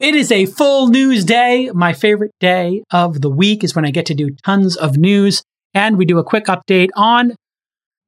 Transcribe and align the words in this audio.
It 0.00 0.14
is 0.14 0.30
a 0.30 0.46
full 0.46 0.88
news 0.88 1.24
day. 1.24 1.70
My 1.74 1.92
favorite 1.92 2.30
day 2.38 2.84
of 2.92 3.20
the 3.20 3.30
week 3.30 3.64
is 3.64 3.74
when 3.74 3.84
I 3.84 3.90
get 3.90 4.06
to 4.06 4.14
do 4.14 4.30
tons 4.44 4.76
of 4.76 4.96
news. 4.96 5.42
And 5.74 5.98
we 5.98 6.04
do 6.04 6.18
a 6.18 6.24
quick 6.24 6.44
update 6.44 6.90
on 6.94 7.34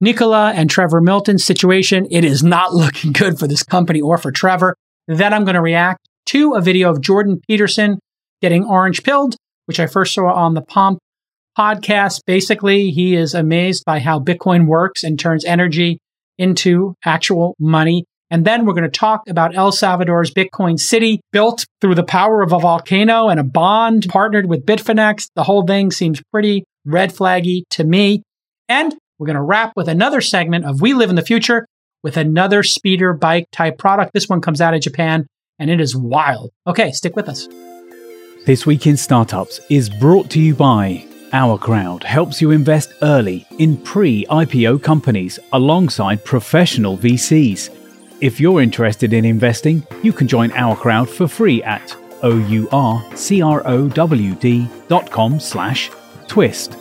Nikola 0.01 0.53
and 0.53 0.71
Trevor 0.71 1.01
Milton's 1.01 1.45
situation. 1.45 2.07
It 2.09 2.25
is 2.25 2.45
not 2.45 2.73
looking 2.75 3.11
good 3.11 3.41
for 3.41 3.49
this 3.49 3.65
company 3.65 4.01
or 4.01 4.19
for 4.19 4.31
Trevor. 4.31 4.77
Then 5.09 5.35
I'm 5.35 5.45
going 5.45 5.57
to 5.57 5.61
react 5.61 6.09
to 6.27 6.55
a 6.55 6.61
video 6.61 6.91
of 6.91 7.01
Jordan 7.01 7.41
Peterson 7.49 7.99
getting 8.41 8.65
orange 8.65 9.03
pilled, 9.03 9.35
which 9.67 9.81
I 9.81 9.89
first 9.89 10.15
saw 10.15 10.33
on 10.33 10.55
the 10.55 10.63
Pomp 10.63 11.01
podcast. 11.59 12.21
Basically, 12.25 12.91
he 12.91 13.17
is 13.17 13.35
amazed 13.35 13.85
by 13.85 13.99
how 13.99 14.21
Bitcoin 14.21 14.67
works 14.67 15.03
and 15.03 15.19
turns 15.19 15.45
energy 15.45 15.99
into 16.39 16.95
actual 17.05 17.57
money. 17.59 18.05
And 18.31 18.45
then 18.45 18.65
we're 18.65 18.75
going 18.75 18.85
to 18.85 18.91
talk 18.91 19.29
about 19.29 19.57
El 19.57 19.73
Salvador's 19.73 20.31
Bitcoin 20.31 20.79
City, 20.79 21.21
built 21.33 21.67
through 21.81 21.97
the 21.97 22.05
power 22.05 22.43
of 22.43 22.53
a 22.53 22.61
volcano 22.61 23.29
and 23.29 23.41
a 23.41 23.45
bond 23.45 24.07
partnered 24.09 24.47
with 24.47 24.65
Bitfinex. 24.65 25.29
The 25.35 25.43
whole 25.43 25.67
thing 25.67 25.91
seems 25.91 26.23
pretty 26.33 26.65
red 26.85 27.13
flaggy 27.13 27.63
to 27.71 27.85
me. 27.85 28.23
And 28.69 28.95
we're 29.19 29.27
going 29.27 29.37
to 29.37 29.43
wrap 29.43 29.73
with 29.75 29.89
another 29.89 30.21
segment 30.21 30.65
of 30.65 30.81
We 30.81 30.95
Live 30.95 31.11
in 31.11 31.17
the 31.17 31.23
Future 31.23 31.67
with 32.03 32.17
another 32.17 32.63
speeder 32.63 33.13
bike 33.13 33.47
type 33.53 33.79
product. 33.79 34.13
This 34.15 34.29
one 34.29 34.41
comes 34.41 34.61
out 34.61 34.75
of 34.75 34.81
Japan 34.81 35.27
and 35.59 35.69
it 35.69 35.81
is 35.81 35.97
wild. 35.97 36.51
Okay, 36.67 36.93
stick 36.93 37.17
with 37.17 37.29
us. 37.29 37.49
This 38.47 38.65
Week 38.65 38.87
in 38.87 38.97
Startups 38.97 39.61
is 39.69 39.91
brought 39.91 40.31
to 40.31 40.41
you 40.41 40.55
by 40.55 41.05
Our 41.33 41.59
Crowd 41.59 42.05
helps 42.05 42.41
you 42.41 42.53
invest 42.53 42.93
early 43.03 43.47
in 43.59 43.77
pre 43.77 44.25
IPO 44.27 44.83
companies 44.83 45.39
alongside 45.53 46.25
professional 46.25 46.97
VCs. 46.97 47.80
If 48.21 48.39
you're 48.39 48.61
interested 48.61 49.15
in 49.15 49.25
investing, 49.25 49.87
you 50.03 50.13
can 50.13 50.29
join 50.29 50.53
our 50.53 50.77
crowd 50.77 51.09
for 51.09 51.27
free 51.27 51.63
at 51.63 51.97
com 55.11 55.41
slash 55.41 55.91
twist. 56.29 56.73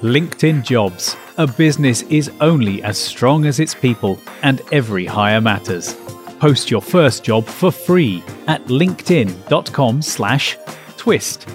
LinkedIn 0.00 0.64
Jobs. 0.64 1.14
A 1.36 1.46
business 1.46 2.00
is 2.04 2.30
only 2.40 2.82
as 2.82 2.96
strong 2.96 3.44
as 3.44 3.60
its 3.60 3.74
people, 3.74 4.18
and 4.42 4.62
every 4.72 5.04
hire 5.04 5.42
matters. 5.42 5.94
Post 6.40 6.70
your 6.70 6.80
first 6.80 7.22
job 7.22 7.44
for 7.44 7.70
free 7.70 8.22
at 8.46 8.64
linkedin.com 8.64 10.00
slash 10.00 10.56
twist. 10.96 11.46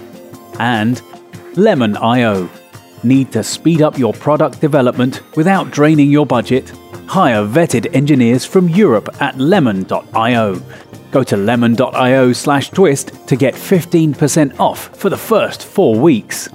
And 0.60 1.02
Lemon.io. 1.56 2.48
Need 3.02 3.32
to 3.32 3.42
speed 3.42 3.82
up 3.82 3.98
your 3.98 4.12
product 4.12 4.60
development 4.60 5.22
without 5.36 5.72
draining 5.72 6.12
your 6.12 6.24
budget? 6.24 6.72
Hire 7.12 7.44
vetted 7.44 7.94
engineers 7.94 8.46
from 8.46 8.70
Europe 8.70 9.10
at 9.20 9.36
lemon.io. 9.38 10.62
Go 11.10 11.22
to 11.22 11.36
lemon.io 11.36 12.32
slash 12.32 12.70
twist 12.70 13.12
to 13.28 13.36
get 13.36 13.52
15% 13.52 14.58
off 14.58 14.96
for 14.96 15.10
the 15.10 15.18
first 15.18 15.62
four 15.62 15.94
weeks. 15.94 16.48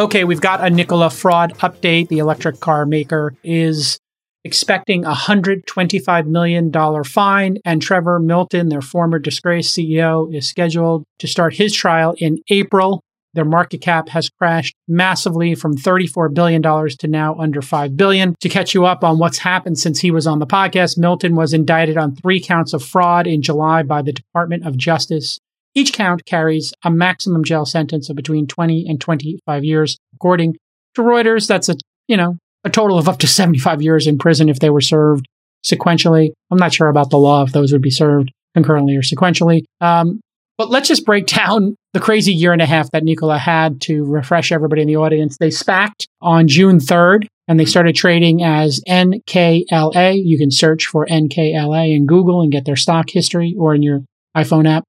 Okay, 0.00 0.24
we've 0.24 0.40
got 0.40 0.64
a 0.64 0.70
Nikola 0.70 1.10
fraud 1.10 1.52
update. 1.58 2.08
The 2.08 2.16
electric 2.16 2.60
car 2.60 2.86
maker 2.86 3.34
is 3.44 3.98
expecting 4.42 5.04
a 5.04 5.12
$125 5.12 6.26
million 6.26 7.04
fine, 7.04 7.58
and 7.66 7.82
Trevor 7.82 8.20
Milton, 8.20 8.70
their 8.70 8.80
former 8.80 9.18
disgraced 9.18 9.76
CEO, 9.76 10.34
is 10.34 10.48
scheduled 10.48 11.04
to 11.18 11.28
start 11.28 11.56
his 11.56 11.74
trial 11.74 12.14
in 12.16 12.38
April. 12.48 13.02
Their 13.34 13.44
market 13.44 13.80
cap 13.80 14.08
has 14.10 14.28
crashed 14.28 14.74
massively 14.86 15.54
from 15.54 15.76
$34 15.76 16.34
billion 16.34 16.62
to 16.62 17.08
now 17.08 17.34
under 17.36 17.62
5 17.62 17.96
billion. 17.96 18.34
To 18.40 18.48
catch 18.48 18.74
you 18.74 18.84
up 18.84 19.02
on 19.02 19.18
what's 19.18 19.38
happened 19.38 19.78
since 19.78 20.00
he 20.00 20.10
was 20.10 20.26
on 20.26 20.38
the 20.38 20.46
podcast, 20.46 20.98
Milton 20.98 21.34
was 21.34 21.54
indicted 21.54 21.96
on 21.96 22.14
three 22.14 22.40
counts 22.40 22.72
of 22.72 22.84
fraud 22.84 23.26
in 23.26 23.40
July 23.40 23.82
by 23.82 24.02
the 24.02 24.12
Department 24.12 24.66
of 24.66 24.76
Justice. 24.76 25.38
Each 25.74 25.92
count 25.92 26.26
carries 26.26 26.74
a 26.84 26.90
maximum 26.90 27.44
jail 27.44 27.64
sentence 27.64 28.10
of 28.10 28.16
between 28.16 28.46
20 28.46 28.86
and 28.88 29.00
25 29.00 29.64
years. 29.64 29.96
According 30.14 30.56
to 30.94 31.02
Reuters, 31.02 31.48
that's 31.48 31.70
a, 31.70 31.76
you 32.08 32.16
know, 32.16 32.36
a 32.64 32.70
total 32.70 32.98
of 32.98 33.08
up 33.08 33.18
to 33.20 33.26
75 33.26 33.80
years 33.80 34.06
in 34.06 34.18
prison 34.18 34.50
if 34.50 34.58
they 34.58 34.70
were 34.70 34.82
served 34.82 35.26
sequentially. 35.64 36.32
I'm 36.50 36.58
not 36.58 36.74
sure 36.74 36.88
about 36.88 37.10
the 37.10 37.18
law 37.18 37.42
if 37.42 37.52
those 37.52 37.72
would 37.72 37.82
be 37.82 37.90
served 37.90 38.30
concurrently 38.54 38.96
or 38.96 39.02
sequentially. 39.02 39.62
Um, 39.80 40.20
but 40.62 40.70
let's 40.70 40.86
just 40.86 41.04
break 41.04 41.26
down 41.26 41.74
the 41.92 41.98
crazy 41.98 42.32
year 42.32 42.52
and 42.52 42.62
a 42.62 42.66
half 42.66 42.88
that 42.92 43.02
Nikola 43.02 43.36
had 43.36 43.80
to 43.80 44.04
refresh 44.04 44.52
everybody 44.52 44.80
in 44.80 44.86
the 44.86 44.94
audience. 44.94 45.36
They 45.36 45.48
SPACed 45.48 46.06
on 46.20 46.46
June 46.46 46.78
3rd 46.78 47.26
and 47.48 47.58
they 47.58 47.64
started 47.64 47.96
trading 47.96 48.44
as 48.44 48.80
NKLA. 48.88 50.22
You 50.24 50.38
can 50.38 50.52
search 50.52 50.86
for 50.86 51.04
NKLA 51.04 51.96
in 51.96 52.06
Google 52.06 52.42
and 52.42 52.52
get 52.52 52.64
their 52.64 52.76
stock 52.76 53.10
history 53.10 53.56
or 53.58 53.74
in 53.74 53.82
your 53.82 54.02
iPhone 54.36 54.68
app. 54.68 54.84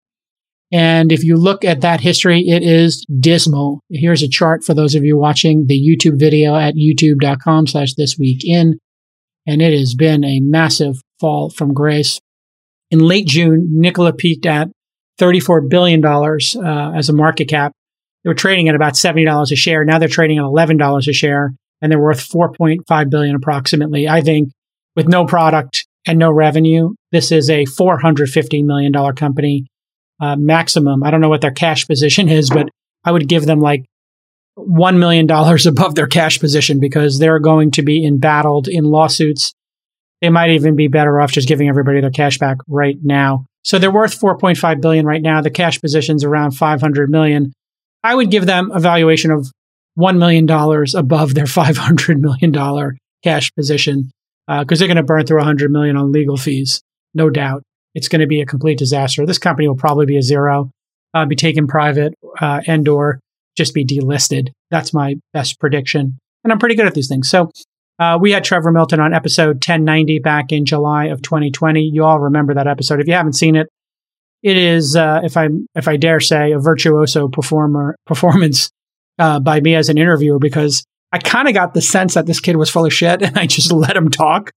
And 0.72 1.12
if 1.12 1.24
you 1.24 1.38
look 1.38 1.66
at 1.66 1.82
that 1.82 2.02
history, 2.02 2.42
it 2.42 2.62
is 2.62 3.04
dismal. 3.20 3.80
Here's 3.90 4.22
a 4.22 4.30
chart 4.30 4.64
for 4.64 4.76
those 4.76 4.94
of 4.94 5.04
you 5.04 5.18
watching 5.18 5.66
the 5.66 5.74
YouTube 5.74 6.20
video 6.20 6.56
at 6.56 6.76
youtube.com 6.76 7.66
slash 7.66 7.96
this 7.96 8.16
week 8.20 8.46
in. 8.46 8.78
And 9.48 9.60
it 9.60 9.76
has 9.76 9.96
been 9.96 10.24
a 10.24 10.40
massive 10.40 10.98
fall 11.20 11.50
from 11.50 11.74
grace. 11.74 12.20
In 12.92 13.00
late 13.00 13.26
June, 13.26 13.70
Nikola 13.72 14.14
peaked 14.14 14.46
at 14.46 14.68
$34 15.20 15.70
billion 15.70 16.04
uh, 16.06 16.98
as 16.98 17.10
a 17.10 17.14
market 17.14 17.46
cap. 17.46 17.72
They 18.24 18.30
were 18.30 18.36
trading 18.36 18.70
at 18.70 18.76
about 18.76 18.94
$70 18.94 19.52
a 19.52 19.56
share. 19.56 19.84
Now 19.84 20.00
they're 20.00 20.08
trading 20.08 20.38
at 20.38 20.44
$11 20.44 21.08
a 21.08 21.14
share 21.14 21.54
and 21.82 21.92
they're 21.92 22.00
worth 22.00 22.30
4.5 22.30 23.10
billion 23.10 23.36
approximately. 23.36 24.08
I 24.08 24.22
think 24.22 24.50
with 24.96 25.08
no 25.08 25.26
product 25.26 25.86
and 26.08 26.18
no 26.18 26.32
revenue, 26.32 26.94
this 27.12 27.32
is 27.32 27.50
a 27.50 27.66
$450 27.66 28.64
million 28.64 28.94
company 29.16 29.66
uh, 30.22 30.36
maximum. 30.38 31.04
I 31.04 31.12
don't 31.12 31.22
know 31.22 31.30
what 31.30 31.42
their 31.42 31.52
cash 31.52 31.86
position 31.86 32.30
is, 32.30 32.50
but 32.50 32.70
I 33.04 33.12
would 33.12 33.28
give 33.28 33.46
them 33.46 33.60
like 33.60 33.86
$1 34.58 34.98
million 34.98 35.30
above 35.68 35.96
their 35.96 36.08
cash 36.08 36.40
position 36.40 36.80
because 36.80 37.20
they're 37.20 37.40
going 37.40 37.72
to 37.72 37.82
be 37.82 38.06
embattled 38.06 38.68
in 38.68 38.86
lawsuits. 38.86 39.54
They 40.22 40.30
might 40.30 40.52
even 40.52 40.78
be 40.78 40.88
better 40.88 41.20
off 41.20 41.34
just 41.34 41.50
giving 41.50 41.68
everybody 41.68 42.00
their 42.00 42.12
cash 42.12 42.38
back 42.38 42.58
right 42.68 42.96
now. 43.04 43.46
So 43.64 43.80
they're 43.80 43.92
worth 43.92 44.20
4.5 44.20 44.82
billion 44.82 45.06
right 45.06 45.22
now. 45.22 45.42
The 45.42 45.50
cash 45.50 45.80
position's 45.80 46.24
around 46.24 46.52
500 46.52 47.10
million. 47.10 47.54
I 48.04 48.14
would 48.16 48.30
give 48.30 48.46
them 48.46 48.72
a 48.72 48.80
valuation 48.80 49.32
of 49.32 49.50
$1 49.98 50.18
million 50.18 50.50
above 50.50 51.34
their 51.34 51.46
$500 51.46 52.20
million 52.20 52.98
cash 53.24 53.52
position 53.54 54.12
because 54.48 54.80
uh, 54.80 54.80
they're 54.80 54.88
going 54.88 54.98
to 54.98 55.04
burn 55.04 55.26
through 55.26 55.38
100 55.38 55.72
million 55.72 55.96
on 55.96 56.12
legal 56.12 56.36
fees, 56.36 56.82
no 57.14 57.30
doubt. 57.30 57.64
It's 57.96 58.10
going 58.10 58.22
to 58.22 58.28
be 58.28 58.42
a 58.42 58.46
complete 58.46 58.78
disaster. 58.78 59.26
This 59.26 59.38
company 59.38 59.68
will 59.68 59.78
probably 59.78 60.06
be 60.06 60.18
a 60.18 60.22
zero, 60.22 60.72
uh, 61.14 61.26
be 61.26 61.36
taken 61.36 61.68
private, 61.68 62.14
uh, 62.42 62.62
and 62.68 62.88
or 62.88 63.20
just 63.56 63.74
be 63.74 63.86
delisted. 63.86 64.50
That's 64.72 64.94
my 64.94 65.16
best 65.32 65.60
prediction. 65.60 66.18
And 66.44 66.52
I'm 66.52 66.60
pretty 66.60 66.76
good 66.76 66.88
at 66.88 66.96
these 66.96 67.08
things. 67.08 67.30
So 67.30 67.52
uh, 68.00 68.18
we 68.20 68.32
had 68.32 68.44
Trevor 68.44 68.72
Milton 68.72 69.00
on 69.00 69.14
episode 69.14 69.56
1090 69.56 70.20
back 70.20 70.52
in 70.52 70.66
July 70.66 71.06
of 71.06 71.22
2020. 71.22 71.82
You 71.82 72.04
all 72.04 72.20
remember 72.20 72.54
that 72.54 72.68
episode. 72.68 73.00
If 73.00 73.08
you 73.08 73.14
haven't 73.14 73.34
seen 73.34 73.56
it, 73.56 73.68
it 74.42 74.58
is, 74.58 74.96
uh, 74.96 75.22
if 75.24 75.38
I 75.38 75.50
if 75.76 75.88
I 75.88 75.98
dare 75.98 76.20
say, 76.20 76.52
a 76.52 76.60
virtuoso 76.60 77.28
performer 77.28 77.96
performance 78.06 78.70
uh, 79.20 79.40
by 79.40 79.62
me 79.62 79.76
as 79.76 79.90
an 79.90 79.98
interviewer 79.98 80.40
because 80.40 80.84
I 81.12 81.20
kind 81.20 81.48
of 81.48 81.54
got 81.54 81.74
the 81.74 81.82
sense 81.82 82.16
that 82.16 82.26
this 82.26 82.40
kid 82.40 82.58
was 82.58 82.70
full 82.70 82.86
of 82.86 82.94
shit, 82.94 83.22
and 83.22 83.38
I 83.38 83.46
just 83.46 83.72
let 83.72 83.96
him 83.96 84.10
talk. 84.10 84.52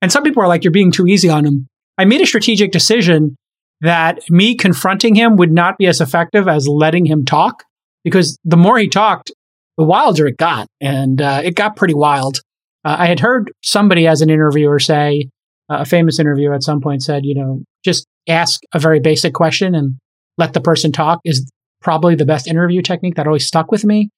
And 0.00 0.10
some 0.10 0.22
people 0.22 0.42
are 0.42 0.48
like, 0.48 0.64
"You're 0.64 0.70
being 0.70 0.92
too 0.92 1.06
easy 1.06 1.28
on 1.28 1.44
him." 1.44 1.66
I 1.98 2.04
made 2.06 2.22
a 2.22 2.26
strategic 2.26 2.72
decision 2.72 3.36
that 3.82 4.20
me 4.30 4.54
confronting 4.54 5.14
him 5.14 5.36
would 5.36 5.52
not 5.52 5.76
be 5.76 5.86
as 5.86 6.00
effective 6.00 6.48
as 6.48 6.68
letting 6.68 7.06
him 7.06 7.24
talk 7.24 7.64
because 8.04 8.38
the 8.44 8.56
more 8.56 8.78
he 8.78 8.88
talked, 8.88 9.32
the 9.76 9.84
wilder 9.84 10.26
it 10.26 10.36
got, 10.36 10.66
and 10.80 11.20
uh, 11.20 11.42
it 11.44 11.56
got 11.56 11.76
pretty 11.76 11.94
wild. 11.94 12.40
Uh, 12.84 12.96
I 12.98 13.06
had 13.06 13.20
heard 13.20 13.52
somebody 13.62 14.06
as 14.06 14.20
an 14.22 14.30
interviewer 14.30 14.78
say, 14.78 15.28
uh, 15.70 15.78
a 15.80 15.84
famous 15.84 16.18
interviewer 16.18 16.54
at 16.54 16.62
some 16.62 16.80
point 16.80 17.02
said, 17.02 17.24
you 17.24 17.34
know, 17.34 17.62
just 17.84 18.06
ask 18.28 18.60
a 18.74 18.78
very 18.78 19.00
basic 19.00 19.34
question 19.34 19.74
and 19.74 19.96
let 20.38 20.52
the 20.52 20.60
person 20.60 20.92
talk 20.92 21.20
is 21.24 21.50
probably 21.80 22.14
the 22.14 22.26
best 22.26 22.46
interview 22.46 22.82
technique 22.82 23.14
that 23.16 23.26
always 23.26 23.46
stuck 23.46 23.70
with 23.70 23.84
me. 23.84 24.10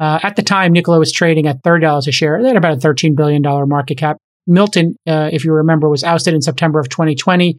Uh, 0.00 0.18
at 0.22 0.36
the 0.36 0.42
time, 0.42 0.72
Nikola 0.72 0.98
was 0.98 1.12
trading 1.12 1.46
at 1.46 1.62
$30 1.62 2.06
a 2.06 2.12
share. 2.12 2.40
They 2.40 2.48
had 2.48 2.56
about 2.56 2.74
a 2.74 2.88
$13 2.88 3.16
billion 3.16 3.42
market 3.68 3.98
cap. 3.98 4.18
Milton, 4.46 4.96
uh, 5.06 5.28
if 5.32 5.44
you 5.44 5.52
remember, 5.52 5.88
was 5.88 6.04
ousted 6.04 6.34
in 6.34 6.40
September 6.40 6.78
of 6.78 6.88
2020 6.88 7.58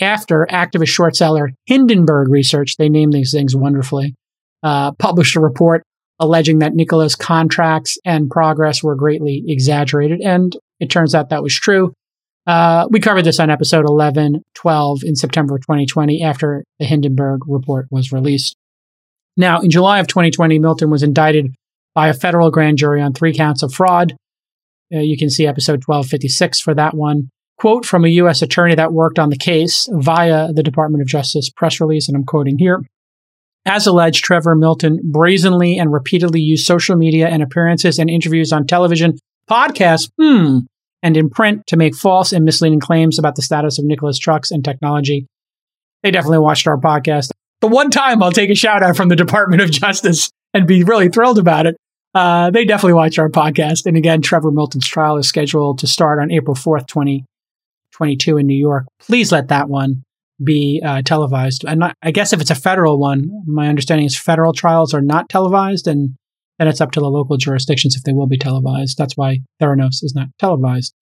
after 0.00 0.46
activist 0.50 0.88
short 0.88 1.16
seller 1.16 1.50
Hindenburg 1.66 2.28
Research, 2.28 2.76
they 2.76 2.88
named 2.88 3.12
these 3.12 3.32
things 3.32 3.56
wonderfully, 3.56 4.14
uh, 4.62 4.92
published 4.92 5.36
a 5.36 5.40
report 5.40 5.82
alleging 6.20 6.58
that 6.58 6.74
Nikola's 6.74 7.14
contracts 7.14 7.98
and 8.04 8.30
progress 8.30 8.82
were 8.82 8.96
greatly 8.96 9.44
exaggerated. 9.46 10.20
And 10.20 10.56
it 10.80 10.90
turns 10.90 11.14
out 11.14 11.30
that 11.30 11.42
was 11.42 11.54
true. 11.54 11.92
Uh, 12.46 12.88
we 12.90 12.98
covered 12.98 13.22
this 13.22 13.38
on 13.38 13.50
episode 13.50 13.84
11, 13.84 14.42
12 14.54 15.04
in 15.04 15.14
September 15.14 15.56
of 15.56 15.60
2020 15.62 16.22
after 16.22 16.64
the 16.78 16.86
Hindenburg 16.86 17.40
report 17.46 17.86
was 17.90 18.10
released. 18.10 18.56
Now, 19.36 19.60
in 19.60 19.70
July 19.70 19.98
of 19.98 20.06
2020, 20.06 20.58
Milton 20.58 20.90
was 20.90 21.02
indicted 21.02 21.54
by 21.94 22.08
a 22.08 22.14
federal 22.14 22.50
grand 22.50 22.78
jury 22.78 23.02
on 23.02 23.12
three 23.12 23.34
counts 23.34 23.62
of 23.62 23.72
fraud. 23.74 24.16
Uh, 24.92 25.00
you 25.00 25.18
can 25.18 25.28
see 25.28 25.46
episode 25.46 25.84
1256 25.84 26.60
for 26.60 26.74
that 26.74 26.94
one. 26.94 27.28
quote 27.58 27.84
from 27.84 28.04
a 28.04 28.08
U.S. 28.08 28.40
attorney 28.40 28.74
that 28.76 28.92
worked 28.92 29.18
on 29.18 29.30
the 29.30 29.36
case 29.36 29.88
via 29.92 30.52
the 30.52 30.62
Department 30.62 31.02
of 31.02 31.08
Justice 31.08 31.50
press 31.50 31.80
release, 31.80 32.08
and 32.08 32.16
I'm 32.16 32.24
quoting 32.24 32.56
here. 32.58 32.82
As 33.68 33.86
alleged, 33.86 34.24
Trevor 34.24 34.54
Milton 34.54 34.98
brazenly 35.04 35.78
and 35.78 35.92
repeatedly 35.92 36.40
used 36.40 36.64
social 36.64 36.96
media 36.96 37.28
and 37.28 37.42
appearances 37.42 37.98
and 37.98 38.08
interviews 38.08 38.50
on 38.50 38.66
television, 38.66 39.18
podcasts, 39.48 40.10
hmm, 40.18 40.60
and 41.02 41.16
in 41.18 41.28
print 41.28 41.66
to 41.66 41.76
make 41.76 41.94
false 41.94 42.32
and 42.32 42.46
misleading 42.46 42.80
claims 42.80 43.18
about 43.18 43.36
the 43.36 43.42
status 43.42 43.78
of 43.78 43.84
Nikola's 43.84 44.18
trucks 44.18 44.50
and 44.50 44.64
technology. 44.64 45.26
They 46.02 46.10
definitely 46.10 46.38
watched 46.38 46.66
our 46.66 46.78
podcast. 46.78 47.30
The 47.60 47.68
one 47.68 47.90
time 47.90 48.22
I'll 48.22 48.32
take 48.32 48.48
a 48.48 48.54
shout 48.54 48.82
out 48.82 48.96
from 48.96 49.10
the 49.10 49.16
Department 49.16 49.60
of 49.60 49.70
Justice 49.70 50.30
and 50.54 50.66
be 50.66 50.82
really 50.82 51.10
thrilled 51.10 51.38
about 51.38 51.66
it. 51.66 51.76
Uh, 52.14 52.50
they 52.50 52.64
definitely 52.64 52.94
watched 52.94 53.18
our 53.18 53.28
podcast. 53.28 53.84
And 53.84 53.98
again, 53.98 54.22
Trevor 54.22 54.50
Milton's 54.50 54.88
trial 54.88 55.18
is 55.18 55.28
scheduled 55.28 55.80
to 55.80 55.86
start 55.86 56.20
on 56.20 56.30
April 56.30 56.56
4th, 56.56 56.86
2022 56.86 58.38
in 58.38 58.46
New 58.46 58.56
York. 58.56 58.86
Please 58.98 59.30
let 59.30 59.48
that 59.48 59.68
one 59.68 60.04
be 60.42 60.82
uh, 60.84 61.02
televised. 61.02 61.64
And 61.66 61.80
not, 61.80 61.96
I 62.02 62.10
guess 62.10 62.32
if 62.32 62.40
it's 62.40 62.50
a 62.50 62.54
federal 62.54 62.98
one, 62.98 63.30
my 63.46 63.68
understanding 63.68 64.06
is 64.06 64.16
federal 64.16 64.52
trials 64.52 64.94
are 64.94 65.00
not 65.00 65.28
televised, 65.28 65.86
and 65.86 66.16
then 66.58 66.68
it's 66.68 66.80
up 66.80 66.92
to 66.92 67.00
the 67.00 67.10
local 67.10 67.36
jurisdictions 67.36 67.96
if 67.96 68.02
they 68.02 68.12
will 68.12 68.26
be 68.26 68.38
televised. 68.38 68.96
That's 68.98 69.16
why 69.16 69.40
Theranos 69.60 70.02
is 70.02 70.14
not 70.14 70.28
televised. 70.38 70.94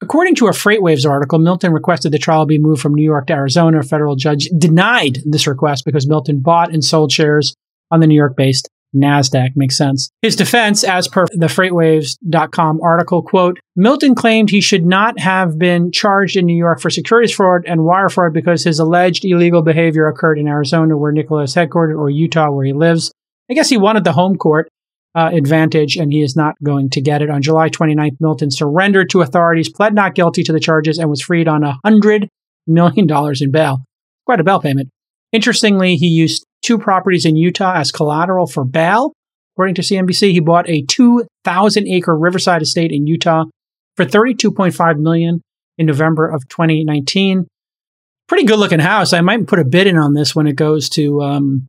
According 0.00 0.36
to 0.36 0.46
a 0.46 0.52
FreightWaves 0.52 1.08
article, 1.08 1.40
Milton 1.40 1.72
requested 1.72 2.12
the 2.12 2.18
trial 2.18 2.46
be 2.46 2.58
moved 2.58 2.80
from 2.80 2.94
New 2.94 3.04
York 3.04 3.26
to 3.26 3.32
Arizona. 3.32 3.80
A 3.80 3.82
federal 3.82 4.14
judge 4.14 4.48
denied 4.56 5.18
this 5.24 5.48
request 5.48 5.84
because 5.84 6.08
Milton 6.08 6.40
bought 6.40 6.72
and 6.72 6.84
sold 6.84 7.10
shares 7.10 7.54
on 7.90 7.98
the 7.98 8.06
New 8.06 8.14
York 8.14 8.36
based 8.36 8.68
NASDAQ. 8.94 9.50
Makes 9.54 9.76
sense. 9.76 10.10
His 10.22 10.36
defense, 10.36 10.84
as 10.84 11.08
per 11.08 11.26
the 11.32 11.46
FreightWaves.com 11.46 12.80
article, 12.82 13.22
quote, 13.22 13.58
Milton 13.76 14.14
claimed 14.14 14.50
he 14.50 14.60
should 14.60 14.86
not 14.86 15.18
have 15.18 15.58
been 15.58 15.92
charged 15.92 16.36
in 16.36 16.46
New 16.46 16.56
York 16.56 16.80
for 16.80 16.90
securities 16.90 17.34
fraud 17.34 17.64
and 17.66 17.84
wire 17.84 18.08
fraud 18.08 18.32
because 18.32 18.64
his 18.64 18.78
alleged 18.78 19.24
illegal 19.24 19.62
behavior 19.62 20.08
occurred 20.08 20.38
in 20.38 20.48
Arizona, 20.48 20.96
where 20.96 21.12
Nikola 21.12 21.42
is 21.42 21.54
headquartered, 21.54 21.98
or 21.98 22.10
Utah, 22.10 22.50
where 22.50 22.64
he 22.64 22.72
lives. 22.72 23.12
I 23.50 23.54
guess 23.54 23.68
he 23.68 23.78
wanted 23.78 24.04
the 24.04 24.12
home 24.12 24.36
court 24.36 24.68
uh, 25.14 25.30
advantage, 25.32 25.96
and 25.96 26.12
he 26.12 26.22
is 26.22 26.36
not 26.36 26.54
going 26.62 26.90
to 26.90 27.00
get 27.00 27.22
it. 27.22 27.30
On 27.30 27.42
July 27.42 27.68
29th, 27.68 28.16
Milton 28.20 28.50
surrendered 28.50 29.10
to 29.10 29.22
authorities, 29.22 29.68
pled 29.68 29.94
not 29.94 30.14
guilty 30.14 30.42
to 30.42 30.52
the 30.52 30.60
charges, 30.60 30.98
and 30.98 31.08
was 31.08 31.22
freed 31.22 31.48
on 31.48 31.62
$100 31.62 32.28
million 32.66 33.08
in 33.40 33.50
bail. 33.50 33.78
Quite 34.26 34.40
a 34.40 34.44
bail 34.44 34.60
payment. 34.60 34.90
Interestingly, 35.32 35.96
he 35.96 36.06
used 36.06 36.46
two 36.68 36.78
properties 36.78 37.24
in 37.24 37.34
Utah 37.34 37.74
as 37.76 37.90
collateral 37.90 38.46
for 38.46 38.62
bail. 38.62 39.14
According 39.54 39.74
to 39.76 39.82
CNBC, 39.82 40.32
he 40.32 40.40
bought 40.40 40.68
a 40.68 40.82
2,000 40.82 41.88
acre 41.88 42.16
riverside 42.16 42.60
estate 42.60 42.92
in 42.92 43.06
Utah 43.06 43.46
for 43.96 44.04
32.5 44.04 44.98
million 44.98 45.40
in 45.78 45.86
November 45.86 46.28
of 46.28 46.46
2019. 46.48 47.46
Pretty 48.28 48.44
good 48.44 48.58
looking 48.58 48.80
house. 48.80 49.14
I 49.14 49.22
might 49.22 49.46
put 49.46 49.58
a 49.58 49.64
bid 49.64 49.86
in 49.86 49.96
on 49.96 50.12
this 50.12 50.36
when 50.36 50.46
it 50.46 50.56
goes 50.56 50.90
to 50.90 51.22
um, 51.22 51.66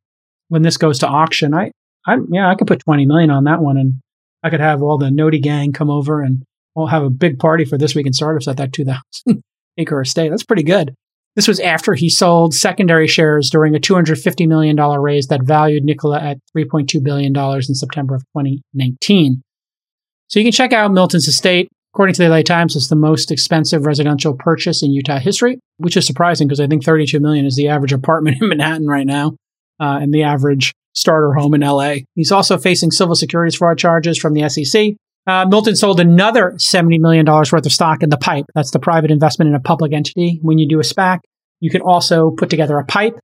when 0.50 0.64
this 0.64 0.76
goes 0.76 1.00
to 1.00 1.08
auction. 1.08 1.54
I 1.54 1.72
I, 2.06 2.18
yeah, 2.30 2.50
I 2.50 2.56
could 2.56 2.68
put 2.68 2.80
20 2.80 3.06
million 3.06 3.30
on 3.30 3.46
that 3.46 3.62
one 3.62 3.78
and 3.78 3.94
I 4.44 4.50
could 4.50 4.60
have 4.60 4.82
all 4.82 4.98
the 4.98 5.12
Noti 5.12 5.40
gang 5.40 5.72
come 5.72 5.90
over 5.90 6.22
and 6.22 6.44
we'll 6.76 6.88
have 6.88 7.04
a 7.04 7.10
big 7.10 7.40
party 7.40 7.64
for 7.64 7.78
this 7.78 7.96
week 7.96 8.06
in 8.06 8.14
startups 8.14 8.48
at 8.50 8.58
that 8.58 8.74
2000 8.74 9.02
acre 9.78 10.02
estate. 10.02 10.30
That's 10.30 10.44
pretty 10.44 10.64
good. 10.64 10.94
This 11.40 11.48
was 11.48 11.62
after 11.62 11.94
he 11.94 12.10
sold 12.10 12.54
secondary 12.54 13.08
shares 13.08 13.50
during 13.50 13.74
a 13.74 13.80
$250 13.80 14.46
million 14.46 14.76
raise 14.76 15.28
that 15.28 15.42
valued 15.42 15.86
Nikola 15.86 16.20
at 16.20 16.38
$3.2 16.54 17.02
billion 17.02 17.34
in 17.34 17.76
September 17.76 18.16
of 18.16 18.24
2019. 18.36 19.42
So 20.28 20.40
you 20.40 20.44
can 20.44 20.52
check 20.52 20.74
out 20.74 20.92
Milton's 20.92 21.30
estate. 21.30 21.70
According 21.94 22.16
to 22.16 22.24
the 22.24 22.30
LA 22.30 22.42
Times, 22.42 22.76
it's 22.76 22.90
the 22.90 22.98
most 22.98 23.32
expensive 23.32 23.86
residential 23.86 24.36
purchase 24.38 24.84
in 24.84 24.92
Utah 24.92 25.20
history, 25.20 25.60
which 25.78 25.96
is 25.96 26.06
surprising 26.06 26.46
because 26.46 26.60
I 26.60 26.68
think 26.68 26.84
32 26.84 27.22
million 27.22 27.46
is 27.46 27.56
the 27.56 27.70
average 27.70 27.94
apartment 27.94 28.42
in 28.42 28.50
Manhattan 28.50 28.88
right 28.88 29.08
now, 29.08 29.38
uh, 29.80 29.98
and 30.02 30.14
the 30.14 30.24
average 30.24 30.74
starter 30.94 31.32
home 31.36 31.54
in 31.54 31.62
LA. 31.62 32.00
He's 32.16 32.34
also 32.34 32.58
facing 32.58 32.92
civil 32.92 33.16
securities 33.16 33.56
fraud 33.56 33.78
charges 33.78 34.20
from 34.20 34.34
the 34.34 34.50
SEC. 34.50 34.96
Uh, 35.26 35.46
Milton 35.48 35.78
sold 35.78 36.02
another 36.02 36.54
$70 36.58 37.00
million 37.00 37.26
worth 37.26 37.54
of 37.54 37.72
stock 37.72 38.04
in 38.04 38.10
the 38.10 38.18
PIPE. 38.18 38.46
That's 38.56 38.72
the 38.72 38.80
private 38.80 39.12
investment 39.12 39.48
in 39.48 39.56
a 39.56 39.60
public 39.62 39.94
entity. 39.94 40.40
When 40.42 40.58
you 40.58 40.68
do 40.68 40.80
a 40.80 40.84
SPAC, 40.84 41.20
you 41.60 41.70
can 41.70 41.82
also 41.82 42.32
put 42.32 42.50
together 42.50 42.78
a 42.78 42.86
PIPE, 42.86 43.20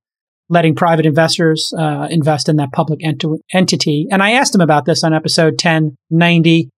letting 0.49 0.75
private 0.75 1.05
investors 1.05 1.73
uh, 1.77 2.07
invest 2.09 2.49
in 2.49 2.57
that 2.57 2.71
public 2.71 3.03
ent- 3.03 3.23
entity. 3.53 4.07
And 4.11 4.21
I 4.21 4.31
asked 4.31 4.53
him 4.53 4.61
about 4.61 4.85
this 4.85 5.03
on 5.03 5.13
episode 5.13 5.53
1090. 5.53 6.69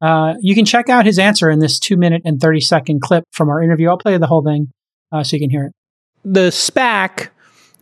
Uh, 0.00 0.34
you 0.40 0.54
can 0.54 0.64
check 0.64 0.88
out 0.88 1.06
his 1.06 1.18
answer 1.18 1.48
in 1.48 1.60
this 1.60 1.78
two 1.78 1.96
minute 1.96 2.22
and 2.24 2.40
30 2.40 2.60
second 2.60 3.00
clip 3.00 3.24
from 3.32 3.48
our 3.48 3.62
interview. 3.62 3.88
I'll 3.88 3.98
play 3.98 4.18
the 4.18 4.26
whole 4.26 4.42
thing 4.42 4.68
uh, 5.12 5.22
so 5.22 5.36
you 5.36 5.40
can 5.40 5.50
hear 5.50 5.66
it. 5.66 5.72
The 6.24 6.48
SPAC 6.48 7.28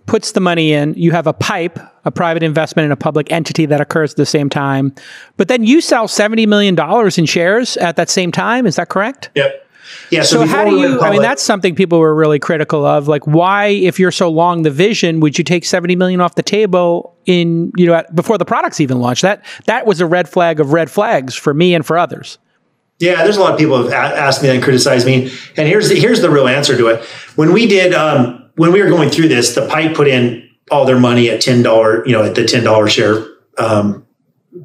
puts 0.07 0.33
the 0.33 0.41
money 0.41 0.73
in, 0.73 0.95
you 0.95 1.13
have 1.13 1.27
a 1.27 1.33
pipe, 1.33 1.79
a 2.05 2.11
private 2.11 2.43
investment 2.43 2.87
in 2.87 2.93
a 2.93 2.97
public 2.97 3.31
entity 3.31 3.67
that 3.67 3.81
occurs 3.81 4.13
at 4.13 4.17
the 4.17 4.27
same 4.27 4.51
time. 4.51 4.93
But 5.37 5.49
then 5.49 5.65
you 5.65 5.81
sell 5.81 6.09
$70 6.09 6.47
million 6.49 6.77
in 7.17 7.27
shares 7.27 7.77
at 7.77 7.97
that 7.97 8.11
same 8.11 8.33
time. 8.33 8.67
Is 8.67 8.77
that 8.77 8.89
correct? 8.89 9.31
Yep. 9.35 9.67
Yeah. 10.11 10.23
So, 10.23 10.41
so 10.41 10.47
how 10.47 10.65
do 10.65 10.77
you, 10.77 11.01
I 11.01 11.11
mean, 11.11 11.23
that's 11.23 11.43
something 11.43 11.75
people 11.75 11.99
were 11.99 12.15
really 12.15 12.39
critical 12.39 12.85
of. 12.85 13.09
Like, 13.09 13.27
why, 13.27 13.67
if 13.67 13.99
you're 13.99 14.13
so 14.13 14.29
long 14.29 14.63
the 14.63 14.71
vision, 14.71 15.21
would 15.21 15.39
you 15.39 15.45
take 15.45 15.65
70 15.65 15.97
million 15.97 16.21
off 16.21 16.35
the 16.35 16.43
table 16.43 17.17
in, 17.27 17.73
you 17.77 17.87
know, 17.87 17.95
at, 17.95 18.15
before 18.15 18.39
the 18.39 18.45
product's 18.45 18.81
even 18.81 19.01
launched? 19.01 19.23
That, 19.23 19.45
that 19.67 19.87
was 19.87 20.01
a 20.01 20.07
red 20.07 20.29
flag 20.29 20.61
of 20.61 20.73
red 20.73 20.91
flags 20.91 21.35
for 21.35 21.55
me 21.55 21.75
and 21.75 21.85
for 21.85 21.99
others. 21.99 22.39
Yeah, 22.99 23.25
there's 23.25 23.37
a 23.37 23.41
lot 23.41 23.53
of 23.53 23.59
people 23.59 23.83
have 23.83 23.93
asked 23.93 24.43
me 24.43 24.49
and 24.49 24.63
criticized 24.63 25.07
me. 25.07 25.25
And 25.57 25.67
here's 25.67 25.89
the, 25.89 25.97
here's 25.97 26.21
the 26.21 26.31
real 26.31 26.47
answer 26.47 26.77
to 26.77 26.87
it. 26.89 27.05
When 27.35 27.53
we 27.53 27.67
did, 27.67 27.95
um, 27.95 28.51
when 28.57 28.73
we 28.73 28.81
were 28.83 28.89
going 28.89 29.11
through 29.11 29.29
this, 29.29 29.55
the 29.55 29.67
pipe 29.67 29.97
put 29.97 30.07
in 30.07 30.49
all 30.71 30.85
their 30.85 30.99
money 30.99 31.29
at 31.29 31.41
ten 31.41 31.63
dollar, 31.63 32.07
you 32.07 32.13
know, 32.13 32.23
at 32.23 32.35
the 32.35 32.45
ten 32.45 32.63
dollar 32.63 32.89
share 32.89 33.27
um, 33.59 34.07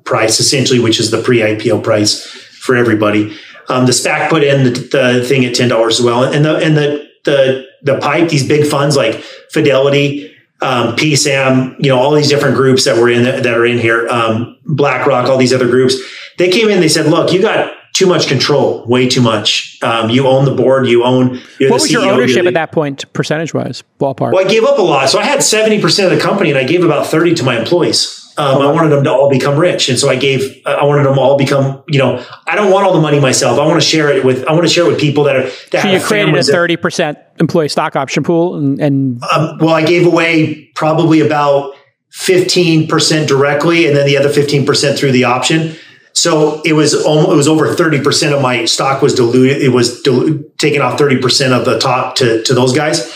price, 0.04 0.40
essentially, 0.40 0.80
which 0.80 1.00
is 1.00 1.10
the 1.10 1.22
pre 1.22 1.40
IPO 1.40 1.84
price 1.84 2.26
for 2.26 2.76
everybody. 2.76 3.36
Um, 3.70 3.86
the 3.86 3.92
SPAC 3.92 4.30
put 4.30 4.44
in 4.44 4.64
the, 4.64 4.70
the 4.70 5.26
thing 5.26 5.46
at 5.46 5.56
ten 5.56 5.70
dollars 5.70 6.00
as 6.00 6.06
well, 6.06 6.24
and 6.24 6.46
the 6.46 6.58
and 6.58 6.78
the 6.78 7.08
the 7.26 7.66
the 7.84 7.98
pipe, 8.00 8.30
these 8.30 8.48
big 8.48 8.66
funds 8.66 8.96
like 8.96 9.16
Fidelity, 9.52 10.34
um, 10.62 10.96
PSAM, 10.96 11.76
you 11.80 11.90
know, 11.90 12.00
all 12.00 12.14
these 12.14 12.30
different 12.30 12.56
groups 12.56 12.86
that 12.86 12.98
were 12.98 13.10
in 13.10 13.24
that 13.24 13.46
are 13.46 13.66
in 13.66 13.78
here, 13.78 14.08
um, 14.10 14.58
BlackRock, 14.66 15.30
all 15.30 15.38
these 15.38 15.54
other 15.54 15.68
groups. 15.68 15.96
They 16.38 16.50
came 16.50 16.70
in. 16.70 16.80
They 16.80 16.88
said, 16.88 17.08
"Look, 17.08 17.34
you 17.34 17.42
got 17.42 17.74
too 17.98 18.06
much 18.06 18.28
control, 18.28 18.86
way 18.86 19.10
too 19.10 19.22
much. 19.22 19.80
Um, 19.82 20.12
you 20.12 20.28
own 20.28 20.46
the 20.46 20.54
board, 20.54 20.88
you 20.88 21.04
own. 21.04 21.42
What 21.60 21.72
was 21.72 21.88
CEO, 21.88 22.04
your 22.04 22.14
ownership 22.14 22.46
at 22.46 22.54
that 22.54 22.72
point, 22.72 23.12
percentage 23.14 23.56
wise, 23.56 23.84
ballpark? 24.00 24.34
Well, 24.34 24.46
I 24.46 24.50
gave 24.50 24.64
up 24.64 24.78
a 24.78 24.82
lot. 24.84 25.10
So 25.10 25.18
I 25.18 25.24
had 25.24 25.40
70% 25.40 26.06
of 26.06 26.12
the 26.12 26.20
company 26.20 26.52
and 26.52 26.60
I 26.60 26.64
gave 26.64 26.84
about 26.84 27.08
30 27.08 27.34
to 27.36 27.44
my 27.44 27.58
employees. 27.58 28.24
Um, 28.40 28.62
I 28.62 28.72
wanted 28.72 28.90
them 28.90 29.04
to 29.04 29.12
all 29.12 29.32
become 29.32 29.58
rich. 29.58 29.90
And 29.90 29.98
so 29.98 30.10
I 30.10 30.16
gave, 30.16 30.62
I 30.64 30.86
wanted 30.86 31.06
them 31.06 31.18
all 31.18 31.38
become, 31.38 31.84
you 31.88 31.98
know, 31.98 32.24
I 32.46 32.56
don't 32.56 32.72
want 32.72 32.86
all 32.86 32.94
the 32.94 33.02
money 33.02 33.20
myself. 33.20 33.60
I 33.60 33.66
want 33.66 33.82
to 33.82 33.88
share 33.88 34.10
it 34.10 34.24
with, 34.24 34.46
I 34.46 34.52
want 34.52 34.64
to 34.64 34.72
share 34.72 34.86
it 34.86 34.90
with 34.90 35.00
people 35.00 35.24
that 35.24 35.36
are, 35.36 35.50
that 35.72 35.82
so 35.82 35.90
you 35.90 36.00
created 36.00 36.36
a 36.36 36.40
30% 36.42 37.18
employee 37.40 37.68
stock 37.68 37.96
option 37.96 38.24
pool 38.24 38.56
and, 38.56 38.80
and 38.80 39.24
um, 39.24 39.58
well, 39.58 39.74
I 39.74 39.84
gave 39.84 40.06
away 40.06 40.66
probably 40.76 41.22
about 41.22 41.74
15% 42.14 43.28
directly 43.28 43.88
and 43.88 43.96
then 43.96 44.06
the 44.06 44.18
other 44.18 44.30
15% 44.30 44.98
through 45.00 45.14
the 45.14 45.24
option. 45.24 45.76
So 46.14 46.62
it 46.64 46.74
was 46.74 46.94
almost, 46.94 47.32
it 47.32 47.36
was 47.36 47.48
over 47.48 47.74
30% 47.74 48.34
of 48.34 48.42
my 48.42 48.66
stock 48.66 49.02
was 49.02 49.16
diluted. 49.16 49.64
It 49.64 49.70
was 49.70 50.04
dilu- 50.04 50.56
taken 50.58 50.84
off 50.84 51.00
30% 51.00 51.58
of 51.58 51.66
the 51.66 51.80
top 51.80 52.16
to, 52.18 52.44
to 52.44 52.54
those 52.54 52.74
guys. 52.74 53.12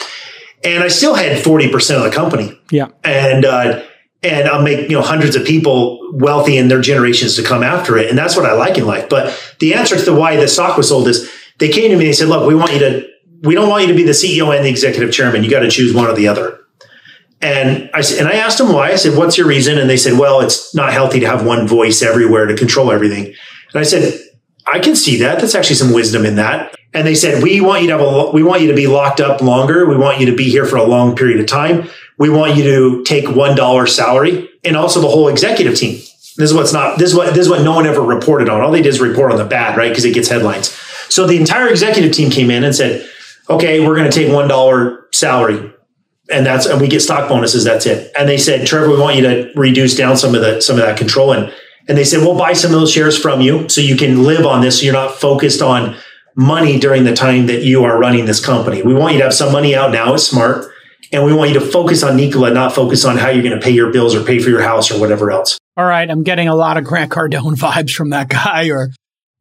And 0.63 0.83
I 0.83 0.87
still 0.87 1.13
had 1.13 1.43
40% 1.43 1.97
of 1.97 2.03
the 2.03 2.11
company. 2.11 2.59
Yeah. 2.71 2.87
And, 3.03 3.45
uh, 3.45 3.83
and 4.23 4.47
I'll 4.47 4.61
make, 4.61 4.89
you 4.89 4.95
know, 4.95 5.01
hundreds 5.01 5.35
of 5.35 5.45
people 5.45 5.99
wealthy 6.13 6.57
in 6.57 6.67
their 6.67 6.81
generations 6.81 7.35
to 7.35 7.43
come 7.43 7.63
after 7.63 7.97
it. 7.97 8.09
And 8.09 8.17
that's 8.17 8.35
what 8.35 8.45
I 8.45 8.53
like 8.53 8.77
in 8.77 8.85
life. 8.85 9.09
But 9.09 9.37
the 9.59 9.73
answer 9.73 9.97
to 9.97 10.03
the 10.03 10.13
why 10.13 10.35
the 10.35 10.47
stock 10.47 10.77
was 10.77 10.89
sold 10.89 11.07
is 11.07 11.31
they 11.57 11.69
came 11.69 11.89
to 11.89 11.97
me 11.97 12.05
and 12.05 12.09
they 12.09 12.13
said, 12.13 12.27
look, 12.27 12.47
we 12.47 12.55
want 12.55 12.73
you 12.73 12.79
to, 12.79 13.07
we 13.41 13.55
don't 13.55 13.69
want 13.69 13.83
you 13.83 13.87
to 13.89 13.95
be 13.95 14.03
the 14.03 14.11
CEO 14.11 14.55
and 14.55 14.65
the 14.65 14.69
executive 14.69 15.11
chairman. 15.11 15.43
You 15.43 15.49
got 15.49 15.61
to 15.61 15.71
choose 15.71 15.93
one 15.93 16.07
or 16.07 16.13
the 16.13 16.27
other. 16.27 16.59
And 17.41 17.89
I 17.93 18.03
and 18.19 18.27
I 18.27 18.33
asked 18.33 18.59
them 18.59 18.71
why. 18.71 18.91
I 18.91 18.95
said, 18.95 19.17
"What's 19.17 19.35
your 19.35 19.47
reason?" 19.47 19.79
And 19.79 19.89
they 19.89 19.97
said, 19.97 20.17
"Well, 20.17 20.41
it's 20.41 20.75
not 20.75 20.93
healthy 20.93 21.19
to 21.21 21.27
have 21.27 21.43
one 21.43 21.67
voice 21.67 22.03
everywhere 22.03 22.45
to 22.45 22.55
control 22.55 22.91
everything." 22.91 23.25
And 23.25 23.35
I 23.75 23.81
said, 23.81 24.19
"I 24.67 24.77
can 24.77 24.95
see 24.95 25.17
that. 25.17 25.39
That's 25.39 25.55
actually 25.55 25.77
some 25.77 25.91
wisdom 25.91 26.23
in 26.23 26.35
that." 26.35 26.75
And 26.93 27.07
they 27.07 27.15
said, 27.15 27.41
"We 27.41 27.59
want 27.59 27.81
you 27.81 27.87
to 27.87 27.97
have 27.97 28.05
a 28.05 28.29
we 28.31 28.43
want 28.43 28.61
you 28.61 28.67
to 28.67 28.75
be 28.75 28.85
locked 28.85 29.19
up 29.19 29.41
longer. 29.41 29.87
We 29.87 29.97
want 29.97 30.19
you 30.19 30.27
to 30.27 30.35
be 30.35 30.51
here 30.51 30.65
for 30.65 30.75
a 30.75 30.83
long 30.83 31.15
period 31.15 31.39
of 31.39 31.47
time. 31.47 31.89
We 32.21 32.29
want 32.29 32.55
you 32.55 32.63
to 32.63 33.03
take 33.03 33.27
one 33.35 33.55
dollar 33.55 33.87
salary, 33.87 34.49
and 34.63 34.77
also 34.77 35.01
the 35.01 35.07
whole 35.07 35.27
executive 35.27 35.75
team." 35.75 35.95
This 36.37 36.49
is 36.49 36.53
what's 36.53 36.71
not. 36.71 36.97
This 36.97 37.09
is 37.11 37.15
what 37.15 37.33
this 37.33 37.45
is 37.45 37.49
what 37.49 37.63
no 37.63 37.73
one 37.73 37.85
ever 37.85 38.01
reported 38.01 38.47
on. 38.47 38.61
All 38.61 38.71
they 38.71 38.81
did 38.81 38.89
is 38.89 39.01
report 39.01 39.31
on 39.31 39.37
the 39.37 39.45
bad, 39.45 39.77
right? 39.77 39.89
Because 39.89 40.05
it 40.05 40.13
gets 40.13 40.29
headlines. 40.29 40.67
So 41.09 41.27
the 41.27 41.37
entire 41.37 41.67
executive 41.67 42.13
team 42.13 42.29
came 42.29 42.49
in 42.49 42.63
and 42.63 42.73
said, 42.73 43.09
"Okay, 43.49 43.85
we're 43.85 43.95
going 43.95 44.09
to 44.09 44.17
take 44.17 44.31
one 44.31 44.47
dollar 44.47 45.07
salary." 45.11 45.71
and 46.31 46.45
that's 46.45 46.65
and 46.65 46.79
we 46.79 46.87
get 46.87 47.01
stock 47.01 47.27
bonuses. 47.29 47.63
That's 47.63 47.85
it. 47.85 48.11
And 48.17 48.27
they 48.27 48.37
said, 48.37 48.65
Trevor, 48.65 48.89
we 48.89 48.97
want 48.97 49.17
you 49.17 49.23
to 49.23 49.51
reduce 49.55 49.95
down 49.95 50.17
some 50.17 50.33
of 50.33 50.41
the 50.41 50.61
some 50.61 50.77
of 50.77 50.85
that 50.85 50.97
control. 50.97 51.33
And 51.33 51.53
and 51.87 51.97
they 51.97 52.03
said, 52.03 52.19
we'll 52.19 52.37
buy 52.37 52.53
some 52.53 52.73
of 52.73 52.79
those 52.79 52.91
shares 52.91 53.17
from 53.17 53.41
you 53.41 53.67
so 53.67 53.81
you 53.81 53.97
can 53.97 54.23
live 54.23 54.45
on 54.45 54.61
this. 54.61 54.79
So 54.79 54.85
you're 54.85 54.93
not 54.93 55.19
focused 55.19 55.61
on 55.61 55.97
money 56.35 56.79
during 56.79 57.03
the 57.03 57.13
time 57.13 57.47
that 57.47 57.63
you 57.63 57.83
are 57.83 57.99
running 57.99 58.25
this 58.25 58.43
company. 58.43 58.81
We 58.81 58.93
want 58.93 59.13
you 59.13 59.19
to 59.19 59.25
have 59.25 59.33
some 59.33 59.51
money 59.51 59.75
out 59.75 59.91
now. 59.91 60.13
It's 60.13 60.23
smart. 60.23 60.70
And 61.13 61.25
we 61.25 61.33
want 61.33 61.51
you 61.51 61.59
to 61.59 61.65
focus 61.65 62.03
on 62.03 62.15
Nikola, 62.15 62.51
not 62.51 62.73
focus 62.73 63.03
on 63.03 63.17
how 63.17 63.29
you're 63.29 63.43
going 63.43 63.57
to 63.57 63.63
pay 63.63 63.71
your 63.71 63.91
bills 63.91 64.15
or 64.15 64.23
pay 64.23 64.39
for 64.39 64.49
your 64.49 64.61
house 64.61 64.91
or 64.91 64.99
whatever 64.99 65.31
else. 65.31 65.57
All 65.75 65.85
right. 65.85 66.09
I'm 66.09 66.23
getting 66.23 66.47
a 66.47 66.55
lot 66.55 66.77
of 66.77 66.83
Grant 66.83 67.11
Cardone 67.11 67.55
vibes 67.57 67.93
from 67.93 68.11
that 68.11 68.29
guy 68.29 68.69
or 68.69 68.91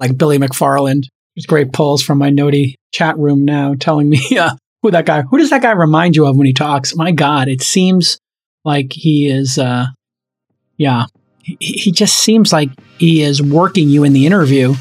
like 0.01 0.19
Billy 0.19 0.39
McFarland. 0.39 1.05
There's 1.37 1.47
great 1.47 1.73
polls 1.73 2.03
from 2.03 2.19
my 2.19 2.31
Noti 2.31 2.77
chat 2.93 3.17
room 3.19 3.45
now 3.45 3.75
telling 3.79 4.09
me 4.09 4.21
uh, 4.39 4.57
who 4.83 4.91
that 4.91 5.07
guy, 5.07 5.23
who 5.23 5.39
does 5.39 5.51
that 5.51 5.63
guy 5.63 5.73
remind 5.73 6.17
you 6.17 6.27
of 6.27 6.37
when 6.37 6.47
he 6.47 6.53
talks? 6.53 6.97
My 6.97 7.13
God, 7.13 7.49
it 7.49 7.63
seems 7.63 8.19
like 8.65 8.93
he 8.93 9.29
is, 9.29 9.59
uh, 9.59 9.87
yeah, 10.77 11.05
he, 11.43 11.57
he 11.61 11.93
just 11.93 12.17
seems 12.17 12.53
like 12.53 12.71
he 12.99 13.23
is 13.23 13.41
working 13.41 13.89
you 13.89 14.05
in 14.05 14.13
the 14.13 14.27
interview 14.27 14.75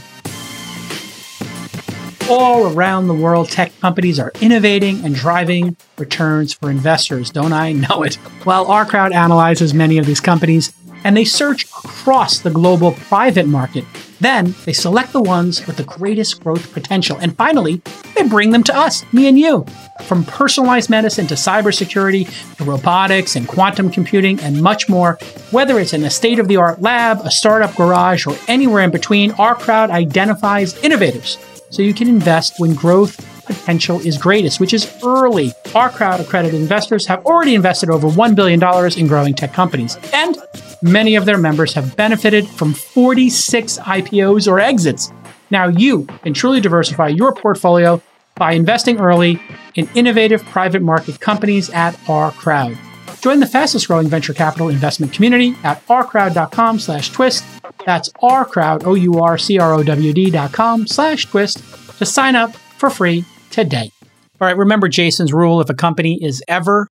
all 2.29 2.71
around 2.73 3.07
the 3.07 3.13
world, 3.13 3.49
tech 3.49 3.71
companies 3.79 4.19
are 4.19 4.31
innovating 4.39 5.03
and 5.03 5.15
driving 5.15 5.75
returns 5.97 6.53
for 6.53 6.69
investors. 6.69 7.31
Don't 7.31 7.53
I 7.53 7.71
know 7.71 8.03
it? 8.03 8.17
Well, 8.45 8.67
our 8.71 8.85
crowd 8.85 9.11
analyzes 9.11 9.73
many 9.73 9.97
of 9.97 10.05
these 10.05 10.21
companies 10.21 10.73
and 11.03 11.15
they 11.15 11.25
search 11.25 11.65
across 11.65 12.39
the 12.39 12.49
global 12.49 12.91
private 12.91 13.47
market. 13.47 13.85
Then 14.19 14.53
they 14.65 14.73
select 14.73 15.13
the 15.13 15.21
ones 15.21 15.65
with 15.65 15.77
the 15.77 15.85
greatest 15.85 16.43
growth 16.43 16.73
potential. 16.73 17.17
And 17.17 17.35
finally, 17.37 17.81
they 18.15 18.27
bring 18.27 18.51
them 18.51 18.63
to 18.63 18.75
us, 18.75 19.05
me 19.13 19.27
and 19.27 19.39
you. 19.39 19.65
From 20.03 20.25
personalized 20.25 20.89
medicine 20.89 21.25
to 21.27 21.35
cybersecurity 21.35 22.57
to 22.57 22.63
robotics 22.65 23.37
and 23.37 23.47
quantum 23.47 23.89
computing 23.89 24.39
and 24.41 24.61
much 24.61 24.89
more, 24.89 25.17
whether 25.51 25.79
it's 25.79 25.93
in 25.93 26.03
a 26.03 26.09
state 26.09 26.37
of 26.37 26.49
the 26.49 26.57
art 26.57 26.81
lab, 26.81 27.19
a 27.21 27.31
startup 27.31 27.73
garage, 27.75 28.27
or 28.27 28.35
anywhere 28.49 28.83
in 28.83 28.91
between, 28.91 29.31
our 29.31 29.55
crowd 29.55 29.89
identifies 29.89 30.77
innovators 30.83 31.37
so 31.69 31.81
you 31.81 31.93
can 31.93 32.07
invest 32.07 32.53
when 32.57 32.73
growth 32.73 33.17
potential 33.45 33.99
is 33.99 34.17
greatest, 34.17 34.59
which 34.59 34.73
is 34.73 34.91
early. 35.03 35.51
Our 35.73 35.89
crowd 35.89 36.19
accredited 36.19 36.59
investors 36.59 37.05
have 37.07 37.25
already 37.25 37.55
invested 37.55 37.89
over 37.89 38.07
$1 38.07 38.35
billion 38.35 38.61
in 38.97 39.07
growing 39.07 39.33
tech 39.33 39.53
companies, 39.53 39.97
and 40.13 40.37
many 40.81 41.15
of 41.15 41.25
their 41.25 41.37
members 41.37 41.73
have 41.73 41.95
benefited 41.95 42.47
from 42.47 42.73
46 42.73 43.79
IPOs 43.79 44.47
or 44.47 44.59
exits. 44.59 45.11
Now 45.49 45.67
you 45.67 46.05
can 46.23 46.33
truly 46.33 46.61
diversify 46.61 47.07
your 47.07 47.33
portfolio 47.33 48.01
by 48.35 48.53
investing 48.53 48.99
early 48.99 49.41
in 49.75 49.89
innovative 49.95 50.43
private 50.45 50.81
market 50.81 51.19
companies 51.19 51.69
at 51.71 51.99
our 52.09 52.31
crowd. 52.31 52.77
Join 53.21 53.39
the 53.41 53.47
fastest 53.47 53.87
growing 53.87 54.07
venture 54.07 54.33
capital 54.33 54.69
investment 54.69 55.11
community 55.13 55.55
at 55.63 55.85
ourcrowd.com 55.87 56.79
slash 56.79 57.09
twist. 57.09 57.43
That's 57.85 58.09
ourcrowd, 58.21 58.85
O-U-R-C-R-O-W-D 58.85 60.31
dot 60.31 60.53
com 60.53 60.87
slash 60.87 61.25
twist 61.25 61.63
to 61.97 62.05
sign 62.05 62.35
up 62.35 62.55
for 62.55 62.89
free 62.89 63.25
today. 63.49 63.91
All 64.39 64.47
right, 64.47 64.55
remember 64.55 64.87
Jason's 64.87 65.33
rule. 65.33 65.59
If 65.59 65.69
a 65.69 65.73
company 65.73 66.17
is 66.21 66.41
ever 66.47 66.87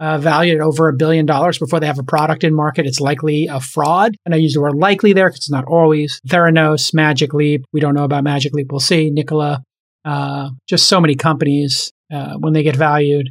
uh, 0.00 0.16
valued 0.18 0.56
at 0.56 0.62
over 0.62 0.88
a 0.88 0.94
billion 0.94 1.26
dollars 1.26 1.58
before 1.58 1.80
they 1.80 1.86
have 1.86 1.98
a 1.98 2.04
product 2.04 2.44
in 2.44 2.54
market, 2.54 2.86
it's 2.86 3.00
likely 3.00 3.46
a 3.46 3.60
fraud. 3.60 4.16
And 4.24 4.34
I 4.34 4.38
use 4.38 4.54
the 4.54 4.62
word 4.62 4.74
likely 4.74 5.12
there 5.12 5.28
because 5.28 5.40
it's 5.40 5.50
not 5.50 5.66
always. 5.66 6.20
Theranos, 6.26 6.94
Magic 6.94 7.34
Leap, 7.34 7.64
we 7.72 7.80
don't 7.80 7.94
know 7.94 8.04
about 8.04 8.24
Magic 8.24 8.54
Leap, 8.54 8.68
we'll 8.70 8.80
see. 8.80 9.10
Nikola, 9.10 9.62
uh, 10.04 10.50
just 10.66 10.88
so 10.88 11.00
many 11.00 11.14
companies, 11.14 11.92
uh, 12.10 12.34
when 12.38 12.54
they 12.54 12.62
get 12.62 12.76
valued, 12.76 13.30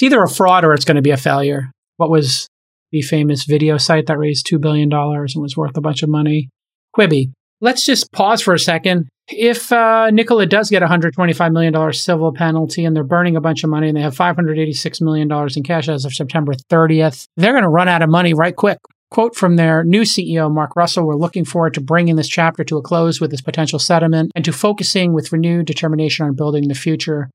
it's 0.00 0.06
either 0.06 0.22
a 0.22 0.28
fraud 0.30 0.64
or 0.64 0.72
it's 0.72 0.86
going 0.86 0.96
to 0.96 1.02
be 1.02 1.10
a 1.10 1.16
failure. 1.18 1.70
What 1.98 2.08
was 2.08 2.48
the 2.90 3.02
famous 3.02 3.44
video 3.44 3.76
site 3.76 4.06
that 4.06 4.16
raised 4.16 4.46
$2 4.46 4.58
billion 4.58 4.90
and 4.90 5.42
was 5.42 5.58
worth 5.58 5.76
a 5.76 5.82
bunch 5.82 6.02
of 6.02 6.08
money? 6.08 6.48
Quibi. 6.96 7.32
Let's 7.60 7.84
just 7.84 8.10
pause 8.10 8.40
for 8.40 8.54
a 8.54 8.58
second. 8.58 9.10
If 9.28 9.70
uh, 9.70 10.08
Nikola 10.08 10.46
does 10.46 10.70
get 10.70 10.82
a 10.82 10.86
$125 10.86 11.52
million 11.52 11.92
civil 11.92 12.32
penalty 12.32 12.86
and 12.86 12.96
they're 12.96 13.04
burning 13.04 13.36
a 13.36 13.42
bunch 13.42 13.62
of 13.62 13.68
money 13.68 13.88
and 13.88 13.96
they 13.96 14.00
have 14.00 14.16
$586 14.16 15.02
million 15.02 15.30
in 15.54 15.62
cash 15.62 15.86
as 15.90 16.06
of 16.06 16.14
September 16.14 16.54
30th, 16.72 17.26
they're 17.36 17.52
going 17.52 17.62
to 17.62 17.68
run 17.68 17.86
out 17.86 18.00
of 18.00 18.08
money 18.08 18.32
right 18.32 18.56
quick. 18.56 18.78
Quote 19.10 19.36
from 19.36 19.56
their 19.56 19.84
new 19.84 20.02
CEO, 20.02 20.50
Mark 20.50 20.74
Russell 20.76 21.06
We're 21.06 21.16
looking 21.16 21.44
forward 21.44 21.74
to 21.74 21.82
bringing 21.82 22.16
this 22.16 22.28
chapter 22.28 22.64
to 22.64 22.78
a 22.78 22.82
close 22.82 23.20
with 23.20 23.30
this 23.32 23.42
potential 23.42 23.78
settlement 23.78 24.32
and 24.34 24.46
to 24.46 24.52
focusing 24.52 25.12
with 25.12 25.30
renewed 25.30 25.66
determination 25.66 26.24
on 26.24 26.36
building 26.36 26.68
the 26.68 26.74
future. 26.74 27.28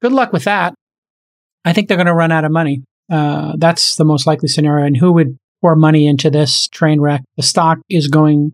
Good 0.00 0.12
luck 0.12 0.32
with 0.32 0.44
that. 0.44 0.74
I 1.64 1.72
think 1.72 1.88
they're 1.88 1.96
going 1.96 2.06
to 2.06 2.14
run 2.14 2.32
out 2.32 2.44
of 2.44 2.52
money. 2.52 2.82
Uh, 3.10 3.54
that's 3.58 3.96
the 3.96 4.04
most 4.04 4.26
likely 4.26 4.48
scenario. 4.48 4.86
And 4.86 4.96
who 4.96 5.12
would 5.12 5.38
pour 5.60 5.76
money 5.76 6.06
into 6.06 6.30
this 6.30 6.68
train 6.68 7.00
wreck? 7.00 7.22
The 7.36 7.42
stock 7.42 7.78
is 7.88 8.08
going 8.08 8.52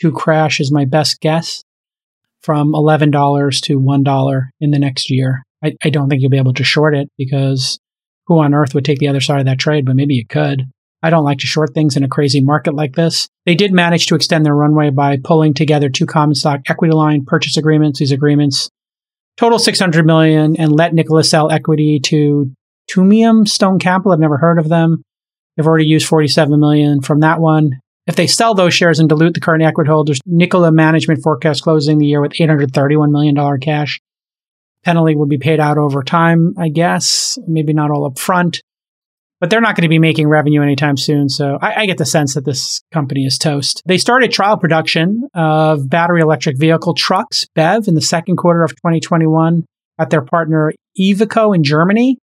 to 0.00 0.12
crash, 0.12 0.60
is 0.60 0.72
my 0.72 0.84
best 0.84 1.20
guess, 1.20 1.62
from 2.40 2.72
$11 2.72 3.60
to 3.62 3.80
$1 3.80 4.48
in 4.60 4.70
the 4.70 4.78
next 4.78 5.10
year. 5.10 5.42
I, 5.62 5.74
I 5.84 5.90
don't 5.90 6.08
think 6.08 6.22
you'll 6.22 6.30
be 6.30 6.38
able 6.38 6.54
to 6.54 6.64
short 6.64 6.94
it 6.94 7.08
because 7.16 7.78
who 8.26 8.40
on 8.40 8.54
earth 8.54 8.74
would 8.74 8.84
take 8.84 8.98
the 8.98 9.08
other 9.08 9.20
side 9.20 9.40
of 9.40 9.46
that 9.46 9.58
trade? 9.58 9.86
But 9.86 9.96
maybe 9.96 10.14
you 10.14 10.26
could. 10.26 10.64
I 11.02 11.10
don't 11.10 11.24
like 11.24 11.38
to 11.38 11.46
short 11.46 11.74
things 11.74 11.96
in 11.96 12.04
a 12.04 12.08
crazy 12.08 12.40
market 12.40 12.74
like 12.74 12.94
this. 12.94 13.28
They 13.44 13.56
did 13.56 13.72
manage 13.72 14.06
to 14.06 14.14
extend 14.14 14.46
their 14.46 14.54
runway 14.54 14.90
by 14.90 15.18
pulling 15.22 15.52
together 15.52 15.88
two 15.88 16.06
common 16.06 16.36
stock 16.36 16.60
equity 16.68 16.94
line 16.94 17.24
purchase 17.24 17.56
agreements. 17.56 17.98
These 17.98 18.12
agreements 18.12 18.70
total 19.36 19.58
600 19.58 20.06
million 20.06 20.56
and 20.56 20.72
let 20.72 20.94
Nikola 20.94 21.24
sell 21.24 21.50
equity 21.50 22.00
to 22.00 22.52
Tumim 22.90 23.48
Stone 23.48 23.78
Capital. 23.78 24.12
I've 24.12 24.20
never 24.20 24.38
heard 24.38 24.58
of 24.58 24.68
them. 24.68 25.02
They've 25.56 25.66
already 25.66 25.86
used 25.86 26.06
47 26.06 26.58
million 26.58 27.00
from 27.00 27.20
that 27.20 27.40
one. 27.40 27.80
If 28.06 28.16
they 28.16 28.26
sell 28.26 28.54
those 28.54 28.74
shares 28.74 28.98
and 28.98 29.08
dilute 29.08 29.34
the 29.34 29.40
current 29.40 29.62
equity 29.62 29.88
holders, 29.88 30.18
Nikola 30.26 30.72
management 30.72 31.22
forecast 31.22 31.62
closing 31.62 31.98
the 31.98 32.06
year 32.06 32.20
with 32.20 32.32
$831 32.32 33.10
million 33.10 33.60
cash. 33.60 34.00
Penalty 34.84 35.14
would 35.14 35.28
be 35.28 35.38
paid 35.38 35.60
out 35.60 35.78
over 35.78 36.02
time, 36.02 36.54
I 36.58 36.68
guess. 36.68 37.38
Maybe 37.46 37.72
not 37.72 37.90
all 37.90 38.06
up 38.06 38.18
front, 38.18 38.60
but 39.42 39.50
they're 39.50 39.60
not 39.60 39.74
going 39.74 39.82
to 39.82 39.88
be 39.88 39.98
making 39.98 40.28
revenue 40.28 40.62
anytime 40.62 40.96
soon. 40.96 41.28
So 41.28 41.58
I, 41.60 41.82
I 41.82 41.86
get 41.86 41.98
the 41.98 42.06
sense 42.06 42.34
that 42.34 42.44
this 42.44 42.80
company 42.92 43.26
is 43.26 43.38
toast. 43.38 43.82
They 43.84 43.98
started 43.98 44.30
trial 44.30 44.56
production 44.56 45.28
of 45.34 45.90
battery 45.90 46.20
electric 46.20 46.56
vehicle 46.56 46.94
trucks, 46.94 47.44
BEV, 47.56 47.88
in 47.88 47.96
the 47.96 48.00
second 48.00 48.36
quarter 48.36 48.62
of 48.62 48.70
2021 48.76 49.64
at 49.98 50.10
their 50.10 50.22
partner 50.22 50.72
Iveco 50.96 51.56
in 51.56 51.64
Germany. 51.64 52.18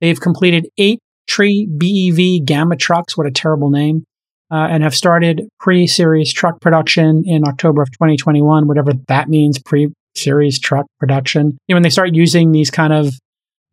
They've 0.00 0.18
completed 0.18 0.66
eight 0.78 1.00
Tre 1.26 1.66
BEV 1.66 2.46
Gamma 2.46 2.76
trucks. 2.76 3.14
What 3.14 3.26
a 3.26 3.30
terrible 3.30 3.68
name. 3.68 4.04
Uh, 4.50 4.66
and 4.70 4.82
have 4.82 4.94
started 4.94 5.46
pre 5.60 5.86
series 5.86 6.32
truck 6.32 6.62
production 6.62 7.24
in 7.26 7.46
October 7.46 7.82
of 7.82 7.90
2021, 7.90 8.66
whatever 8.66 8.92
that 9.08 9.28
means, 9.28 9.58
pre 9.58 9.92
series 10.16 10.58
truck 10.58 10.86
production. 10.98 11.58
You 11.68 11.74
know, 11.74 11.76
when 11.76 11.82
they 11.82 11.90
start 11.90 12.14
using 12.14 12.52
these 12.52 12.70
kind 12.70 12.94
of 12.94 13.12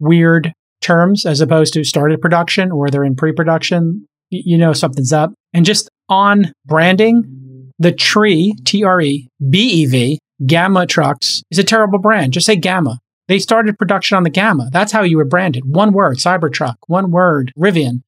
weird 0.01 0.51
terms 0.81 1.25
as 1.25 1.41
opposed 1.41 1.73
to 1.73 1.83
started 1.83 2.21
production 2.21 2.71
or 2.71 2.89
they're 2.89 3.03
in 3.03 3.15
pre 3.15 3.31
production, 3.31 4.05
you 4.29 4.57
know 4.57 4.73
something's 4.73 5.13
up. 5.13 5.33
And 5.53 5.65
just 5.65 5.89
on 6.09 6.53
branding, 6.65 7.71
the 7.79 7.91
Tre, 7.91 8.53
T 8.65 8.83
R 8.83 9.01
E, 9.01 9.27
B 9.49 9.59
E 9.59 9.85
V, 9.85 10.19
Gamma 10.45 10.85
trucks 10.85 11.43
is 11.51 11.59
a 11.59 11.63
terrible 11.63 11.99
brand. 11.99 12.33
Just 12.33 12.45
say 12.45 12.55
Gamma. 12.55 12.99
They 13.27 13.39
started 13.39 13.77
production 13.77 14.17
on 14.17 14.23
the 14.23 14.29
Gamma. 14.29 14.69
That's 14.71 14.91
how 14.91 15.03
you 15.03 15.17
were 15.17 15.25
branded. 15.25 15.63
One 15.65 15.93
word, 15.93 16.17
Cybertruck. 16.17 16.75
One 16.87 17.11
word, 17.11 17.53
Rivian. 17.57 18.01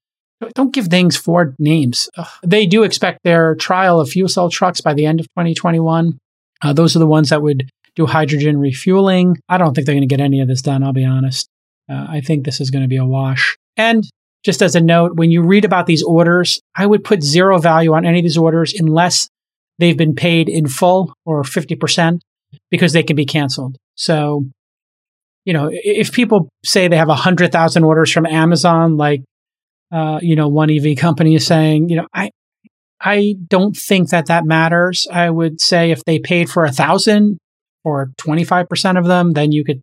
Don't 0.56 0.74
give 0.74 0.88
things 0.88 1.16
four 1.16 1.56
names. 1.58 2.10
Ugh. 2.18 2.28
They 2.44 2.66
do 2.66 2.84
expect 2.84 3.20
their 3.24 3.56
trial 3.56 4.02
of 4.02 4.10
fuel 4.10 4.28
cell 4.28 4.50
trucks 4.50 4.82
by 4.82 4.94
the 4.94 5.06
end 5.06 5.20
of 5.20 5.28
2021. 5.28 6.20
Uh, 6.62 6.74
those 6.74 6.96
are 6.96 7.00
the 7.00 7.08
ones 7.08 7.30
that 7.30 7.42
would 7.42 7.70
do 7.96 8.06
hydrogen 8.06 8.58
refueling. 8.58 9.38
I 9.48 9.58
don't 9.58 9.74
think 9.74 9.86
they're 9.86 9.96
going 9.96 10.08
to 10.08 10.14
get 10.14 10.24
any 10.24 10.42
of 10.42 10.48
this 10.48 10.62
done, 10.62 10.84
I'll 10.84 10.94
be 10.94 11.06
honest. 11.06 11.48
Uh, 11.90 12.08
I 12.10 12.22
think 12.22 12.46
this 12.46 12.62
is 12.62 12.72
going 12.72 12.84
to 12.84 12.88
be 12.88 12.98
a 12.98 13.06
wash. 13.06 13.58
And 13.78 14.04
just 14.44 14.62
as 14.62 14.76
a 14.76 14.82
note, 14.82 15.16
when 15.16 15.32
you 15.32 15.42
read 15.42 15.66
about 15.66 15.86
these 15.86 16.04
orders, 16.04 16.60
I 16.76 16.86
would 16.86 17.04
put 17.04 17.24
zero 17.24 17.60
value 17.60 17.94
on 17.94 18.06
any 18.06 18.20
of 18.20 18.24
these 18.24 18.38
orders 18.38 18.74
unless 18.74 19.30
they've 19.80 19.98
been 19.98 20.16
paid 20.16 20.50
in 20.50 20.68
full 20.68 21.14
or 21.26 21.44
50% 21.44 22.20
because 22.70 22.94
they 22.94 23.04
can 23.04 23.16
be 23.16 23.26
canceled. 23.26 23.78
So 23.96 24.46
you 25.46 25.54
know, 25.54 25.70
if 25.72 26.12
people 26.12 26.50
say 26.64 26.88
they 26.88 26.98
have 26.98 27.10
a 27.10 27.16
hundred 27.16 27.52
thousand 27.52 27.84
orders 27.84 28.12
from 28.12 28.26
Amazon, 28.26 28.98
like, 28.98 29.24
uh, 29.92 30.20
you 30.22 30.36
know, 30.36 30.48
one 30.48 30.70
EV 30.70 30.98
company 30.98 31.36
is 31.36 31.46
saying, 31.46 31.90
you 31.90 31.98
know, 31.98 32.08
I, 32.14 32.32
I 33.00 33.36
don't 33.48 33.76
think 33.76 34.10
that 34.10 34.28
that 34.28 34.46
matters. 34.46 35.08
I 35.12 35.30
would 35.30 35.60
say 35.60 35.92
if 35.92 36.04
they 36.06 36.20
paid 36.20 36.50
for 36.50 36.64
a 36.64 36.72
thousand 36.72 37.38
or 37.84 38.12
25% 38.22 38.98
of 38.98 39.06
them, 39.06 39.34
then 39.34 39.52
you 39.52 39.66
could 39.66 39.82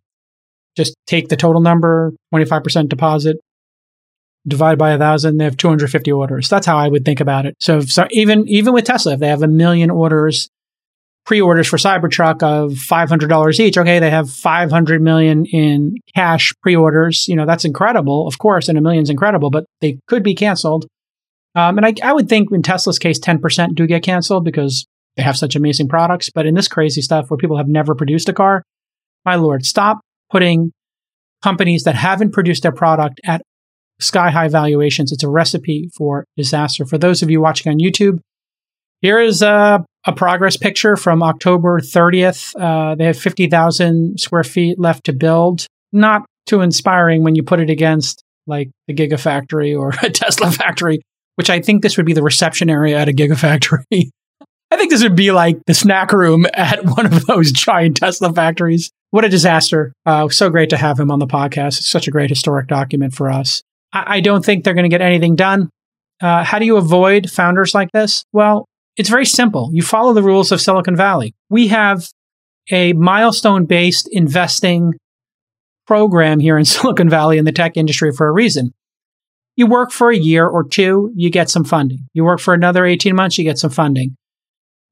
just 0.75 0.95
take 1.07 1.29
the 1.29 1.35
total 1.35 1.61
number, 1.61 2.13
25% 2.33 2.89
deposit, 2.89 3.37
divide 4.47 4.77
by 4.77 4.91
a 4.91 4.97
thousand, 4.97 5.37
they 5.37 5.43
have 5.43 5.57
250 5.57 6.11
orders. 6.11 6.49
That's 6.49 6.65
how 6.65 6.77
I 6.77 6.87
would 6.87 7.05
think 7.05 7.19
about 7.19 7.45
it. 7.45 7.55
So, 7.59 7.81
so 7.81 8.07
even, 8.11 8.47
even 8.47 8.73
with 8.73 8.85
Tesla, 8.85 9.13
if 9.13 9.19
they 9.19 9.27
have 9.27 9.43
a 9.43 9.47
million 9.47 9.91
orders, 9.91 10.49
pre-orders 11.25 11.67
for 11.67 11.77
Cybertruck 11.77 12.41
of 12.43 12.71
$500 12.71 13.59
each. 13.59 13.77
Okay, 13.77 13.99
they 13.99 14.09
have 14.09 14.29
500 14.29 15.01
million 15.01 15.45
in 15.45 15.95
cash 16.15 16.53
pre-orders. 16.61 17.27
You 17.27 17.35
know, 17.35 17.45
that's 17.45 17.65
incredible, 17.65 18.27
of 18.27 18.37
course, 18.37 18.69
and 18.69 18.77
a 18.77 18.81
million's 18.81 19.09
incredible, 19.09 19.49
but 19.49 19.65
they 19.81 19.99
could 20.07 20.23
be 20.23 20.35
canceled. 20.35 20.87
Um, 21.53 21.77
and 21.77 21.85
I, 21.85 21.93
I 22.03 22.13
would 22.13 22.29
think 22.29 22.51
in 22.51 22.61
Tesla's 22.61 22.97
case, 22.97 23.19
10% 23.19 23.75
do 23.75 23.85
get 23.85 24.03
canceled 24.03 24.45
because 24.45 24.85
they 25.15 25.23
have 25.23 25.37
such 25.37 25.55
amazing 25.55 25.89
products. 25.89 26.29
But 26.29 26.45
in 26.45 26.55
this 26.55 26.67
crazy 26.67 27.01
stuff 27.01 27.29
where 27.29 27.37
people 27.37 27.57
have 27.57 27.67
never 27.67 27.93
produced 27.93 28.29
a 28.29 28.33
car, 28.33 28.63
my 29.25 29.35
lord, 29.35 29.65
stop 29.65 29.99
putting 30.31 30.71
companies 31.43 31.83
that 31.83 31.95
haven't 31.95 32.31
produced 32.31 32.63
their 32.63 32.71
product 32.71 33.19
at 33.25 33.41
sky 33.99 34.31
high 34.31 34.47
valuations. 34.47 35.11
It's 35.11 35.23
a 35.23 35.29
recipe 35.29 35.89
for 35.95 36.25
disaster. 36.37 36.85
For 36.85 36.97
those 36.97 37.21
of 37.21 37.29
you 37.29 37.41
watching 37.41 37.71
on 37.71 37.79
YouTube, 37.79 38.19
here 39.01 39.19
is 39.19 39.41
a, 39.41 39.83
a 40.05 40.13
progress 40.13 40.57
picture 40.57 40.95
from 40.95 41.23
October 41.23 41.79
30th. 41.79 42.53
Uh, 42.59 42.95
they 42.95 43.05
have 43.05 43.17
50,000 43.17 44.19
square 44.19 44.43
feet 44.43 44.79
left 44.79 45.05
to 45.05 45.13
build. 45.13 45.65
Not 45.91 46.25
too 46.45 46.61
inspiring 46.61 47.23
when 47.23 47.35
you 47.35 47.43
put 47.43 47.59
it 47.59 47.69
against 47.69 48.23
like 48.47 48.69
the 48.87 48.93
Gigafactory 48.93 49.77
or 49.77 49.89
a 50.03 50.09
Tesla 50.09 50.51
factory, 50.51 51.01
which 51.35 51.49
I 51.49 51.61
think 51.61 51.81
this 51.81 51.97
would 51.97 52.05
be 52.05 52.13
the 52.13 52.23
reception 52.23 52.69
area 52.69 52.97
at 52.97 53.09
a 53.09 53.13
Gigafactory. 53.13 54.09
I 54.71 54.77
think 54.77 54.89
this 54.89 55.03
would 55.03 55.15
be 55.15 55.31
like 55.31 55.59
the 55.67 55.73
snack 55.73 56.13
room 56.13 56.45
at 56.53 56.85
one 56.85 57.05
of 57.05 57.25
those 57.25 57.51
giant 57.51 57.97
Tesla 57.97 58.33
factories. 58.33 58.91
What 59.11 59.25
a 59.25 59.29
disaster. 59.29 59.93
Uh, 60.05 60.29
so 60.29 60.49
great 60.49 60.69
to 60.69 60.77
have 60.77 60.97
him 60.97 61.11
on 61.11 61.19
the 61.19 61.27
podcast. 61.27 61.77
It's 61.79 61.89
such 61.89 62.07
a 62.07 62.11
great 62.11 62.29
historic 62.29 62.67
document 62.67 63.13
for 63.13 63.29
us. 63.29 63.61
I, 63.91 64.17
I 64.17 64.19
don't 64.21 64.43
think 64.43 64.63
they're 64.63 64.73
going 64.73 64.89
to 64.89 64.89
get 64.89 65.01
anything 65.01 65.35
done. 65.35 65.69
Uh, 66.21 66.43
how 66.43 66.59
do 66.59 66.65
you 66.65 66.77
avoid 66.77 67.29
founders 67.29 67.73
like 67.73 67.91
this? 67.91 68.23
Well, 68.31 68.65
it's 68.95 69.09
very 69.09 69.25
simple. 69.25 69.69
You 69.73 69.81
follow 69.81 70.13
the 70.13 70.23
rules 70.23 70.51
of 70.51 70.61
Silicon 70.61 70.95
Valley. 70.95 71.33
We 71.49 71.67
have 71.67 72.07
a 72.71 72.93
milestone 72.93 73.65
based 73.65 74.07
investing 74.11 74.93
program 75.87 76.39
here 76.39 76.57
in 76.57 76.65
Silicon 76.65 77.09
Valley 77.09 77.37
in 77.37 77.45
the 77.45 77.51
tech 77.51 77.75
industry 77.75 78.13
for 78.13 78.27
a 78.27 78.31
reason. 78.31 78.71
You 79.57 79.67
work 79.67 79.91
for 79.91 80.09
a 80.09 80.17
year 80.17 80.47
or 80.47 80.63
two, 80.63 81.11
you 81.13 81.29
get 81.29 81.49
some 81.49 81.65
funding. 81.65 82.07
You 82.13 82.23
work 82.23 82.39
for 82.39 82.53
another 82.53 82.85
18 82.85 83.15
months, 83.15 83.37
you 83.37 83.43
get 83.43 83.57
some 83.57 83.69
funding. 83.69 84.15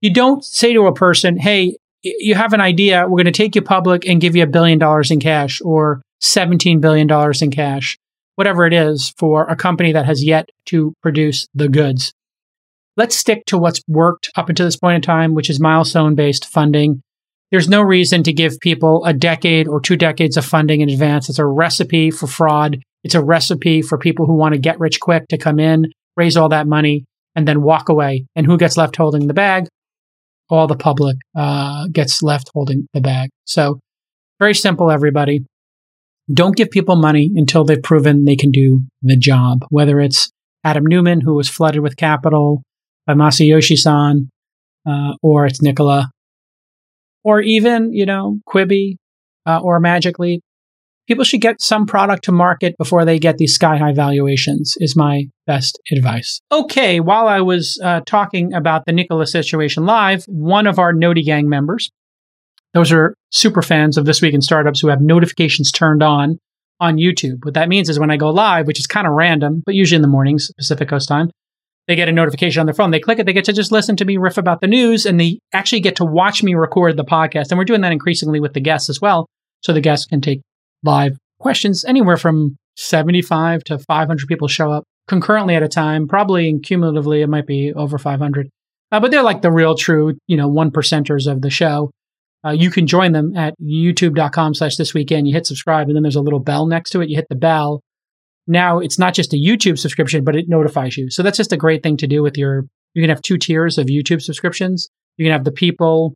You 0.01 0.13
don't 0.13 0.44
say 0.44 0.74
to 0.74 0.86
a 0.86 0.94
person, 0.94 1.38
hey, 1.38 1.77
you 2.03 2.36
have 2.36 2.53
an 2.53 2.62
idea, 2.62 3.03
we're 3.03 3.18
going 3.18 3.25
to 3.25 3.32
take 3.32 3.56
you 3.56 3.62
public 3.62 4.08
and 4.08 4.22
give 4.22 4.36
you 4.36 4.44
a 4.44 4.48
billion 4.48 4.79
dollars 4.79 5.12
in 5.12 5.20
cash 5.20 5.62
or 5.62 6.01
$17 6.22 6.79
billion 6.79 7.10
in 7.41 7.51
cash, 7.51 7.98
whatever 8.36 8.65
it 8.65 8.74
is 8.74 9.13
for 9.18 9.46
a 9.48 9.56
company 9.56 9.91
that 9.91 10.06
has 10.06 10.24
yet 10.24 10.50
to 10.65 10.94
produce 11.01 11.48
the 11.53 11.68
goods. 11.68 12.13
Let's 12.96 13.15
stick 13.15 13.46
to 13.48 13.58
what's 13.58 13.82
worked 13.88 14.29
up 14.36 14.50
until 14.50 14.65
this 14.65 14.77
point 14.77 14.96
in 14.96 15.01
time, 15.01 15.34
which 15.34 15.50
is 15.50 15.60
milestone 15.60 16.15
based 16.15 16.46
funding. 16.46 17.01
There's 17.51 17.70
no 17.70 17.82
reason 17.82 18.24
to 18.24 18.34
give 18.34 18.60
people 18.60 19.03
a 19.06 19.13
decade 19.13 19.68
or 19.68 19.82
two 19.82 19.98
decades 19.98 20.38
of 20.38 20.46
funding 20.46 20.82
in 20.82 20.89
advance. 20.89 21.29
It's 21.29 21.39
a 21.39 21.46
recipe 21.46 22.12
for 22.12 22.27
fraud. 22.27 22.77
It's 23.03 23.15
a 23.15 23.24
recipe 23.24 23.82
for 23.82 23.98
people 23.98 24.25
who 24.25 24.36
want 24.36 24.53
to 24.53 24.60
get 24.60 24.79
rich 24.79 25.00
quick 25.00 25.27
to 25.29 25.38
come 25.38 25.60
in, 25.60 25.88
raise 26.15 26.38
all 26.38 26.50
that 26.50 26.68
money, 26.68 27.06
and 27.36 27.48
then 27.48 27.62
walk 27.62 27.89
away. 27.89 28.25
And 28.36 28.46
who 28.46 28.58
gets 28.58 28.77
left 28.77 28.96
holding 28.96 29.27
the 29.27 29.34
bag? 29.34 29.68
All 30.50 30.68
the 30.68 30.75
public 30.75 31.18
uh, 31.36 31.88
gets 31.91 32.24
left 32.24 32.50
holding 32.53 32.88
the 32.94 33.01
bag. 33.01 33.29
So, 33.46 33.79
very 34.39 34.56
simple, 34.56 34.89
everybody. 34.89 35.46
Don't 36.32 36.56
give 36.56 36.70
people 36.70 36.96
money 36.96 37.32
until 37.36 37.63
they've 37.63 37.82
proven 37.82 38.25
they 38.25 38.36
can 38.36 38.51
do 38.51 38.82
the 39.01 39.18
job, 39.18 39.65
whether 39.70 40.00
it's 40.00 40.29
Adam 40.63 40.86
Neumann, 40.86 41.22
who 41.22 41.36
was 41.36 41.50
flooded 41.50 41.82
with 41.82 41.98
capital 41.98 42.63
by 43.06 43.13
Masayoshi 43.13 43.77
san, 43.77 44.29
uh, 44.88 45.13
or 45.22 45.46
it's 45.46 45.62
Nikola 45.62 46.10
or 47.24 47.41
even, 47.41 47.94
you 47.94 48.06
know, 48.06 48.39
Quibi 48.48 48.98
uh, 49.46 49.60
or 49.62 49.79
Magic 49.79 50.20
Leap. 50.20 50.41
People 51.10 51.24
should 51.24 51.42
get 51.42 51.60
some 51.60 51.88
product 51.88 52.25
to 52.25 52.32
market 52.32 52.78
before 52.78 53.04
they 53.04 53.18
get 53.18 53.39
these 53.39 53.56
sky 53.56 53.78
high 53.78 53.94
valuations, 53.94 54.75
is 54.80 54.96
my 54.96 55.25
best 55.48 55.80
advice. 55.92 56.39
Okay, 56.51 57.00
while 57.00 57.28
I 57.28 57.42
was 57.42 57.82
uh, 57.84 58.01
talking 58.06 58.54
about 58.54 58.86
the 58.86 58.92
Nikola 58.92 59.25
situation 59.25 59.88
live, 59.88 60.24
one 60.28 60.68
of 60.68 60.78
our 60.78 60.94
Noti 60.94 61.24
Gang 61.24 61.50
members, 61.50 61.89
those 62.75 62.92
are 62.92 63.16
super 63.32 63.63
fans 63.63 63.98
of 63.98 64.06
This 64.06 64.22
Week 64.22 64.36
in 64.36 64.42
Startups 64.44 64.82
who 64.82 64.89
have 64.89 65.01
notifications 65.01 65.72
turned 65.72 66.04
on 66.04 66.38
on 66.80 66.98
YouTube. 66.98 67.44
What 67.44 67.56
that 67.56 67.70
means 67.70 67.89
is 67.89 68.00
when 68.00 68.12
I 68.12 68.18
go 68.18 68.30
live, 68.30 68.68
which 68.68 68.80
is 68.80 68.86
kind 68.86 69.08
of 69.08 69.13
random, 69.13 69.63
but 69.66 69.74
usually 69.74 69.96
in 69.96 70.04
the 70.04 70.08
mornings, 70.08 70.51
Pacific 70.60 70.89
Coast 70.89 71.08
time, 71.08 71.32
they 71.88 71.96
get 71.96 72.08
a 72.08 72.12
notification 72.12 72.60
on 72.60 72.68
their 72.68 72.75
phone. 72.75 72.92
They 72.92 73.00
click 73.00 73.18
it, 73.18 73.25
they 73.25 73.34
get 73.34 73.46
to 73.46 73.54
just 73.54 73.72
listen 73.72 73.96
to 73.96 74.06
me 74.06 74.18
riff 74.18 74.38
about 74.38 74.62
the 74.62 74.67
news, 74.67 75.08
and 75.08 75.19
they 75.19 75.39
actually 75.54 75.80
get 75.80 75.95
to 75.95 76.06
watch 76.06 76.43
me 76.43 76.54
record 76.54 76.98
the 76.98 77.04
podcast. 77.04 77.50
And 77.50 77.58
we're 77.58 77.65
doing 77.65 77.82
that 77.82 77.91
increasingly 77.91 78.39
with 78.39 78.54
the 78.54 78.62
guests 78.62 78.89
as 78.89 79.02
well. 79.02 79.26
So 79.62 79.74
the 79.74 79.82
guests 79.82 80.06
can 80.06 80.22
take 80.22 80.41
live 80.84 81.18
questions 81.39 81.86
anywhere 81.86 82.18
from 82.18 82.58
75 82.76 83.63
to 83.65 83.80
500 83.80 84.28
people 84.28 84.48
show 84.48 84.72
up 84.72 84.84
concurrently 85.08 85.56
at 85.56 85.63
a 85.63 85.68
time. 85.68 86.08
Probably 86.08 86.60
cumulatively, 86.60 87.22
it 87.22 87.28
might 87.28 87.48
be 87.48 87.74
over 87.74 87.98
500. 87.98 88.50
Uh, 88.92 89.00
but 89.00 89.12
they're 89.12 89.24
like 89.24 89.42
the 89.42 89.52
real 89.52 89.76
true, 89.76 90.18
you 90.28 90.38
know, 90.38 90.48
one 90.48 90.72
percenters 90.72 91.32
of 91.32 91.42
the 91.42 91.50
show. 91.50 91.92
Uh, 92.46 92.52
you 92.52 92.72
can 92.72 92.88
join 92.88 93.12
them 93.12 93.36
at 93.36 93.54
youtube.com 93.62 94.54
slash 94.54 94.78
this 94.78 94.94
weekend. 94.94 95.28
You 95.28 95.34
hit 95.34 95.46
subscribe 95.46 95.88
and 95.88 95.96
then 95.96 96.04
there's 96.04 96.15
a 96.15 96.22
little 96.22 96.39
bell 96.39 96.65
next 96.65 96.92
to 96.92 97.02
it. 97.02 97.10
You 97.10 97.18
hit 97.18 97.28
the 97.30 97.36
bell 97.36 97.82
now 98.50 98.80
it's 98.80 98.98
not 98.98 99.13
just 99.13 99.32
a 99.34 99.38
YouTube 99.38 99.78
subscription, 99.78 100.24
but 100.24 100.36
it 100.36 100.50
notifies 100.50 100.98
you. 100.98 101.10
So 101.12 101.22
that's 101.22 101.38
just 101.38 101.54
a 101.54 101.58
great 101.58 101.84
thing 101.84 101.98
to 101.98 102.08
do 102.08 102.24
with 102.24 102.38
your, 102.38 102.65
you 102.96 103.04
can 103.04 103.10
have 103.10 103.22
two 103.22 103.38
tiers 103.38 103.78
of 103.78 103.86
YouTube 103.86 104.22
subscriptions. 104.22 104.89
You 105.18 105.26
can 105.26 105.32
have 105.32 105.44
the 105.44 105.52
people 105.52 106.15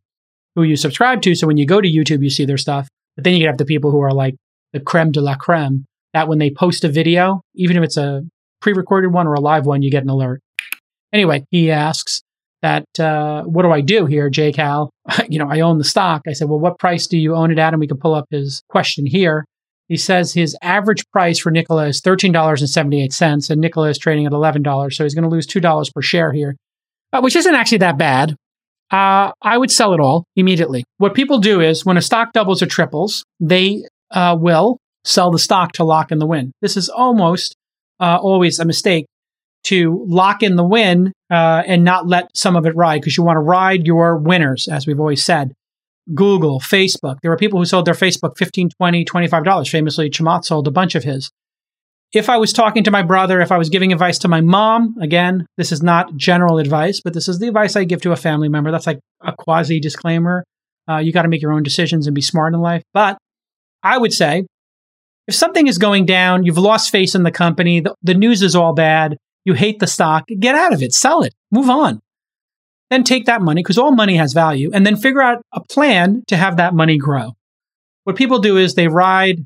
who 0.56 0.64
you 0.64 0.76
subscribe 0.76 1.22
to. 1.22 1.34
So 1.36 1.46
when 1.46 1.56
you 1.56 1.66
go 1.66 1.80
to 1.80 1.88
YouTube, 1.88 2.22
you 2.22 2.30
see 2.30 2.44
their 2.44 2.58
stuff. 2.58 2.88
But 3.14 3.22
then 3.22 3.34
you 3.34 3.40
can 3.40 3.46
have 3.46 3.58
the 3.58 3.64
people 3.64 3.92
who 3.92 4.00
are 4.00 4.12
like 4.12 4.34
the 4.74 4.80
creme 4.80 5.12
de 5.12 5.22
la 5.22 5.36
creme 5.36 5.86
that 6.12 6.28
when 6.28 6.38
they 6.38 6.50
post 6.50 6.84
a 6.84 6.88
video, 6.88 7.40
even 7.54 7.78
if 7.78 7.82
it's 7.82 7.96
a 7.96 8.22
pre 8.60 8.74
recorded 8.74 9.12
one 9.12 9.26
or 9.26 9.34
a 9.34 9.40
live 9.40 9.64
one, 9.64 9.80
you 9.80 9.90
get 9.90 10.02
an 10.02 10.10
alert. 10.10 10.40
Anyway, 11.12 11.44
he 11.50 11.70
asks 11.70 12.22
that, 12.60 12.84
uh, 12.98 13.42
what 13.44 13.62
do 13.62 13.70
I 13.70 13.80
do 13.80 14.06
here, 14.06 14.28
J 14.28 14.52
Cal? 14.52 14.90
you 15.28 15.38
know, 15.38 15.48
I 15.48 15.60
own 15.60 15.78
the 15.78 15.84
stock. 15.84 16.22
I 16.28 16.32
said, 16.32 16.48
well, 16.48 16.58
what 16.58 16.78
price 16.78 17.06
do 17.06 17.16
you 17.16 17.34
own 17.34 17.50
it 17.50 17.58
at? 17.58 17.72
And 17.72 17.80
we 17.80 17.86
can 17.86 17.98
pull 17.98 18.14
up 18.14 18.26
his 18.30 18.62
question 18.68 19.06
here. 19.06 19.44
He 19.88 19.96
says 19.96 20.32
his 20.32 20.56
average 20.62 21.04
price 21.12 21.38
for 21.38 21.50
Nikola 21.50 21.88
is 21.88 22.00
$13.78, 22.00 23.50
and 23.50 23.60
Nikola 23.60 23.90
is 23.90 23.98
trading 23.98 24.24
at 24.26 24.32
$11. 24.32 24.92
So 24.92 25.04
he's 25.04 25.14
going 25.14 25.24
to 25.24 25.28
lose 25.28 25.46
$2 25.46 25.94
per 25.94 26.02
share 26.02 26.32
here, 26.32 26.56
uh, 27.12 27.20
which 27.20 27.36
isn't 27.36 27.54
actually 27.54 27.78
that 27.78 27.98
bad. 27.98 28.34
Uh, 28.90 29.32
I 29.42 29.58
would 29.58 29.70
sell 29.70 29.92
it 29.92 30.00
all 30.00 30.24
immediately. 30.36 30.84
What 30.98 31.14
people 31.14 31.38
do 31.38 31.60
is 31.60 31.84
when 31.84 31.96
a 31.96 32.02
stock 32.02 32.32
doubles 32.32 32.62
or 32.62 32.66
triples, 32.66 33.24
they 33.40 33.84
uh, 34.14 34.36
will 34.38 34.78
sell 35.04 35.30
the 35.30 35.38
stock 35.38 35.72
to 35.72 35.84
lock 35.84 36.10
in 36.10 36.18
the 36.18 36.26
win. 36.26 36.52
This 36.62 36.76
is 36.76 36.88
almost 36.88 37.54
uh, 38.00 38.18
always 38.20 38.58
a 38.58 38.64
mistake 38.64 39.06
to 39.64 40.04
lock 40.08 40.42
in 40.42 40.56
the 40.56 40.64
win 40.64 41.12
uh, 41.30 41.62
and 41.66 41.84
not 41.84 42.06
let 42.06 42.28
some 42.34 42.56
of 42.56 42.66
it 42.66 42.76
ride 42.76 43.00
because 43.00 43.16
you 43.16 43.24
want 43.24 43.36
to 43.36 43.40
ride 43.40 43.86
your 43.86 44.16
winners, 44.16 44.68
as 44.68 44.86
we've 44.86 45.00
always 45.00 45.24
said. 45.24 45.52
Google, 46.14 46.60
Facebook. 46.60 47.16
There 47.22 47.30
were 47.30 47.36
people 47.36 47.58
who 47.58 47.64
sold 47.64 47.86
their 47.86 47.94
Facebook 47.94 48.36
$15, 48.36 48.70
$20, 48.80 49.06
25 49.06 49.44
dollars. 49.44 49.70
Famously, 49.70 50.10
Chamath 50.10 50.44
sold 50.44 50.68
a 50.68 50.70
bunch 50.70 50.94
of 50.94 51.04
his. 51.04 51.30
If 52.12 52.28
I 52.28 52.36
was 52.36 52.52
talking 52.52 52.84
to 52.84 52.90
my 52.90 53.02
brother, 53.02 53.40
if 53.40 53.50
I 53.50 53.58
was 53.58 53.70
giving 53.70 53.92
advice 53.92 54.18
to 54.18 54.28
my 54.28 54.40
mom, 54.40 54.96
again, 55.00 55.46
this 55.56 55.72
is 55.72 55.82
not 55.82 56.14
general 56.14 56.58
advice, 56.58 57.00
but 57.02 57.14
this 57.14 57.26
is 57.26 57.38
the 57.38 57.48
advice 57.48 57.74
I 57.74 57.84
give 57.84 58.02
to 58.02 58.12
a 58.12 58.16
family 58.16 58.48
member. 58.48 58.70
That's 58.70 58.86
like 58.86 59.00
a 59.22 59.32
quasi 59.36 59.80
disclaimer. 59.80 60.44
Uh, 60.88 60.98
you 60.98 61.12
got 61.12 61.22
to 61.22 61.28
make 61.28 61.42
your 61.42 61.52
own 61.52 61.62
decisions 61.62 62.06
and 62.06 62.14
be 62.14 62.20
smart 62.20 62.52
in 62.54 62.60
life. 62.60 62.82
But 62.92 63.16
I 63.84 63.98
would 63.98 64.12
say 64.12 64.46
if 65.28 65.34
something 65.34 65.68
is 65.68 65.78
going 65.78 66.06
down, 66.06 66.44
you've 66.44 66.58
lost 66.58 66.90
face 66.90 67.14
in 67.14 67.22
the 67.22 67.30
company, 67.30 67.80
the, 67.80 67.94
the 68.02 68.14
news 68.14 68.42
is 68.42 68.56
all 68.56 68.74
bad, 68.74 69.16
you 69.44 69.54
hate 69.54 69.78
the 69.78 69.86
stock, 69.86 70.24
get 70.40 70.54
out 70.54 70.72
of 70.72 70.82
it, 70.82 70.92
sell 70.92 71.22
it, 71.22 71.34
move 71.52 71.70
on 71.70 72.00
then 72.90 73.04
take 73.04 73.26
that 73.26 73.42
money 73.42 73.62
because 73.62 73.78
all 73.78 73.92
money 73.92 74.16
has 74.16 74.32
value 74.32 74.70
and 74.72 74.86
then 74.86 74.96
figure 74.96 75.22
out 75.22 75.42
a 75.52 75.60
plan 75.60 76.22
to 76.28 76.36
have 76.36 76.56
that 76.56 76.74
money 76.74 76.96
grow. 76.96 77.32
What 78.04 78.16
people 78.16 78.38
do 78.38 78.56
is 78.56 78.74
they 78.74 78.88
ride 78.88 79.44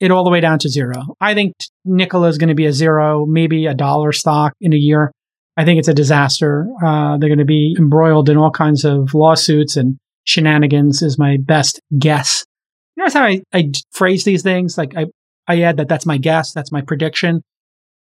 it 0.00 0.10
all 0.10 0.24
the 0.24 0.30
way 0.30 0.40
down 0.40 0.58
to 0.60 0.68
zero. 0.68 1.16
I 1.20 1.34
think 1.34 1.54
Nikola 1.84 2.28
is 2.28 2.38
going 2.38 2.48
to 2.48 2.54
be 2.54 2.66
a 2.66 2.72
zero, 2.72 3.24
maybe 3.26 3.66
a 3.66 3.74
dollar 3.74 4.12
stock 4.12 4.52
in 4.60 4.72
a 4.72 4.76
year. 4.76 5.12
I 5.56 5.64
think 5.64 5.78
it's 5.78 5.88
a 5.88 5.94
disaster. 5.94 6.66
Uh, 6.84 7.16
they're 7.16 7.28
going 7.28 7.38
to 7.38 7.44
be 7.44 7.76
embroiled 7.78 8.28
in 8.28 8.36
all 8.36 8.50
kinds 8.50 8.84
of 8.84 9.14
lawsuits 9.14 9.76
and 9.76 9.96
shenanigans, 10.24 11.00
is 11.00 11.18
my 11.18 11.38
best 11.40 11.80
guess. 11.96 12.44
Notice 13.04 13.14
how 13.14 13.24
I, 13.24 13.42
I 13.52 13.70
phrase 13.92 14.24
these 14.24 14.42
things? 14.42 14.78
Like 14.78 14.96
I, 14.96 15.06
I 15.46 15.62
add 15.62 15.76
that 15.76 15.88
that's 15.88 16.06
my 16.06 16.16
guess, 16.16 16.52
that's 16.52 16.72
my 16.72 16.80
prediction. 16.80 17.42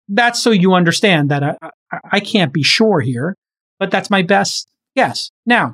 That's 0.10 0.42
so 0.42 0.52
you 0.52 0.74
understand 0.74 1.30
that 1.30 1.44
I, 1.44 1.56
I, 1.92 2.00
I 2.14 2.20
can't 2.20 2.52
be 2.52 2.64
sure 2.64 3.00
here 3.00 3.36
but 3.80 3.92
that's 3.92 4.10
my 4.10 4.22
best 4.22 4.68
guess. 4.96 5.32
Now, 5.46 5.74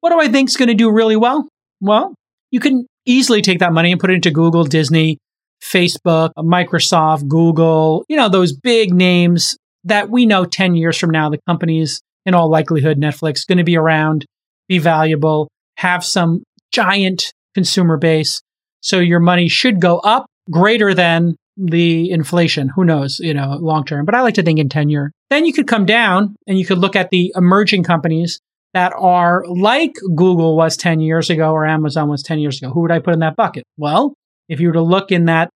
what 0.00 0.10
do 0.10 0.20
I 0.20 0.28
think 0.28 0.48
is 0.48 0.56
going 0.56 0.68
to 0.68 0.74
do 0.74 0.90
really 0.90 1.16
well? 1.16 1.48
Well, 1.80 2.14
you 2.50 2.60
can 2.60 2.86
easily 3.06 3.42
take 3.42 3.58
that 3.58 3.72
money 3.72 3.92
and 3.92 4.00
put 4.00 4.10
it 4.10 4.14
into 4.14 4.30
Google, 4.30 4.64
Disney, 4.64 5.18
Facebook, 5.62 6.30
Microsoft, 6.38 7.28
Google, 7.28 8.04
you 8.08 8.16
know, 8.16 8.28
those 8.28 8.52
big 8.52 8.92
names 8.92 9.56
that 9.84 10.10
we 10.10 10.26
know 10.26 10.44
10 10.44 10.74
years 10.74 10.96
from 10.96 11.10
now, 11.10 11.28
the 11.28 11.38
companies, 11.46 12.00
in 12.26 12.34
all 12.34 12.50
likelihood, 12.50 12.98
Netflix, 12.98 13.46
going 13.46 13.58
to 13.58 13.64
be 13.64 13.76
around, 13.76 14.24
be 14.68 14.78
valuable, 14.78 15.48
have 15.76 16.04
some 16.04 16.42
giant 16.72 17.32
consumer 17.54 17.96
base. 17.96 18.42
So 18.80 18.98
your 18.98 19.20
money 19.20 19.48
should 19.48 19.80
go 19.80 19.98
up 19.98 20.26
greater 20.50 20.94
than 20.94 21.36
the 21.56 22.10
inflation. 22.10 22.68
Who 22.74 22.84
knows, 22.84 23.18
you 23.20 23.34
know, 23.34 23.56
long 23.60 23.84
term. 23.84 24.04
But 24.04 24.14
I 24.14 24.22
like 24.22 24.34
to 24.34 24.42
think 24.42 24.58
in 24.58 24.68
tenure. 24.68 25.12
Then 25.30 25.46
you 25.46 25.52
could 25.52 25.66
come 25.66 25.86
down 25.86 26.36
and 26.46 26.58
you 26.58 26.66
could 26.66 26.78
look 26.78 26.96
at 26.96 27.10
the 27.10 27.32
emerging 27.36 27.84
companies 27.84 28.40
that 28.72 28.92
are 28.96 29.44
like 29.46 29.94
Google 30.16 30.56
was 30.56 30.76
10 30.76 31.00
years 31.00 31.30
ago 31.30 31.52
or 31.52 31.64
Amazon 31.64 32.08
was 32.08 32.22
10 32.22 32.40
years 32.40 32.60
ago. 32.60 32.72
Who 32.72 32.82
would 32.82 32.90
I 32.90 32.98
put 32.98 33.14
in 33.14 33.20
that 33.20 33.36
bucket? 33.36 33.64
Well, 33.76 34.14
if 34.48 34.60
you 34.60 34.68
were 34.68 34.74
to 34.74 34.82
look 34.82 35.12
in 35.12 35.26
that, 35.26 35.48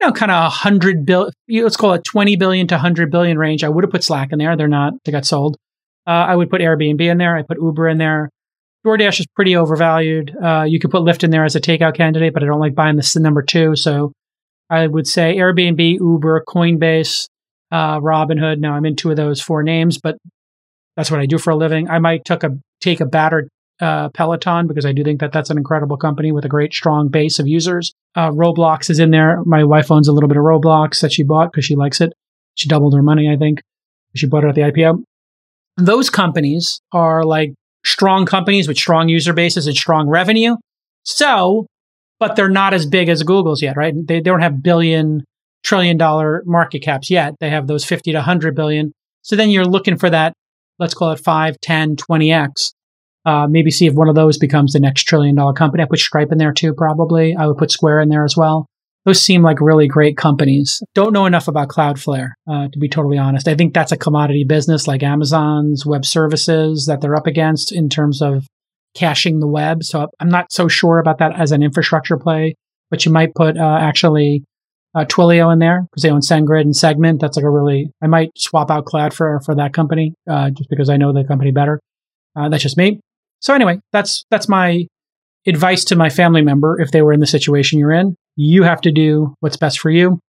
you 0.00 0.06
know, 0.06 0.12
kind 0.12 0.30
of 0.30 0.42
100 0.42 1.04
billion, 1.04 1.32
let's 1.48 1.76
call 1.76 1.94
it 1.94 2.04
20 2.04 2.36
billion 2.36 2.66
to 2.68 2.74
100 2.74 3.10
billion 3.10 3.38
range, 3.38 3.64
I 3.64 3.68
would 3.68 3.84
have 3.84 3.90
put 3.90 4.04
Slack 4.04 4.32
in 4.32 4.38
there. 4.38 4.56
They're 4.56 4.68
not, 4.68 4.92
they 5.04 5.12
got 5.12 5.24
sold. 5.24 5.56
Uh, 6.06 6.10
I 6.10 6.36
would 6.36 6.50
put 6.50 6.60
Airbnb 6.60 7.00
in 7.00 7.18
there. 7.18 7.36
I 7.36 7.42
put 7.42 7.58
Uber 7.60 7.88
in 7.88 7.98
there. 7.98 8.30
DoorDash 8.88 9.20
is 9.20 9.26
pretty 9.34 9.54
overvalued. 9.54 10.34
Uh, 10.42 10.64
you 10.66 10.78
could 10.78 10.90
put 10.90 11.02
Lyft 11.02 11.22
in 11.24 11.30
there 11.30 11.44
as 11.44 11.54
a 11.54 11.60
takeout 11.60 11.94
candidate, 11.94 12.32
but 12.32 12.42
I 12.42 12.46
don't 12.46 12.60
like 12.60 12.74
buying 12.74 12.96
this 12.96 13.14
number 13.16 13.42
two. 13.42 13.76
So 13.76 14.12
I 14.70 14.86
would 14.86 15.06
say 15.06 15.36
Airbnb, 15.36 15.98
Uber, 16.00 16.44
Coinbase, 16.48 17.28
uh, 17.70 18.00
Robinhood. 18.00 18.58
Now 18.58 18.74
I'm 18.74 18.86
in 18.86 18.96
two 18.96 19.10
of 19.10 19.16
those 19.16 19.40
four 19.40 19.62
names, 19.62 19.98
but 19.98 20.16
that's 20.96 21.10
what 21.10 21.20
I 21.20 21.26
do 21.26 21.38
for 21.38 21.50
a 21.50 21.56
living. 21.56 21.88
I 21.88 21.98
might 21.98 22.24
took 22.24 22.44
a 22.44 22.58
take 22.80 23.00
a 23.00 23.06
battered 23.06 23.48
uh, 23.80 24.08
Peloton 24.10 24.66
because 24.66 24.86
I 24.86 24.92
do 24.92 25.04
think 25.04 25.20
that 25.20 25.32
that's 25.32 25.50
an 25.50 25.58
incredible 25.58 25.96
company 25.96 26.32
with 26.32 26.44
a 26.44 26.48
great 26.48 26.72
strong 26.72 27.08
base 27.08 27.38
of 27.38 27.46
users. 27.46 27.92
Uh, 28.14 28.30
Roblox 28.30 28.90
is 28.90 28.98
in 28.98 29.10
there. 29.10 29.42
My 29.44 29.64
wife 29.64 29.90
owns 29.90 30.08
a 30.08 30.12
little 30.12 30.28
bit 30.28 30.36
of 30.36 30.42
Roblox 30.42 31.00
that 31.02 31.12
she 31.12 31.22
bought 31.22 31.52
because 31.52 31.64
she 31.64 31.76
likes 31.76 32.00
it. 32.00 32.12
She 32.54 32.68
doubled 32.68 32.94
her 32.94 33.02
money, 33.02 33.30
I 33.30 33.36
think. 33.36 33.60
She 34.16 34.26
bought 34.26 34.44
it 34.44 34.48
at 34.48 34.54
the 34.54 34.62
IPO. 34.62 35.02
Those 35.76 36.10
companies 36.10 36.80
are 36.90 37.22
like 37.22 37.52
strong 37.84 38.26
companies 38.26 38.68
with 38.68 38.76
strong 38.76 39.08
user 39.08 39.32
bases 39.32 39.66
and 39.66 39.76
strong 39.76 40.08
revenue. 40.08 40.56
So, 41.04 41.66
but 42.18 42.36
they're 42.36 42.48
not 42.48 42.74
as 42.74 42.86
big 42.86 43.08
as 43.08 43.22
Google's 43.22 43.62
yet, 43.62 43.76
right? 43.76 43.94
They, 43.94 44.16
they 44.16 44.20
don't 44.20 44.42
have 44.42 44.62
billion, 44.62 45.24
trillion 45.62 45.96
dollar 45.96 46.42
market 46.46 46.80
caps 46.80 47.10
yet. 47.10 47.34
They 47.40 47.50
have 47.50 47.66
those 47.66 47.84
50 47.84 48.12
to 48.12 48.18
100 48.18 48.54
billion. 48.54 48.92
So 49.22 49.36
then 49.36 49.50
you're 49.50 49.64
looking 49.64 49.96
for 49.96 50.10
that 50.10 50.32
let's 50.78 50.94
call 50.94 51.12
it 51.12 51.20
5, 51.20 51.60
10, 51.60 51.96
20x. 51.96 52.72
Uh, 53.24 53.46
maybe 53.48 53.70
see 53.70 53.86
if 53.86 53.94
one 53.94 54.08
of 54.08 54.14
those 54.14 54.38
becomes 54.38 54.72
the 54.72 54.80
next 54.80 55.02
trillion 55.02 55.34
dollar 55.34 55.52
company. 55.52 55.82
I 55.82 55.86
put 55.86 55.98
Stripe 55.98 56.32
in 56.32 56.38
there 56.38 56.52
too, 56.52 56.72
probably. 56.72 57.34
I 57.36 57.46
would 57.46 57.58
put 57.58 57.70
Square 57.70 58.00
in 58.00 58.08
there 58.08 58.24
as 58.24 58.36
well. 58.36 58.66
Those 59.08 59.22
seem 59.22 59.42
like 59.42 59.58
really 59.62 59.88
great 59.88 60.18
companies. 60.18 60.82
Don't 60.94 61.14
know 61.14 61.24
enough 61.24 61.48
about 61.48 61.68
Cloudflare, 61.68 62.32
uh, 62.46 62.68
to 62.70 62.78
be 62.78 62.90
totally 62.90 63.16
honest. 63.16 63.48
I 63.48 63.54
think 63.54 63.72
that's 63.72 63.90
a 63.90 63.96
commodity 63.96 64.44
business 64.44 64.86
like 64.86 65.02
Amazon's 65.02 65.86
web 65.86 66.04
services 66.04 66.84
that 66.84 67.00
they're 67.00 67.16
up 67.16 67.26
against 67.26 67.72
in 67.72 67.88
terms 67.88 68.20
of 68.20 68.46
caching 68.94 69.40
the 69.40 69.46
web. 69.46 69.82
So 69.82 70.08
I'm 70.20 70.28
not 70.28 70.52
so 70.52 70.68
sure 70.68 70.98
about 70.98 71.20
that 71.20 71.40
as 71.40 71.52
an 71.52 71.62
infrastructure 71.62 72.18
play, 72.18 72.54
but 72.90 73.06
you 73.06 73.10
might 73.10 73.34
put 73.34 73.56
uh, 73.56 73.78
actually 73.80 74.44
uh, 74.94 75.06
Twilio 75.06 75.50
in 75.54 75.58
there 75.58 75.86
because 75.90 76.02
they 76.02 76.10
own 76.10 76.20
SendGrid 76.20 76.60
and 76.60 76.76
Segment. 76.76 77.18
That's 77.18 77.38
like 77.38 77.46
a 77.46 77.50
really, 77.50 77.90
I 78.02 78.08
might 78.08 78.32
swap 78.36 78.70
out 78.70 78.84
Cloudflare 78.84 79.42
for, 79.42 79.54
that 79.54 79.72
company 79.72 80.12
uh, 80.28 80.50
just 80.50 80.68
because 80.68 80.90
I 80.90 80.98
know 80.98 81.14
the 81.14 81.24
company 81.24 81.50
better. 81.50 81.80
Uh, 82.36 82.50
that's 82.50 82.62
just 82.62 82.76
me. 82.76 83.00
So 83.40 83.54
anyway, 83.54 83.80
that's, 83.90 84.26
that's 84.30 84.50
my 84.50 84.84
advice 85.46 85.84
to 85.84 85.96
my 85.96 86.10
family 86.10 86.42
member 86.42 86.78
if 86.78 86.90
they 86.90 87.00
were 87.00 87.14
in 87.14 87.20
the 87.20 87.26
situation 87.26 87.78
you're 87.78 87.92
in. 87.92 88.14
You 88.40 88.62
have 88.62 88.80
to 88.82 88.92
do 88.92 89.34
what's 89.40 89.56
best 89.56 89.80
for 89.80 89.90
you. 89.90 90.20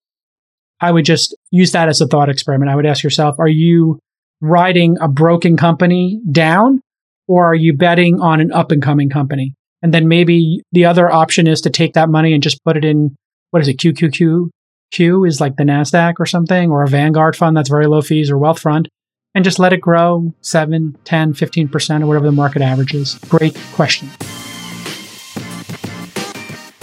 I 0.81 0.91
would 0.91 1.05
just 1.05 1.35
use 1.51 1.73
that 1.73 1.89
as 1.89 2.01
a 2.01 2.07
thought 2.07 2.27
experiment. 2.27 2.71
I 2.71 2.75
would 2.75 2.87
ask 2.87 3.03
yourself, 3.03 3.35
are 3.37 3.47
you 3.47 3.99
riding 4.41 4.97
a 4.99 5.07
broken 5.07 5.55
company 5.57 6.19
down 6.31 6.81
or 7.27 7.45
are 7.45 7.55
you 7.55 7.73
betting 7.73 8.19
on 8.19 8.41
an 8.41 8.51
up 8.51 8.71
and 8.71 8.81
coming 8.81 9.11
company? 9.11 9.53
And 9.83 9.93
then 9.93 10.07
maybe 10.07 10.63
the 10.71 10.85
other 10.85 11.11
option 11.11 11.45
is 11.45 11.61
to 11.61 11.69
take 11.69 11.93
that 11.93 12.09
money 12.09 12.33
and 12.33 12.41
just 12.41 12.63
put 12.65 12.77
it 12.77 12.83
in 12.83 13.15
what 13.51 13.61
is 13.61 13.67
it? 13.67 13.77
QQQ 13.77 14.49
Q 14.91 15.25
is 15.25 15.39
like 15.39 15.55
the 15.57 15.63
NASDAQ 15.63 16.15
or 16.17 16.25
something, 16.25 16.71
or 16.71 16.81
a 16.81 16.87
Vanguard 16.87 17.35
fund 17.35 17.55
that's 17.55 17.69
very 17.69 17.85
low 17.85 18.01
fees 18.01 18.31
or 18.31 18.39
wealth 18.39 18.63
Wealthfront, 18.63 18.87
and 19.35 19.43
just 19.43 19.59
let 19.59 19.71
it 19.71 19.81
grow 19.81 20.33
7, 20.41 20.97
10, 21.03 21.33
15% 21.35 22.01
or 22.01 22.07
whatever 22.07 22.25
the 22.25 22.31
market 22.31 22.63
average 22.63 22.95
is. 22.95 23.19
Great 23.29 23.55
question. 23.73 24.09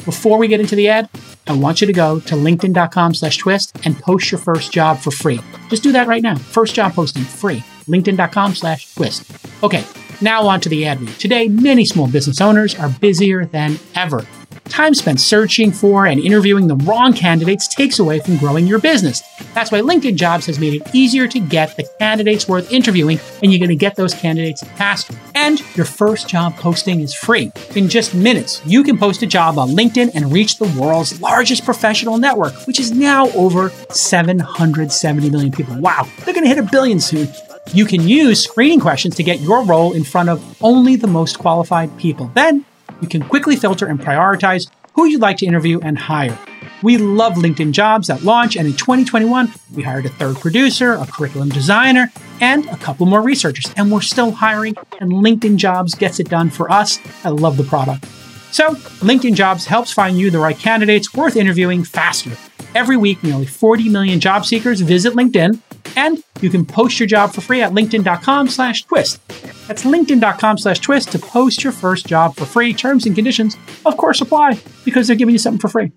Before 0.07 0.39
we 0.39 0.47
get 0.47 0.61
into 0.61 0.77
the 0.77 0.89
ad, 0.89 1.11
I 1.49 1.53
want 1.53 1.81
you 1.81 1.87
to 1.89 1.93
go 1.93 2.21
to 2.21 2.35
linkedin.com 2.37 3.15
slash 3.15 3.39
twist 3.39 3.77
and 3.85 3.99
post 3.99 4.31
your 4.31 4.39
first 4.39 4.73
job 4.73 4.99
for 4.99 5.11
free. 5.11 5.41
Just 5.69 5.83
do 5.83 5.91
that 5.93 6.07
right 6.07 6.23
now. 6.23 6.37
First 6.37 6.77
job 6.77 6.95
posting 6.95 7.25
free. 7.25 7.65
LinkedIn.com 7.89 8.55
slash 8.55 8.95
twist. 8.95 9.29
Okay, 9.65 9.85
now 10.21 10.47
on 10.47 10.61
to 10.61 10.69
the 10.69 10.87
ad 10.87 11.01
read. 11.01 11.19
Today, 11.19 11.49
many 11.49 11.85
small 11.85 12.07
business 12.07 12.41
owners 12.41 12.77
are 12.77 12.89
busier 12.89 13.47
than 13.47 13.81
ever. 13.97 14.25
Time 14.69 14.95
spent 14.95 15.21
searching 15.21 15.71
for 15.71 16.07
and 16.07 16.21
interviewing 16.21 16.67
the 16.67 16.77
wrong 16.77 17.13
candidates 17.13 17.69
takes 17.69 17.99
away 17.99 18.21
from 18.21 18.37
growing 18.37 18.67
your 18.67 18.79
business. 18.79 19.23
That's 19.55 19.71
why 19.71 19.81
LinkedIn 19.81 20.17
Jobs 20.17 20.47
has 20.47 20.59
made 20.59 20.75
it 20.75 20.95
easier 20.95 21.29
to 21.29 21.41
get 21.41 21.77
the 21.77 21.89
candidates 21.99 22.49
worth 22.49 22.71
interviewing, 22.73 23.21
and 23.43 23.53
you're 23.53 23.59
going 23.59 23.71
to 23.71 23.77
get 23.77 23.97
those 23.97 24.13
candidates 24.13 24.63
faster. 24.77 25.15
And 25.35 25.61
your 25.77 25.87
first 25.87 26.29
job 26.29 26.57
posting 26.57 27.01
is 27.01 27.15
free. 27.15 27.53
In 27.75 27.89
just 27.89 28.15
minutes, 28.15 28.61
you 28.67 28.83
can 28.83 28.99
post 28.99 29.23
a 29.23 29.27
job 29.27 29.59
on 29.59 29.71
LinkedIn 29.71 30.11
and 30.15 30.33
reach 30.33 30.59
the 30.59 30.73
world's 30.79 31.21
largest 31.21 31.65
professional 31.65 32.19
network, 32.19 32.55
which 32.67 32.81
is 32.81 32.93
now 32.93 33.29
over 33.31 33.71
770 33.91 35.31
million 35.31 35.53
people. 35.53 35.79
Wow, 35.79 36.07
they're 36.25 36.35
going 36.35 36.45
to 36.45 36.49
hit 36.49 36.59
a 36.59 36.63
billion 36.63 37.01
soon. 37.01 37.29
You 37.73 37.85
can 37.85 38.07
use 38.07 38.45
screening 38.45 38.81
questions 38.81 39.17
to 39.17 39.23
get 39.23 39.41
your 39.41 39.65
role 39.65 39.93
in 39.93 40.05
front 40.05 40.29
of 40.29 40.63
only 40.63 40.97
the 40.97 41.07
most 41.07 41.39
qualified 41.39 41.97
people. 41.99 42.31
Then 42.35 42.65
you 43.01 43.09
can 43.09 43.23
quickly 43.23 43.57
filter 43.57 43.87
and 43.87 44.01
prioritize 44.01 44.71
who 44.95 45.07
you'd 45.07 45.21
like 45.21 45.37
to 45.39 45.47
interview 45.47 45.79
and 45.81 45.99
hire. 45.99 46.39
We 46.83 46.99
love 46.99 47.35
LinkedIn 47.35 47.73
jobs 47.73 48.11
at 48.11 48.23
launch, 48.23 48.57
and 48.57 48.67
in 48.67 48.75
2021, 48.75 49.53
we 49.75 49.83
hired 49.83 50.07
a 50.07 50.09
third 50.09 50.37
producer, 50.37 50.95
a 50.95 51.07
curriculum 51.07 51.49
designer, 51.49 52.11
and 52.41 52.67
a 52.67 52.77
couple 52.77 53.07
more 53.07 53.23
researchers. 53.23 53.73
And 53.77 53.91
we're 53.91 54.01
still 54.01 54.31
hiring, 54.31 54.75
and 55.01 55.13
LinkedIn 55.13 55.57
jobs 55.57 55.95
gets 55.95 56.21
it 56.21 56.29
done 56.29 56.51
for 56.51 56.71
us. 56.71 56.99
I 57.25 57.31
love 57.31 57.57
the 57.57 57.65
product. 57.65 58.07
So, 58.53 58.75
LinkedIn 59.01 59.35
jobs 59.35 59.67
helps 59.67 59.93
find 59.93 60.19
you 60.19 60.31
the 60.31 60.39
right 60.39 60.59
candidates 60.59 61.13
worth 61.13 61.37
interviewing 61.37 61.85
faster. 61.85 62.33
Every 62.77 62.99
week, 62.99 63.23
nearly 63.23 63.47
40 63.47 63.89
million 63.89 64.21
job 64.21 64.45
seekers 64.45 64.83
visit 64.83 65.15
LinkedIn, 65.15 65.59
and 65.97 66.23
you 66.43 66.51
can 66.51 66.67
post 66.67 67.01
your 67.01 67.07
job 67.07 67.33
for 67.33 67.41
free 67.41 67.63
at 67.63 67.73
linkedin.com 67.73 68.49
slash 68.49 68.83
twist. 68.83 69.27
That's 69.67 69.85
linkedin.com 69.85 70.59
slash 70.59 70.81
twist 70.81 71.11
to 71.13 71.19
post 71.19 71.65
your 71.65 71.73
first 71.73 72.07
job 72.07 72.37
for 72.37 72.45
free. 72.45 72.75
Terms 72.75 73.07
and 73.07 73.15
conditions, 73.15 73.57
of 73.87 73.97
course, 73.97 74.21
apply 74.21 74.61
because 74.85 75.07
they're 75.07 75.17
giving 75.17 75.33
you 75.33 75.39
something 75.39 75.59
for 75.59 75.69
free. 75.69 75.91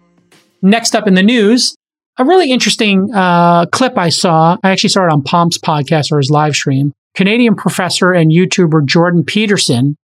Next 0.62 0.96
up 0.96 1.06
in 1.06 1.16
the 1.16 1.22
news, 1.22 1.76
a 2.18 2.24
really 2.24 2.50
interesting 2.50 3.14
uh, 3.14 3.66
clip 3.66 3.98
I 3.98 4.08
saw. 4.08 4.56
I 4.64 4.70
actually 4.70 4.92
saw 4.92 5.04
it 5.04 5.12
on 5.12 5.22
Pomp's 5.22 5.58
podcast 5.58 6.14
or 6.14 6.18
his 6.20 6.30
live 6.30 6.56
stream. 6.56 6.94
Canadian 7.14 7.56
professor 7.56 8.14
and 8.14 8.32
YouTuber 8.32 8.86
Jordan 8.86 9.26
Peterson 9.26 9.98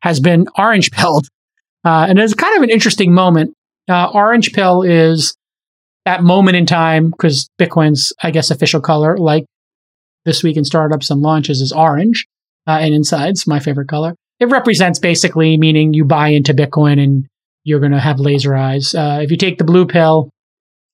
has 0.00 0.18
been 0.18 0.46
orange 0.56 0.92
pilled. 0.92 1.28
Uh, 1.84 2.06
and 2.08 2.18
it's 2.18 2.32
kind 2.32 2.56
of 2.56 2.62
an 2.62 2.70
interesting 2.70 3.12
moment. 3.12 3.52
Uh, 3.86 4.10
orange 4.14 4.54
pill 4.54 4.80
is 4.82 5.36
that 6.04 6.22
moment 6.22 6.56
in 6.56 6.66
time, 6.66 7.10
because 7.10 7.48
Bitcoin's, 7.58 8.12
I 8.22 8.30
guess, 8.30 8.50
official 8.50 8.80
color, 8.80 9.16
like 9.16 9.44
this 10.24 10.42
week 10.42 10.56
in 10.56 10.64
startups 10.64 11.10
and 11.10 11.20
launches, 11.20 11.60
is 11.60 11.72
orange, 11.72 12.26
uh, 12.66 12.78
and 12.80 12.94
insides, 12.94 13.46
my 13.46 13.60
favorite 13.60 13.88
color. 13.88 14.14
It 14.38 14.48
represents 14.48 14.98
basically 14.98 15.58
meaning 15.58 15.92
you 15.92 16.04
buy 16.04 16.28
into 16.28 16.54
Bitcoin 16.54 17.02
and 17.02 17.26
you're 17.64 17.80
going 17.80 17.92
to 17.92 18.00
have 18.00 18.18
laser 18.18 18.54
eyes. 18.54 18.94
Uh, 18.94 19.20
if 19.22 19.30
you 19.30 19.36
take 19.36 19.58
the 19.58 19.64
blue 19.64 19.86
pill, 19.86 20.30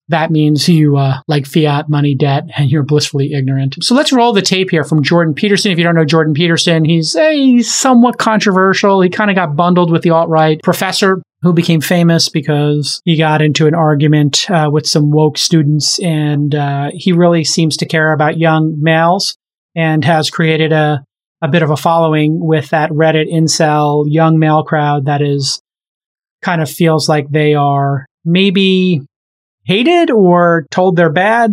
that 0.08 0.30
means 0.30 0.68
you 0.68 0.96
uh, 0.96 1.20
like 1.26 1.46
fiat 1.46 1.88
money 1.88 2.14
debt 2.14 2.44
and 2.56 2.70
you're 2.70 2.82
blissfully 2.82 3.32
ignorant. 3.32 3.76
So 3.82 3.94
let's 3.94 4.12
roll 4.12 4.32
the 4.32 4.42
tape 4.42 4.70
here 4.70 4.84
from 4.84 5.02
Jordan 5.02 5.34
Peterson. 5.34 5.72
If 5.72 5.78
you 5.78 5.84
don't 5.84 5.94
know 5.94 6.04
Jordan 6.04 6.34
Peterson, 6.34 6.84
he's 6.84 7.14
a 7.16 7.62
somewhat 7.62 8.18
controversial. 8.18 9.00
He 9.00 9.10
kind 9.10 9.30
of 9.30 9.36
got 9.36 9.56
bundled 9.56 9.90
with 9.90 10.02
the 10.02 10.10
alt 10.10 10.28
right 10.28 10.60
professor 10.62 11.22
who 11.46 11.52
became 11.52 11.80
famous 11.80 12.28
because 12.28 13.00
he 13.04 13.16
got 13.16 13.40
into 13.40 13.68
an 13.68 13.74
argument 13.74 14.50
uh, 14.50 14.68
with 14.70 14.84
some 14.84 15.12
woke 15.12 15.38
students, 15.38 16.00
and 16.00 16.54
uh, 16.56 16.90
he 16.92 17.12
really 17.12 17.44
seems 17.44 17.76
to 17.76 17.86
care 17.86 18.12
about 18.12 18.36
young 18.36 18.74
males 18.80 19.36
and 19.76 20.04
has 20.04 20.28
created 20.28 20.72
a 20.72 21.04
a 21.42 21.48
bit 21.48 21.62
of 21.62 21.70
a 21.70 21.76
following 21.76 22.44
with 22.44 22.70
that 22.70 22.90
Reddit 22.90 23.32
incel 23.32 24.06
young 24.08 24.38
male 24.38 24.64
crowd 24.64 25.04
that 25.04 25.22
is 25.22 25.60
kind 26.42 26.60
of 26.60 26.68
feels 26.68 27.08
like 27.08 27.28
they 27.30 27.54
are 27.54 28.06
maybe 28.24 29.02
hated 29.64 30.10
or 30.10 30.66
told 30.70 30.96
they're 30.96 31.12
bad 31.12 31.52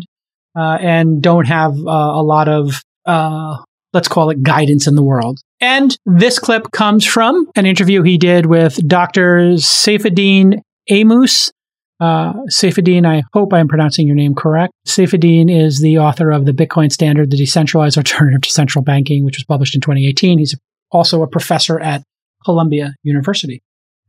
uh, 0.58 0.78
and 0.82 1.22
don't 1.22 1.46
have 1.46 1.74
uh, 1.74 2.14
a 2.16 2.24
lot 2.24 2.48
of 2.48 2.82
uh, 3.06 3.58
let's 3.94 4.08
call 4.08 4.32
it 4.32 4.42
guidance 4.42 4.88
in 4.88 4.96
the 4.96 5.04
world. 5.04 5.40
And 5.64 5.98
this 6.06 6.40
clip 6.40 6.72
comes 6.72 7.06
from 7.06 7.50
an 7.56 7.66
interview 7.66 8.02
he 8.02 8.18
did 8.18 8.48
with 8.48 8.86
Dr. 8.86 9.54
Saifedean 9.54 10.60
Ammous. 10.92 11.54
Uh, 12.02 12.34
Saifedean, 12.50 13.08
I 13.08 13.24
hope 13.32 13.54
I'm 13.54 13.70
pronouncing 13.70 14.06
your 14.06 14.18
name 14.18 14.36
correct. 14.36 14.74
Saifedean 14.86 15.50
is 15.50 15.80
the 15.80 16.00
author 16.00 16.32
of 16.32 16.46
the 16.46 16.52
Bitcoin 16.52 16.92
Standard, 16.92 17.32
the 17.32 17.38
Decentralized 17.38 17.98
Alternative 17.98 18.42
to 18.42 18.50
Central 18.50 18.84
Banking, 18.84 19.24
which 19.24 19.38
was 19.38 19.46
published 19.46 19.74
in 19.74 19.80
2018. 19.80 20.40
He's 20.40 20.54
also 20.92 21.24
a 21.24 21.28
professor 21.28 21.80
at 21.80 22.04
Columbia 22.44 22.96
University. 23.04 23.64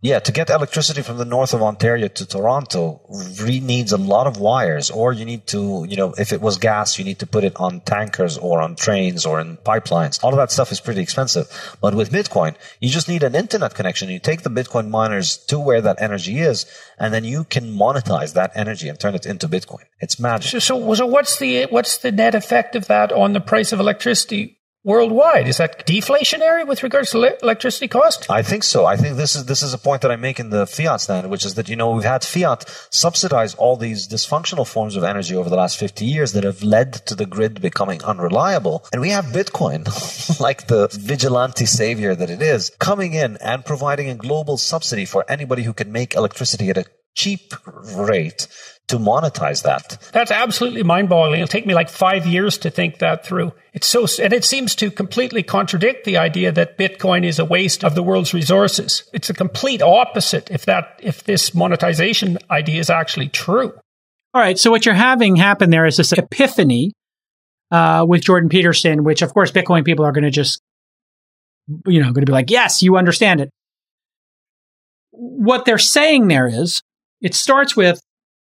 Yeah, 0.05 0.19
to 0.19 0.33
get 0.33 0.51
electricity 0.51 1.01
from 1.01 1.17
the 1.17 1.25
north 1.25 1.55
of 1.55 1.63
Ontario 1.63 2.09
to 2.09 2.27
Toronto 2.27 3.01
re- 3.41 3.61
needs 3.61 3.91
a 3.91 3.97
lot 3.97 4.27
of 4.27 4.37
wires, 4.37 4.91
or 4.91 5.15
you 5.15 5.25
need 5.25 5.47
to, 5.47 5.87
you 5.89 5.97
know, 5.97 6.13
if 6.19 6.31
it 6.31 6.43
was 6.43 6.59
gas, 6.59 6.99
you 6.99 7.07
need 7.07 7.21
to 7.21 7.27
put 7.27 7.43
it 7.43 7.57
on 7.57 7.81
tankers 7.81 8.37
or 8.37 8.61
on 8.61 8.77
trains 8.77 9.25
or 9.25 9.41
in 9.41 9.57
pipelines. 9.57 10.23
All 10.23 10.29
of 10.29 10.37
that 10.37 10.51
stuff 10.51 10.71
is 10.71 10.79
pretty 10.79 11.01
expensive. 11.01 11.47
But 11.81 11.95
with 11.95 12.13
Bitcoin, 12.13 12.55
you 12.81 12.91
just 12.91 13.09
need 13.09 13.23
an 13.23 13.35
internet 13.35 13.75
connection. 13.75 14.11
You 14.11 14.19
take 14.19 14.43
the 14.43 14.51
Bitcoin 14.51 14.91
miners 14.91 15.39
to 15.47 15.59
where 15.59 15.81
that 15.81 16.03
energy 16.03 16.39
is, 16.39 16.67
and 16.99 17.15
then 17.15 17.25
you 17.25 17.45
can 17.45 17.73
monetize 17.73 18.35
that 18.35 18.53
energy 18.55 18.91
and 18.91 19.01
turn 19.01 19.15
it 19.15 19.25
into 19.25 19.49
Bitcoin. 19.49 19.85
It's 20.01 20.21
magic. 20.21 20.51
So, 20.51 20.59
so, 20.59 20.93
so 20.93 21.07
what's 21.07 21.39
the 21.39 21.65
what's 21.71 21.97
the 21.97 22.13
net 22.13 22.35
effect 22.35 22.77
of 22.77 22.89
that 22.89 23.11
on 23.11 23.33
the 23.33 23.41
price 23.41 23.73
of 23.73 23.81
electricity 23.81 24.54
worldwide. 24.85 25.49
Is 25.49 25.57
that 25.57 25.87
deflationary 25.87 26.67
with 26.67 26.83
regards 26.83 27.11
to 27.11 27.19
le- 27.19 27.33
electricity 27.43 27.89
cost? 27.89 28.31
I 28.31 28.43
think 28.43 28.63
so. 28.63 28.85
I 28.85 28.97
think 28.97 29.17
this 29.17 29.35
is 29.35 29.47
this 29.47 29.63
is 29.63 29.75
a 29.75 29.79
point 29.79 30.03
that 30.03 30.11
I 30.11 30.17
make 30.17 30.39
in 30.39 30.51
the 30.51 30.67
fiat 30.67 31.01
stand, 31.01 31.31
which 31.31 31.45
is 31.45 31.55
that 31.55 31.69
you 31.69 31.77
know 31.77 31.91
we've 31.91 32.05
had 32.05 32.23
fiat 32.23 32.65
subsidize 32.91 33.55
all 33.55 33.77
these 33.77 34.07
dysfunctional 34.07 34.67
forms 34.67 34.95
of 34.95 35.03
energy 35.03 35.35
over 35.35 35.51
the 35.51 35.57
last 35.57 35.79
50 35.79 36.05
years 36.05 36.33
that 36.35 36.45
have 36.45 36.63
led 36.63 36.93
to 37.07 37.15
the 37.15 37.27
grid 37.27 37.61
becoming 37.61 38.05
unreliable, 38.05 38.85
and 38.93 39.01
we 39.01 39.11
have 39.11 39.27
Bitcoin, 39.27 39.85
like 40.41 40.67
the 40.69 40.89
vigilante 40.93 41.67
savior 41.67 42.15
that 42.15 42.31
it 42.31 42.43
is, 42.43 42.71
coming 42.79 43.15
in 43.15 43.39
and 43.39 43.65
providing 43.65 44.09
a 44.11 44.15
global 44.15 44.59
subsidy 44.59 45.07
for 45.07 45.25
anybody 45.29 45.63
who 45.63 45.73
can 45.73 45.91
make 45.91 46.15
electricity 46.15 46.69
at 46.69 46.77
a 46.77 46.85
cheap 47.15 47.55
rate 47.97 48.49
to 48.89 48.99
monetize 48.99 49.63
that. 49.63 49.99
That's 50.13 50.31
absolutely 50.31 50.83
mind 50.83 51.09
boggling. 51.09 51.41
It'll 51.41 51.49
take 51.49 51.67
me 51.67 51.75
like 51.75 51.89
five 51.89 52.27
years 52.27 52.59
to 52.59 52.71
think 52.71 52.99
that 52.99 53.25
through. 53.25 53.53
It's 53.73 53.87
so, 53.87 54.07
and 54.23 54.33
it 54.33 54.45
seems 54.45 54.75
to 54.77 54.91
completely 54.91 55.43
contradict 55.43 56.05
the 56.05 56.19
idea 56.19 56.53
that 56.53 56.77
Bitcoin 56.77 57.25
is 57.25 57.39
a 57.39 57.45
waste 57.45 57.83
of 57.83 57.95
the 57.95 58.03
world's 58.03 58.35
resources. 58.35 59.05
It's 59.13 59.31
a 59.31 59.35
complete 59.35 59.81
opposite 59.81 60.51
if 60.51 60.67
that, 60.67 61.01
if 61.03 61.25
this 61.25 61.55
monetization 61.55 62.39
idea 62.51 62.79
is 62.79 62.91
actually 62.91 63.29
true. 63.29 63.73
All 64.35 64.41
right. 64.41 64.59
So 64.59 64.71
what 64.71 64.85
you're 64.85 64.95
having 64.95 65.37
happen 65.37 65.71
there 65.71 65.87
is 65.87 65.97
this 65.97 66.13
epiphany 66.13 66.93
uh, 67.71 68.05
with 68.07 68.23
Jordan 68.23 68.51
Peterson, 68.51 69.03
which 69.03 69.23
of 69.23 69.33
course 69.33 69.51
Bitcoin 69.51 69.85
people 69.85 70.05
are 70.05 70.13
going 70.13 70.25
to 70.25 70.31
just, 70.31 70.61
you 71.87 72.01
know, 72.01 72.13
going 72.13 72.27
to 72.27 72.31
be 72.31 72.33
like, 72.33 72.51
yes, 72.51 72.83
you 72.83 72.99
understand 72.99 73.41
it. 73.41 73.51
What 75.11 75.65
they're 75.65 75.79
saying 75.79 76.29
there 76.29 76.47
is, 76.47 76.83
it 77.23 77.35
starts 77.35 77.75
with 77.75 78.03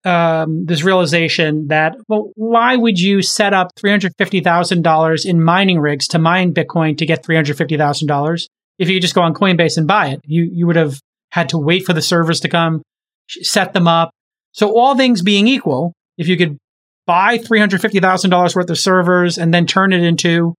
um, 0.05 0.67
this 0.67 0.83
realization 0.83 1.69
that, 1.69 1.97
well, 2.09 2.31
why 2.35 2.77
would 2.77 3.01
you 3.01 3.23
set 3.23 3.55
up 3.55 3.73
$350,000 3.77 5.27
in 5.27 5.43
mining 5.43 5.79
rigs 5.79 6.07
to 6.09 6.19
mine 6.19 6.53
Bitcoin 6.53 6.99
to 6.99 7.07
get 7.07 7.25
$350,000 7.25 8.47
if 8.79 8.89
you 8.89 9.01
just 9.01 9.15
go 9.15 9.23
on 9.23 9.35
Coinbase 9.35 9.79
and 9.79 9.87
buy 9.87 10.09
it? 10.09 10.21
You, 10.25 10.49
you 10.53 10.67
would 10.67 10.77
have 10.77 11.01
had 11.31 11.49
to 11.51 11.59
wait 11.59 11.87
for 11.87 11.93
the 11.93 12.03
servers 12.03 12.41
to 12.41 12.49
come, 12.49 12.83
set 13.29 13.73
them 13.73 13.89
up. 13.89 14.11
So 14.53 14.79
all 14.79 14.97
things 14.97 15.23
being 15.23 15.49
equal, 15.49 15.95
if 16.19 16.29
you 16.29 16.37
could 16.37 16.59
buy 17.07 17.39
$350,000 17.39 18.57
worth 18.57 18.71
of 18.71 18.79
servers 18.79 19.39
and 19.39 19.53
then 19.53 19.67
turn 19.67 19.93
it 19.93 20.03
into 20.03 20.55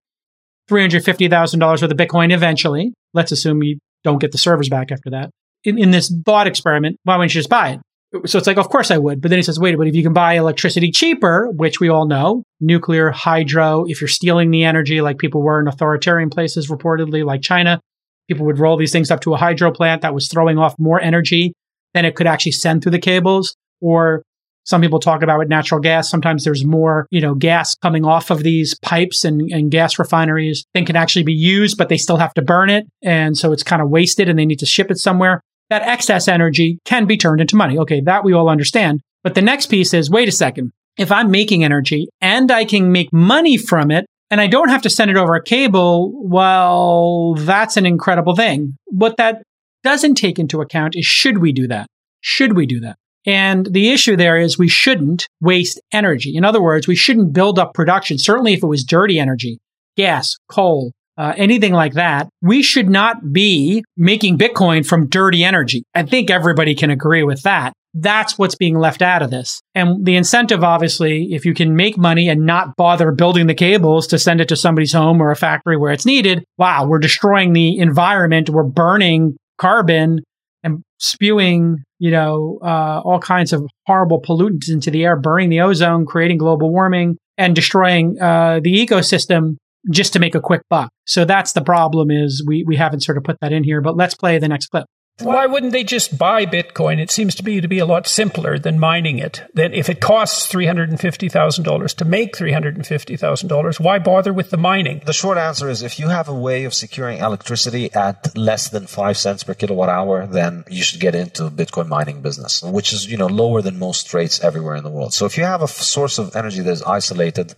$350,000 0.69 1.61
worth 1.61 1.83
of 1.83 1.97
Bitcoin 1.97 2.33
eventually, 2.33 2.93
let's 3.13 3.31
assume 3.31 3.63
you 3.63 3.77
don't 4.03 4.19
get 4.19 4.31
the 4.31 4.37
servers 4.37 4.69
back 4.69 4.91
after 4.91 5.11
that. 5.11 5.29
In, 5.63 5.77
in 5.77 5.91
this 5.91 6.13
thought 6.25 6.47
experiment, 6.47 6.97
why 7.03 7.15
wouldn't 7.15 7.33
you 7.33 7.39
just 7.39 7.49
buy 7.49 7.69
it? 7.69 7.79
So 8.25 8.37
it's 8.37 8.47
like, 8.47 8.57
of 8.57 8.69
course 8.69 8.91
I 8.91 8.97
would. 8.97 9.21
But 9.21 9.29
then 9.29 9.39
he 9.39 9.43
says, 9.43 9.59
wait, 9.59 9.77
but 9.77 9.87
if 9.87 9.95
you 9.95 10.03
can 10.03 10.13
buy 10.13 10.33
electricity 10.33 10.91
cheaper, 10.91 11.49
which 11.51 11.79
we 11.79 11.89
all 11.89 12.07
know, 12.07 12.43
nuclear, 12.59 13.11
hydro, 13.11 13.85
if 13.87 14.01
you're 14.01 14.07
stealing 14.07 14.51
the 14.51 14.63
energy 14.63 15.01
like 15.01 15.17
people 15.17 15.41
were 15.41 15.59
in 15.59 15.67
authoritarian 15.67 16.29
places 16.29 16.69
reportedly, 16.69 17.25
like 17.25 17.41
China, 17.41 17.79
people 18.27 18.45
would 18.45 18.59
roll 18.59 18.77
these 18.77 18.91
things 18.91 19.11
up 19.11 19.21
to 19.21 19.33
a 19.33 19.37
hydro 19.37 19.71
plant 19.71 20.01
that 20.01 20.13
was 20.13 20.27
throwing 20.27 20.57
off 20.57 20.75
more 20.79 21.01
energy 21.01 21.53
than 21.93 22.05
it 22.05 22.15
could 22.15 22.27
actually 22.27 22.51
send 22.51 22.81
through 22.81 22.91
the 22.91 22.99
cables. 22.99 23.55
Or 23.81 24.23
some 24.65 24.81
people 24.81 24.99
talk 24.99 25.21
about 25.21 25.37
with 25.37 25.47
natural 25.47 25.79
gas. 25.79 26.09
Sometimes 26.09 26.43
there's 26.43 26.65
more, 26.65 27.07
you 27.11 27.21
know, 27.21 27.35
gas 27.35 27.75
coming 27.75 28.03
off 28.03 28.31
of 28.31 28.43
these 28.43 28.77
pipes 28.79 29.23
and, 29.23 29.51
and 29.51 29.69
gas 29.69 29.99
refineries 29.99 30.65
than 30.73 30.85
can 30.85 30.95
actually 30.95 31.23
be 31.23 31.33
used, 31.33 31.77
but 31.77 31.89
they 31.89 31.97
still 31.97 32.17
have 32.17 32.33
to 32.33 32.41
burn 32.41 32.69
it. 32.69 32.85
And 33.03 33.37
so 33.37 33.51
it's 33.51 33.63
kind 33.63 33.81
of 33.81 33.89
wasted 33.89 34.27
and 34.27 34.39
they 34.39 34.45
need 34.45 34.59
to 34.59 34.65
ship 34.65 34.89
it 34.89 34.97
somewhere 34.97 35.41
that 35.69 35.81
excess 35.83 36.27
energy 36.27 36.79
can 36.85 37.05
be 37.05 37.17
turned 37.17 37.41
into 37.41 37.55
money. 37.55 37.77
Okay, 37.77 38.01
that 38.01 38.23
we 38.23 38.33
all 38.33 38.49
understand. 38.49 39.01
But 39.23 39.35
the 39.35 39.41
next 39.41 39.67
piece 39.67 39.93
is 39.93 40.09
wait 40.09 40.27
a 40.27 40.31
second. 40.31 40.71
If 40.97 41.11
I'm 41.11 41.31
making 41.31 41.63
energy 41.63 42.07
and 42.21 42.51
I 42.51 42.63
can 42.65 42.91
make 42.91 43.11
money 43.11 43.57
from 43.57 43.91
it 43.91 44.05
and 44.29 44.39
I 44.39 44.47
don't 44.47 44.69
have 44.69 44.81
to 44.83 44.89
send 44.89 45.11
it 45.11 45.17
over 45.17 45.35
a 45.35 45.43
cable, 45.43 46.11
well, 46.15 47.33
that's 47.35 47.77
an 47.77 47.85
incredible 47.85 48.35
thing. 48.35 48.77
What 48.85 49.17
that 49.17 49.43
doesn't 49.83 50.15
take 50.15 50.39
into 50.39 50.61
account 50.61 50.95
is 50.95 51.05
should 51.05 51.39
we 51.39 51.51
do 51.51 51.67
that? 51.67 51.87
Should 52.21 52.55
we 52.55 52.65
do 52.65 52.79
that? 52.81 52.97
And 53.25 53.65
the 53.65 53.91
issue 53.91 54.15
there 54.15 54.37
is 54.37 54.57
we 54.57 54.67
shouldn't 54.67 55.27
waste 55.41 55.81
energy. 55.91 56.35
In 56.35 56.45
other 56.45 56.61
words, 56.61 56.87
we 56.87 56.95
shouldn't 56.95 57.33
build 57.33 57.57
up 57.57 57.73
production, 57.73 58.17
certainly 58.17 58.53
if 58.53 58.63
it 58.63 58.67
was 58.67 58.83
dirty 58.83 59.19
energy, 59.19 59.59
gas, 59.97 60.37
coal, 60.49 60.91
uh, 61.17 61.33
anything 61.37 61.73
like 61.73 61.93
that, 61.93 62.27
we 62.41 62.61
should 62.61 62.89
not 62.89 63.31
be 63.31 63.83
making 63.95 64.37
Bitcoin 64.37 64.85
from 64.85 65.07
dirty 65.07 65.43
energy. 65.43 65.83
I 65.93 66.03
think 66.03 66.29
everybody 66.29 66.75
can 66.75 66.89
agree 66.89 67.23
with 67.23 67.41
that. 67.43 67.73
That's 67.93 68.37
what's 68.37 68.55
being 68.55 68.77
left 68.77 69.01
out 69.01 69.21
of 69.21 69.31
this. 69.31 69.61
And 69.73 70.05
the 70.05 70.17
incentive, 70.17 70.65
obviously, 70.65 71.33
if 71.33 71.45
you 71.45 71.53
can 71.53 71.77
make 71.77 71.97
money 71.97 72.27
and 72.27 72.45
not 72.45 72.75
bother 72.75 73.13
building 73.13 73.47
the 73.47 73.53
cables 73.53 74.07
to 74.07 74.19
send 74.19 74.41
it 74.41 74.49
to 74.49 74.57
somebody's 74.57 74.91
home 74.91 75.21
or 75.21 75.31
a 75.31 75.35
factory 75.35 75.77
where 75.77 75.93
it's 75.93 76.05
needed, 76.05 76.43
wow, 76.57 76.85
we're 76.85 76.99
destroying 76.99 77.53
the 77.53 77.77
environment. 77.77 78.49
We're 78.49 78.63
burning 78.63 79.37
carbon 79.57 80.19
and 80.61 80.83
spewing, 80.99 81.77
you 81.99 82.11
know, 82.11 82.59
uh, 82.61 83.01
all 83.05 83.19
kinds 83.19 83.53
of 83.53 83.65
horrible 83.87 84.21
pollutants 84.21 84.69
into 84.69 84.91
the 84.91 85.05
air, 85.05 85.15
burning 85.15 85.47
the 85.47 85.61
ozone, 85.61 86.05
creating 86.05 86.39
global 86.39 86.71
warming, 86.71 87.17
and 87.37 87.55
destroying 87.55 88.19
uh, 88.19 88.59
the 88.61 88.73
ecosystem 88.73 89.55
just 89.91 90.13
to 90.13 90.19
make 90.19 90.35
a 90.35 90.41
quick 90.41 90.61
buck. 90.69 90.89
So 91.05 91.25
that's 91.25 91.53
the 91.53 91.61
problem 91.61 92.09
is 92.11 92.43
we, 92.45 92.63
we 92.65 92.75
haven't 92.75 93.01
sort 93.01 93.17
of 93.17 93.23
put 93.23 93.37
that 93.41 93.53
in 93.53 93.63
here, 93.63 93.81
but 93.81 93.95
let's 93.95 94.15
play 94.15 94.37
the 94.39 94.47
next 94.47 94.67
clip. 94.67 94.85
Why 95.21 95.45
wouldn't 95.45 95.71
they 95.71 95.85
just 95.85 96.17
buy 96.17 96.45
Bitcoin? 96.45 96.99
It 96.99 97.09
seems 97.09 97.35
to 97.35 97.43
be 97.43 97.61
to 97.61 97.69
be 97.69 97.79
a 97.79 97.85
lot 97.85 98.05
simpler 98.05 98.59
than 98.59 98.79
mining 98.79 99.17
it. 99.17 99.43
That 99.53 99.73
if 99.73 99.89
it 99.89 100.01
costs 100.01 100.45
three 100.45 100.65
hundred 100.65 100.89
and 100.89 100.99
fifty 100.99 101.29
thousand 101.29 101.63
dollars 101.63 101.93
to 101.95 102.05
make 102.05 102.35
three 102.35 102.51
hundred 102.51 102.75
and 102.75 102.85
fifty 102.85 103.15
thousand 103.15 103.47
dollars, 103.47 103.79
why 103.79 103.97
bother 103.97 104.33
with 104.33 104.49
the 104.49 104.57
mining? 104.57 105.01
The 105.05 105.13
short 105.13 105.37
answer 105.37 105.69
is 105.69 105.81
if 105.81 105.99
you 105.99 106.09
have 106.09 106.27
a 106.27 106.35
way 106.35 106.65
of 106.65 106.73
securing 106.73 107.19
electricity 107.19 107.93
at 107.93 108.37
less 108.37 108.67
than 108.67 108.87
five 108.87 109.17
cents 109.17 109.43
per 109.45 109.53
kilowatt 109.53 109.87
hour, 109.87 110.27
then 110.27 110.65
you 110.69 110.83
should 110.83 110.99
get 110.99 111.15
into 111.15 111.43
Bitcoin 111.43 111.87
mining 111.87 112.21
business, 112.21 112.61
which 112.61 112.91
is 112.91 113.09
you 113.09 113.15
know 113.15 113.27
lower 113.27 113.61
than 113.61 113.79
most 113.79 114.13
rates 114.13 114.43
everywhere 114.43 114.75
in 114.75 114.83
the 114.83 114.89
world. 114.89 115.13
So 115.13 115.25
if 115.25 115.37
you 115.37 115.45
have 115.45 115.61
a 115.61 115.67
source 115.69 116.17
of 116.17 116.35
energy 116.35 116.61
that 116.61 116.71
is 116.71 116.83
isolated 116.83 117.51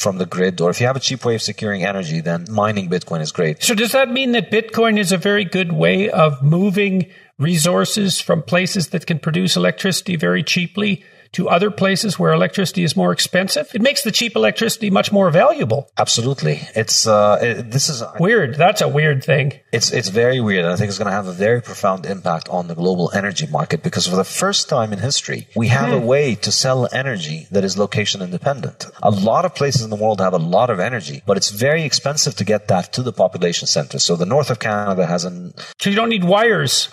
from 0.00 0.16
the 0.16 0.26
grid, 0.26 0.62
or 0.62 0.70
if 0.70 0.80
you 0.80 0.86
have 0.86 0.96
a 0.96 1.00
cheap 1.00 1.26
way 1.26 1.34
of 1.34 1.42
securing 1.42 1.84
energy, 1.84 2.22
then 2.22 2.46
mining 2.50 2.88
Bitcoin 2.88 3.20
is 3.20 3.32
great. 3.32 3.62
So 3.62 3.74
does 3.74 3.92
that 3.92 4.10
mean 4.10 4.32
that 4.32 4.50
Bitcoin 4.50 4.98
is 4.98 5.12
a 5.12 5.18
very 5.18 5.44
good 5.44 5.72
way 5.72 6.08
of 6.08 6.42
moving 6.42 7.01
resources 7.38 8.20
from 8.20 8.42
places 8.42 8.88
that 8.88 9.06
can 9.06 9.18
produce 9.18 9.56
electricity 9.56 10.16
very 10.16 10.42
cheaply 10.42 11.04
to 11.32 11.48
other 11.48 11.70
places 11.70 12.18
where 12.18 12.32
electricity 12.32 12.84
is 12.84 12.94
more 12.94 13.10
expensive. 13.12 13.70
It 13.74 13.80
makes 13.80 14.02
the 14.02 14.12
cheap 14.12 14.36
electricity 14.36 14.90
much 14.90 15.10
more 15.10 15.30
valuable. 15.30 15.90
Absolutely. 15.98 16.60
It's 16.74 17.06
uh, 17.06 17.38
it, 17.40 17.70
this 17.70 17.88
is 17.88 18.02
weird. 18.20 18.56
That's 18.56 18.80
a 18.80 18.88
weird 18.88 19.24
thing. 19.24 19.54
It's 19.72 19.90
it's 19.92 20.08
very 20.08 20.40
weird, 20.40 20.64
and 20.64 20.72
I 20.72 20.76
think 20.76 20.88
it's 20.88 20.98
going 20.98 21.06
to 21.06 21.12
have 21.12 21.26
a 21.26 21.32
very 21.32 21.62
profound 21.62 22.06
impact 22.06 22.48
on 22.48 22.68
the 22.68 22.74
global 22.74 23.10
energy 23.14 23.46
market 23.46 23.82
because 23.82 24.06
for 24.06 24.16
the 24.16 24.24
first 24.24 24.68
time 24.68 24.92
in 24.92 24.98
history, 24.98 25.48
we 25.56 25.68
have 25.68 25.88
mm. 25.88 26.02
a 26.02 26.06
way 26.06 26.34
to 26.36 26.52
sell 26.52 26.88
energy 26.92 27.46
that 27.50 27.64
is 27.64 27.78
location 27.78 28.20
independent. 28.20 28.86
A 29.02 29.10
lot 29.10 29.44
of 29.44 29.54
places 29.54 29.82
in 29.82 29.90
the 29.90 29.96
world 29.96 30.20
have 30.20 30.34
a 30.34 30.38
lot 30.38 30.70
of 30.70 30.80
energy, 30.80 31.22
but 31.26 31.36
it's 31.36 31.50
very 31.50 31.84
expensive 31.84 32.34
to 32.36 32.44
get 32.44 32.68
that 32.68 32.92
to 32.92 33.02
the 33.02 33.12
population 33.12 33.66
center. 33.66 33.98
So 33.98 34.16
the 34.16 34.26
north 34.26 34.50
of 34.50 34.58
Canada 34.58 35.06
has 35.06 35.24
an. 35.24 35.54
So 35.80 35.88
you 35.88 35.96
don't 35.96 36.10
need 36.10 36.24
wires. 36.24 36.90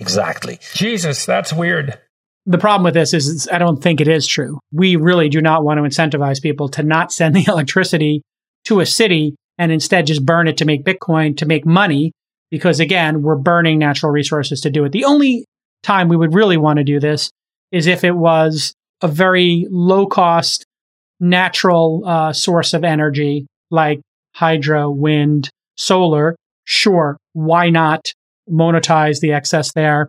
Exactly. 0.00 0.58
Jesus, 0.74 1.24
that's 1.24 1.52
weird. 1.52 1.98
The 2.46 2.58
problem 2.58 2.84
with 2.84 2.94
this 2.94 3.12
is 3.12 3.48
I 3.52 3.58
don't 3.58 3.82
think 3.82 4.00
it 4.00 4.08
is 4.08 4.26
true. 4.26 4.58
We 4.72 4.96
really 4.96 5.28
do 5.28 5.40
not 5.40 5.62
want 5.62 5.78
to 5.78 5.82
incentivize 5.82 6.42
people 6.42 6.68
to 6.70 6.82
not 6.82 7.12
send 7.12 7.34
the 7.36 7.44
electricity 7.46 8.22
to 8.64 8.80
a 8.80 8.86
city 8.86 9.36
and 9.58 9.70
instead 9.70 10.06
just 10.06 10.24
burn 10.24 10.48
it 10.48 10.56
to 10.56 10.64
make 10.64 10.84
Bitcoin 10.84 11.36
to 11.36 11.46
make 11.46 11.66
money 11.66 12.12
because 12.50 12.80
again, 12.80 13.22
we're 13.22 13.36
burning 13.36 13.78
natural 13.78 14.10
resources 14.10 14.62
to 14.62 14.70
do 14.70 14.84
it. 14.84 14.92
The 14.92 15.04
only 15.04 15.44
time 15.82 16.08
we 16.08 16.16
would 16.16 16.34
really 16.34 16.56
want 16.56 16.78
to 16.78 16.84
do 16.84 16.98
this 16.98 17.30
is 17.70 17.86
if 17.86 18.02
it 18.02 18.16
was 18.16 18.74
a 19.02 19.08
very 19.08 19.66
low 19.70 20.06
cost 20.06 20.64
natural 21.20 22.02
uh, 22.06 22.32
source 22.32 22.72
of 22.72 22.82
energy 22.82 23.46
like 23.70 24.00
hydro, 24.34 24.90
wind, 24.90 25.50
solar. 25.76 26.34
Sure, 26.64 27.16
why 27.32 27.70
not 27.70 28.12
monetize 28.50 29.20
the 29.20 29.32
excess 29.32 29.72
there, 29.72 30.08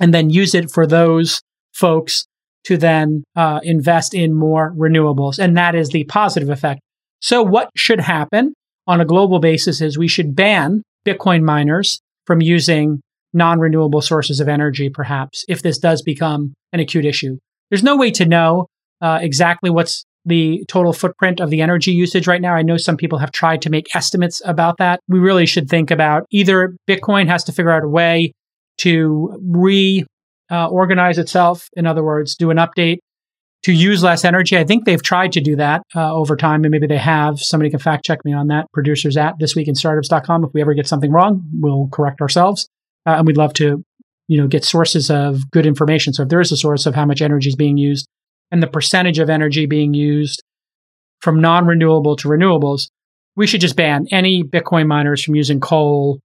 and 0.00 0.12
then 0.12 0.30
use 0.30 0.54
it 0.54 0.70
for 0.70 0.86
those 0.86 1.40
folks 1.74 2.26
to 2.64 2.76
then 2.76 3.24
uh, 3.36 3.60
invest 3.62 4.14
in 4.14 4.34
more 4.34 4.72
renewables. 4.72 5.38
And 5.38 5.56
that 5.56 5.74
is 5.74 5.88
the 5.88 6.04
positive 6.04 6.48
effect. 6.48 6.80
So, 7.20 7.42
what 7.42 7.70
should 7.76 8.00
happen 8.00 8.54
on 8.86 9.00
a 9.00 9.04
global 9.04 9.38
basis 9.38 9.80
is 9.80 9.96
we 9.96 10.08
should 10.08 10.34
ban 10.34 10.82
Bitcoin 11.06 11.42
miners 11.42 12.00
from 12.26 12.40
using 12.40 13.00
non 13.32 13.58
renewable 13.58 14.02
sources 14.02 14.40
of 14.40 14.48
energy, 14.48 14.90
perhaps, 14.90 15.44
if 15.48 15.62
this 15.62 15.78
does 15.78 16.02
become 16.02 16.54
an 16.72 16.80
acute 16.80 17.04
issue. 17.04 17.38
There's 17.70 17.82
no 17.82 17.96
way 17.96 18.10
to 18.12 18.26
know 18.26 18.66
uh, 19.00 19.18
exactly 19.22 19.70
what's 19.70 20.04
the 20.24 20.64
total 20.68 20.92
footprint 20.92 21.40
of 21.40 21.50
the 21.50 21.60
energy 21.60 21.92
usage 21.92 22.26
right 22.26 22.40
now. 22.40 22.54
I 22.54 22.62
know 22.62 22.76
some 22.76 22.96
people 22.96 23.18
have 23.18 23.32
tried 23.32 23.62
to 23.62 23.70
make 23.70 23.94
estimates 23.94 24.40
about 24.44 24.78
that. 24.78 25.00
We 25.08 25.18
really 25.18 25.46
should 25.46 25.68
think 25.68 25.90
about 25.90 26.26
either 26.30 26.76
Bitcoin 26.88 27.26
has 27.28 27.44
to 27.44 27.52
figure 27.52 27.72
out 27.72 27.84
a 27.84 27.88
way 27.88 28.32
to 28.78 29.38
reorganize 30.50 31.18
uh, 31.18 31.22
itself. 31.22 31.68
In 31.74 31.86
other 31.86 32.04
words, 32.04 32.36
do 32.36 32.50
an 32.50 32.56
update 32.58 32.98
to 33.64 33.72
use 33.72 34.02
less 34.02 34.24
energy. 34.24 34.56
I 34.58 34.64
think 34.64 34.84
they've 34.84 35.02
tried 35.02 35.32
to 35.32 35.40
do 35.40 35.56
that 35.56 35.82
uh, 35.94 36.12
over 36.12 36.36
time, 36.36 36.64
and 36.64 36.70
maybe 36.70 36.86
they 36.86 36.98
have. 36.98 37.40
Somebody 37.40 37.70
can 37.70 37.78
fact 37.78 38.04
check 38.04 38.24
me 38.24 38.32
on 38.32 38.48
that. 38.48 38.66
Producers 38.72 39.16
at 39.16 39.38
thisweekinstartups.com. 39.38 40.44
If 40.44 40.50
we 40.52 40.60
ever 40.60 40.74
get 40.74 40.88
something 40.88 41.12
wrong, 41.12 41.48
we'll 41.60 41.88
correct 41.92 42.20
ourselves. 42.20 42.68
Uh, 43.06 43.16
and 43.18 43.26
we'd 43.26 43.36
love 43.36 43.52
to, 43.54 43.84
you 44.28 44.40
know, 44.40 44.46
get 44.46 44.64
sources 44.64 45.10
of 45.10 45.50
good 45.50 45.66
information. 45.66 46.12
So 46.12 46.24
if 46.24 46.28
there 46.28 46.40
is 46.40 46.52
a 46.52 46.56
source 46.56 46.86
of 46.86 46.94
how 46.94 47.04
much 47.04 47.22
energy 47.22 47.48
is 47.48 47.56
being 47.56 47.76
used 47.76 48.08
and 48.52 48.62
the 48.62 48.68
percentage 48.68 49.18
of 49.18 49.30
energy 49.30 49.66
being 49.66 49.94
used 49.94 50.44
from 51.20 51.40
non-renewable 51.40 52.16
to 52.16 52.28
renewables, 52.28 52.88
we 53.34 53.46
should 53.46 53.62
just 53.62 53.76
ban 53.76 54.06
any 54.12 54.44
Bitcoin 54.44 54.86
miners 54.86 55.24
from 55.24 55.34
using 55.34 55.58
coal, 55.58 56.20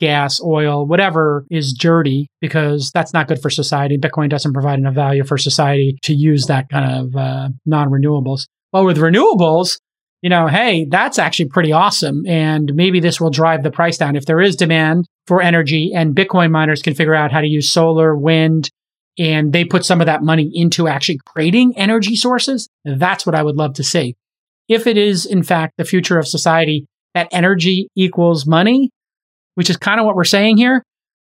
gas, 0.00 0.40
oil, 0.42 0.86
whatever 0.86 1.46
is 1.50 1.72
dirty 1.72 2.28
because 2.40 2.90
that's 2.92 3.12
not 3.12 3.28
good 3.28 3.40
for 3.40 3.48
society. 3.48 3.96
Bitcoin 3.96 4.28
doesn't 4.28 4.52
provide 4.52 4.78
enough 4.78 4.94
value 4.94 5.24
for 5.24 5.38
society 5.38 5.96
to 6.02 6.14
use 6.14 6.46
that 6.46 6.68
kind 6.68 7.00
of 7.00 7.16
uh, 7.16 7.48
non 7.64 7.90
renewables. 7.90 8.46
Well, 8.72 8.84
with 8.84 8.98
renewables, 8.98 9.78
you 10.20 10.30
know, 10.30 10.48
hey, 10.48 10.86
that's 10.90 11.18
actually 11.18 11.48
pretty 11.48 11.72
awesome. 11.72 12.26
And 12.26 12.74
maybe 12.74 12.98
this 12.98 13.20
will 13.20 13.30
drive 13.30 13.62
the 13.62 13.70
price 13.70 13.98
down. 13.98 14.16
If 14.16 14.26
there 14.26 14.40
is 14.40 14.56
demand 14.56 15.06
for 15.28 15.40
energy 15.40 15.92
and 15.94 16.14
Bitcoin 16.14 16.50
miners 16.50 16.82
can 16.82 16.94
figure 16.94 17.14
out 17.14 17.30
how 17.30 17.40
to 17.40 17.46
use 17.46 17.70
solar, 17.70 18.16
wind, 18.16 18.68
and 19.18 19.52
they 19.52 19.64
put 19.64 19.84
some 19.84 20.00
of 20.00 20.06
that 20.06 20.22
money 20.22 20.50
into 20.54 20.86
actually 20.86 21.18
creating 21.26 21.76
energy 21.76 22.14
sources, 22.14 22.68
that's 22.84 23.26
what 23.26 23.34
I 23.34 23.42
would 23.42 23.56
love 23.56 23.74
to 23.74 23.84
see. 23.84 24.16
If 24.68 24.86
it 24.86 24.96
is, 24.96 25.26
in 25.26 25.42
fact, 25.42 25.74
the 25.76 25.84
future 25.84 26.18
of 26.18 26.28
society 26.28 26.86
that 27.14 27.28
energy 27.32 27.88
equals 27.96 28.46
money, 28.46 28.90
which 29.54 29.70
is 29.70 29.76
kind 29.76 29.98
of 29.98 30.06
what 30.06 30.14
we're 30.14 30.24
saying 30.24 30.58
here, 30.58 30.84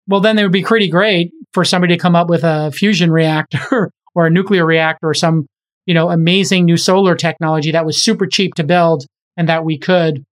well, 0.06 0.20
then 0.20 0.38
it 0.38 0.42
would 0.42 0.52
be 0.52 0.64
pretty 0.64 0.88
great 0.88 1.30
for 1.54 1.64
somebody 1.64 1.94
to 1.94 2.00
come 2.00 2.16
up 2.16 2.28
with 2.28 2.44
a 2.44 2.70
fusion 2.72 3.10
reactor 3.10 3.90
or 4.14 4.26
a 4.26 4.30
nuclear 4.30 4.66
reactor 4.66 5.08
or 5.08 5.14
some, 5.14 5.46
you 5.86 5.94
know, 5.94 6.10
amazing 6.10 6.64
new 6.64 6.76
solar 6.76 7.14
technology 7.14 7.72
that 7.72 7.86
was 7.86 8.02
super 8.02 8.26
cheap 8.26 8.54
to 8.54 8.64
build 8.64 9.06
and 9.36 9.48
that 9.48 9.64
we 9.64 9.78
could, 9.78 10.24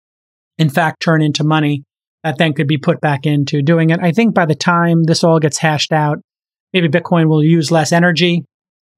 in 0.58 0.70
fact, 0.70 1.02
turn 1.02 1.22
into 1.22 1.44
money 1.44 1.84
that 2.24 2.38
then 2.38 2.54
could 2.54 2.68
be 2.68 2.78
put 2.78 3.00
back 3.00 3.26
into 3.26 3.62
doing 3.62 3.92
it. 3.92 4.00
I 4.02 4.12
think 4.12 4.34
by 4.34 4.46
the 4.46 4.56
time 4.56 5.04
this 5.04 5.24
all 5.24 5.40
gets 5.40 5.60
hashed 5.60 5.94
out, 5.94 6.20
maybe 6.80 6.90
Bitcoin 6.90 7.28
will 7.28 7.44
use 7.44 7.72
less 7.72 7.92
energy 7.92 8.46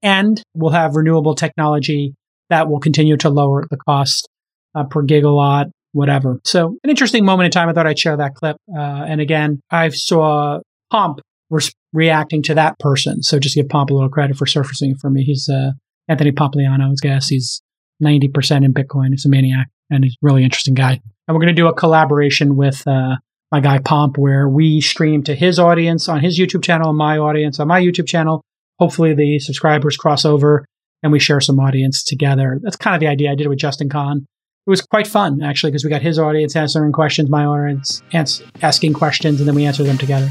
and 0.01 0.41
we'll 0.53 0.71
have 0.71 0.95
renewable 0.95 1.35
technology 1.35 2.13
that 2.49 2.69
will 2.69 2.79
continue 2.79 3.17
to 3.17 3.29
lower 3.29 3.65
the 3.69 3.77
cost 3.77 4.27
uh, 4.75 4.83
per 4.83 5.03
gigawatt 5.03 5.71
whatever. 5.91 6.39
So 6.43 6.77
an 6.83 6.89
interesting 6.89 7.25
moment 7.25 7.45
in 7.45 7.51
time. 7.51 7.69
I 7.69 7.73
thought 7.73 7.87
I'd 7.87 7.99
share 7.99 8.17
that 8.17 8.35
clip. 8.35 8.57
Uh, 8.71 9.05
and 9.07 9.21
again, 9.21 9.61
I 9.71 9.89
saw 9.89 10.59
Pomp 10.91 11.19
re- 11.49 11.61
reacting 11.93 12.43
to 12.43 12.55
that 12.55 12.77
person. 12.79 13.23
So 13.23 13.39
just 13.39 13.55
give 13.55 13.69
Pomp 13.69 13.89
a 13.89 13.93
little 13.93 14.09
credit 14.09 14.37
for 14.37 14.45
surfacing 14.45 14.91
it 14.91 14.97
for 14.99 15.09
me. 15.09 15.23
He's 15.23 15.49
uh, 15.49 15.71
Anthony 16.07 16.31
Pompliano's 16.31 17.01
guess. 17.01 17.27
He's 17.27 17.61
90% 18.03 18.65
in 18.65 18.73
Bitcoin. 18.73 19.09
He's 19.11 19.25
a 19.25 19.29
maniac 19.29 19.67
and 19.89 20.03
he's 20.03 20.13
a 20.13 20.21
really 20.21 20.43
interesting 20.43 20.73
guy. 20.73 20.99
And 21.27 21.35
we're 21.35 21.41
going 21.41 21.55
to 21.55 21.61
do 21.61 21.67
a 21.67 21.73
collaboration 21.73 22.55
with 22.55 22.87
uh, 22.87 23.17
my 23.51 23.59
guy 23.59 23.79
Pomp 23.79 24.17
where 24.17 24.47
we 24.47 24.81
stream 24.81 25.23
to 25.23 25.35
his 25.35 25.59
audience 25.59 26.07
on 26.07 26.19
his 26.19 26.39
YouTube 26.39 26.63
channel 26.63 26.89
and 26.89 26.97
my 26.97 27.17
audience 27.17 27.59
on 27.59 27.67
my 27.67 27.81
YouTube 27.81 28.07
channel. 28.07 28.43
Hopefully 28.79 29.13
the 29.13 29.39
subscribers 29.39 29.97
cross 29.97 30.25
over 30.25 30.65
and 31.01 31.11
we 31.11 31.19
share 31.19 31.41
some 31.41 31.59
audience 31.59 32.03
together. 32.03 32.59
That's 32.61 32.75
kind 32.75 32.95
of 32.95 32.99
the 32.99 33.07
idea 33.07 33.31
I 33.31 33.35
did 33.35 33.45
it 33.45 33.49
with 33.49 33.59
Justin 33.59 33.89
Kan 33.89 34.25
it 34.65 34.69
was 34.69 34.81
quite 34.83 35.07
fun 35.07 35.41
actually 35.41 35.71
because 35.71 35.83
we 35.83 35.89
got 35.89 36.03
his 36.03 36.19
audience 36.19 36.55
answering 36.55 36.91
questions, 36.91 37.27
my 37.27 37.43
audience 37.43 38.03
ans- 38.13 38.43
asking 38.61 38.93
questions, 38.93 39.39
and 39.39 39.47
then 39.47 39.55
we 39.55 39.65
answer 39.65 39.83
them 39.83 39.97
together. 39.97 40.27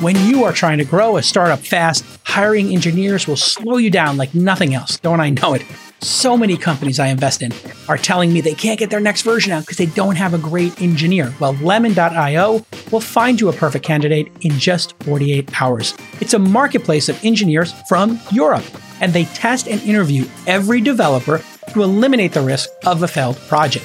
When 0.00 0.14
you 0.24 0.44
are 0.44 0.52
trying 0.52 0.78
to 0.78 0.84
grow 0.84 1.16
a 1.16 1.22
startup 1.24 1.58
fast, 1.58 2.04
hiring 2.22 2.72
engineers 2.72 3.26
will 3.26 3.36
slow 3.36 3.78
you 3.78 3.90
down 3.90 4.16
like 4.16 4.36
nothing 4.36 4.72
else. 4.72 5.00
Don't 5.00 5.18
I 5.18 5.30
know 5.30 5.54
it? 5.54 5.62
So 6.00 6.36
many 6.36 6.56
companies 6.56 7.00
I 7.00 7.08
invest 7.08 7.42
in 7.42 7.52
are 7.88 7.98
telling 7.98 8.32
me 8.32 8.40
they 8.40 8.54
can't 8.54 8.78
get 8.78 8.88
their 8.88 9.00
next 9.00 9.22
version 9.22 9.52
out 9.52 9.62
because 9.62 9.78
they 9.78 9.86
don't 9.86 10.16
have 10.16 10.32
a 10.32 10.38
great 10.38 10.80
engineer. 10.80 11.34
Well, 11.40 11.54
lemon.io 11.54 12.64
will 12.92 13.00
find 13.00 13.40
you 13.40 13.48
a 13.48 13.52
perfect 13.52 13.84
candidate 13.84 14.30
in 14.42 14.52
just 14.58 14.94
48 15.02 15.60
hours. 15.60 15.94
It's 16.20 16.34
a 16.34 16.38
marketplace 16.38 17.08
of 17.08 17.22
engineers 17.24 17.72
from 17.88 18.20
Europe, 18.30 18.64
and 19.00 19.12
they 19.12 19.24
test 19.24 19.66
and 19.66 19.80
interview 19.82 20.26
every 20.46 20.80
developer 20.80 21.42
to 21.72 21.82
eliminate 21.82 22.32
the 22.32 22.42
risk 22.42 22.70
of 22.86 23.02
a 23.02 23.08
failed 23.08 23.36
project. 23.48 23.84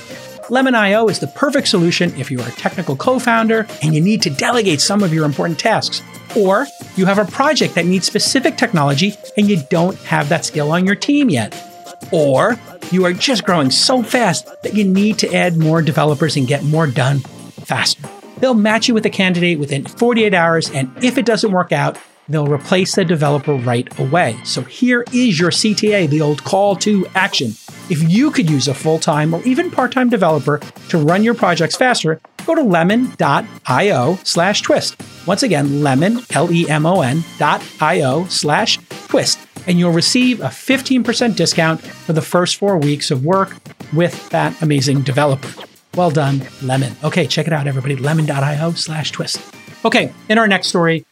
Lemon.io 0.50 1.08
is 1.08 1.20
the 1.20 1.28
perfect 1.28 1.68
solution 1.68 2.14
if 2.16 2.30
you 2.30 2.40
are 2.42 2.48
a 2.48 2.52
technical 2.52 2.96
co 2.96 3.18
founder 3.18 3.66
and 3.82 3.96
you 3.96 4.02
need 4.02 4.22
to 4.22 4.30
delegate 4.30 4.82
some 4.82 5.02
of 5.02 5.14
your 5.14 5.26
important 5.26 5.58
tasks. 5.58 6.02
Or 6.36 6.68
you 6.96 7.06
have 7.06 7.18
a 7.18 7.26
project 7.26 7.76
that 7.76 7.86
needs 7.86 8.06
specific 8.06 8.58
technology 8.58 9.16
and 9.38 9.50
you 9.50 9.64
don't 9.70 9.98
have 10.00 10.30
that 10.30 10.46
skill 10.46 10.72
on 10.72 10.86
your 10.86 10.96
team 10.96 11.30
yet. 11.30 11.73
Or 12.12 12.58
you 12.92 13.06
are 13.06 13.14
just 13.14 13.46
growing 13.46 13.72
so 13.72 14.04
fast 14.04 14.46
that 14.64 14.74
you 14.74 14.84
need 14.84 15.18
to 15.20 15.34
add 15.34 15.58
more 15.58 15.82
developers 15.82 16.36
and 16.36 16.48
get 16.48 16.64
more 16.64 16.88
done 16.88 17.20
faster. 17.20 18.08
They'll 18.40 18.54
match 18.54 18.88
you 18.88 18.94
with 18.94 19.06
a 19.06 19.10
candidate 19.10 19.60
within 19.60 19.86
48 19.86 20.34
hours, 20.34 20.70
and 20.70 20.92
if 21.04 21.18
it 21.18 21.26
doesn't 21.26 21.52
work 21.52 21.72
out, 21.72 21.98
they'll 22.28 22.48
replace 22.48 22.96
the 22.96 23.06
developer 23.06 23.54
right 23.54 23.88
away. 24.00 24.38
So 24.44 24.62
here 24.62 25.06
is 25.14 25.40
your 25.40 25.52
CTA, 25.52 26.10
the 26.10 26.22
old 26.22 26.44
call 26.44 26.76
to 26.78 27.06
action. 27.16 27.50
If 27.90 28.10
you 28.10 28.32
could 28.32 28.50
use 28.50 28.68
a 28.68 28.74
full 28.74 29.00
time 29.00 29.34
or 29.34 29.42
even 29.44 29.70
part 29.72 29.92
time 29.92 30.10
developer 30.10 30.60
to 30.90 30.98
run 30.98 31.24
your 31.24 31.34
projects 31.34 31.76
faster, 31.76 32.20
go 32.46 32.56
to 32.56 32.64
lemon.io 32.64 34.20
slash 34.24 34.62
twist. 34.62 35.02
Once 35.26 35.44
again, 35.44 35.82
lemon, 35.84 36.20
L 36.32 36.52
E 36.52 36.70
M 36.70 36.86
O 36.86 37.02
N 37.02 37.24
dot 37.38 37.64
I-O 37.80 38.26
slash 38.26 38.78
twist. 39.08 39.40
And 39.68 39.80
you'll 39.80 39.92
receive 39.92 40.42
a 40.42 40.48
15% 40.48 41.36
discount 41.36 41.82
for 41.82 42.14
the 42.14 42.22
first 42.22 42.58
four 42.58 42.78
weeks 42.78 43.12
of 43.12 43.24
work 43.26 43.56
with 43.94 44.30
that 44.30 44.62
amazing 44.62 45.02
developer. 45.02 45.50
Well 45.96 46.12
done, 46.12 46.42
Lemon. 46.62 46.96
Okay, 47.04 47.28
check 47.28 47.48
it 47.48 47.54
out, 47.54 47.68
everybody. 47.68 47.96
Lemon.io 47.96 48.72
slash 48.72 49.12
twist. 49.12 49.40
Okay, 49.86 50.12
in 50.28 50.38
our 50.38 50.48
next 50.48 50.68
story, 50.68 51.06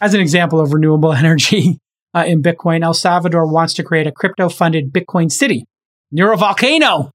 as 0.00 0.14
an 0.14 0.20
example 0.20 0.60
of 0.60 0.72
renewable 0.72 1.12
energy 1.24 1.78
uh, 2.14 2.24
in 2.26 2.42
Bitcoin, 2.42 2.82
El 2.82 2.94
Salvador 2.94 3.46
wants 3.46 3.74
to 3.74 3.82
create 3.82 4.06
a 4.06 4.12
crypto 4.12 4.48
funded 4.48 4.92
Bitcoin 4.92 5.30
city 5.30 5.64
near 6.10 6.32
a 6.32 6.36
volcano. 6.36 7.10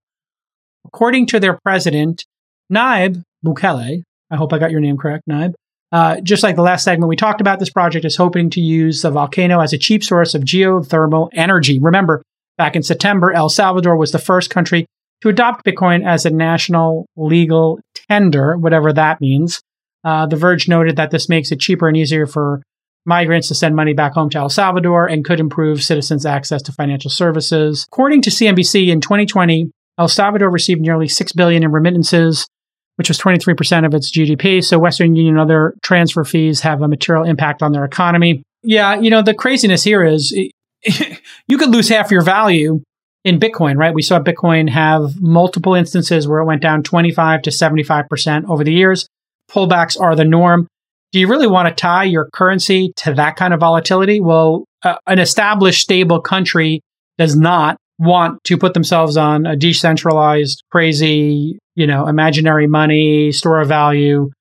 According 0.86 1.26
to 1.28 1.40
their 1.40 1.60
president, 1.64 2.26
Nayib 2.72 3.24
Bukele, 3.46 4.04
I 4.32 4.36
hope 4.36 4.54
I 4.54 4.60
got 4.60 4.72
your 4.72 4.80
name 4.80 4.98
correct, 4.98 5.24
Nayib. 5.30 5.54
Uh, 5.96 6.20
just 6.20 6.44
like 6.44 6.58
the 6.58 6.62
last 6.62 6.84
segment 6.84 7.08
we 7.08 7.16
talked 7.16 7.40
about, 7.40 7.58
this 7.58 7.70
project 7.70 8.04
is 8.04 8.18
hoping 8.18 8.50
to 8.50 8.60
use 8.60 9.02
the 9.02 9.10
volcano 9.10 9.62
as 9.62 9.72
a 9.72 9.78
cheap 9.78 10.04
source 10.04 10.36
of 10.36 10.42
geothermal 10.42 11.30
energy. 11.32 11.80
Remember, 11.80 12.22
back 12.58 12.76
in 12.76 12.84
September, 12.84 13.32
El 13.32 13.48
Salvador 13.48 13.96
was 13.96 14.12
the 14.12 14.20
first 14.20 14.50
country 14.50 14.86
to 15.22 15.30
adopt 15.30 15.64
Bitcoin 15.64 16.06
as 16.06 16.26
a 16.26 16.30
national 16.30 17.06
legal 17.16 17.80
tender, 18.10 18.58
whatever 18.58 18.92
that 18.92 19.22
means. 19.22 19.62
Uh, 20.04 20.26
the 20.26 20.36
Verge 20.36 20.68
noted 20.68 20.98
that 20.98 21.12
this 21.12 21.30
makes 21.30 21.50
it 21.54 21.62
cheaper 21.62 21.88
and 21.88 21.96
easier 21.96 22.28
for 22.28 22.62
migrants 23.06 23.48
to 23.48 23.56
send 23.56 23.74
money 23.74 23.94
back 23.94 24.16
home 24.16 24.30
to 24.32 24.38
El 24.38 24.50
Salvador 24.50 25.08
and 25.08 25.24
could 25.24 25.40
improve 25.40 25.82
citizens' 25.82 26.26
access 26.26 26.62
to 26.64 26.74
financial 26.74 27.10
services. 27.10 27.86
According 27.90 28.22
to 28.24 28.30
CNBC, 28.32 28.90
in 28.90 29.00
2020, 29.00 29.72
El 29.98 30.10
Salvador 30.10 30.52
received 30.52 30.82
nearly 30.82 31.08
6 31.08 31.32
billion 31.32 31.64
in 31.64 31.72
remittances, 31.72 32.48
which 32.96 33.10
was 33.10 33.18
23% 33.20 33.86
of 33.86 33.94
its 33.94 34.12
GDP. 34.12 34.64
So 34.64 34.80
Western 34.80 35.16
Union 35.16 35.36
and 35.36 35.42
other 35.42 35.76
transfer 35.82 36.24
fees 36.24 36.62
have 36.62 36.82
a 36.82 36.88
material 36.88 37.26
impact 37.26 37.62
on 37.62 37.72
their 37.72 37.86
economy. 37.86 38.44
Yeah, 38.64 39.00
you 39.00 39.10
know, 39.10 39.22
the 39.22 39.34
craziness 39.34 39.84
here 39.84 40.04
is 40.04 40.32
you 41.48 41.58
could 41.58 41.70
lose 41.70 41.90
half 41.90 42.12
your 42.12 42.22
value 42.22 42.82
in 43.24 43.40
Bitcoin, 43.40 43.78
right? 43.78 43.94
We 43.94 44.02
saw 44.02 44.20
Bitcoin 44.20 44.70
have 44.70 45.22
multiple 45.22 45.74
instances 45.74 46.28
where 46.28 46.40
it 46.40 46.46
went 46.46 46.62
down 46.62 46.84
25 46.84 47.44
to 47.44 47.50
75% 47.50 48.50
over 48.50 48.64
the 48.64 48.74
years. 48.74 49.08
Pullbacks 49.52 50.00
are 50.00 50.16
the 50.16 50.26
norm 50.26 50.68
do 51.16 51.22
you 51.22 51.30
really 51.30 51.48
want 51.48 51.66
to 51.66 51.74
tie 51.74 52.04
your 52.04 52.30
currency 52.34 52.92
to 52.98 53.14
that 53.14 53.38
kind 53.38 53.54
of 53.54 53.62
volatility? 53.62 54.20
Well, 54.20 54.66
uh, 54.84 54.98
an 55.08 55.18
established, 55.18 55.82
stable 55.82 56.20
country 56.20 56.82
does 57.18 57.38
not 57.38 57.78
want 57.98 58.44
to 58.44 58.58
put 58.58 58.74
themselves 58.74 59.16
on 59.16 59.46
a 59.46 59.56
decentralized, 59.56 60.62
crazy, 60.72 61.58
you 61.76 61.88
know, 61.88 62.08
imaginary 62.08 62.68
money, 62.68 63.32
store 63.32 63.62
of 63.62 63.68
value 63.68 64.32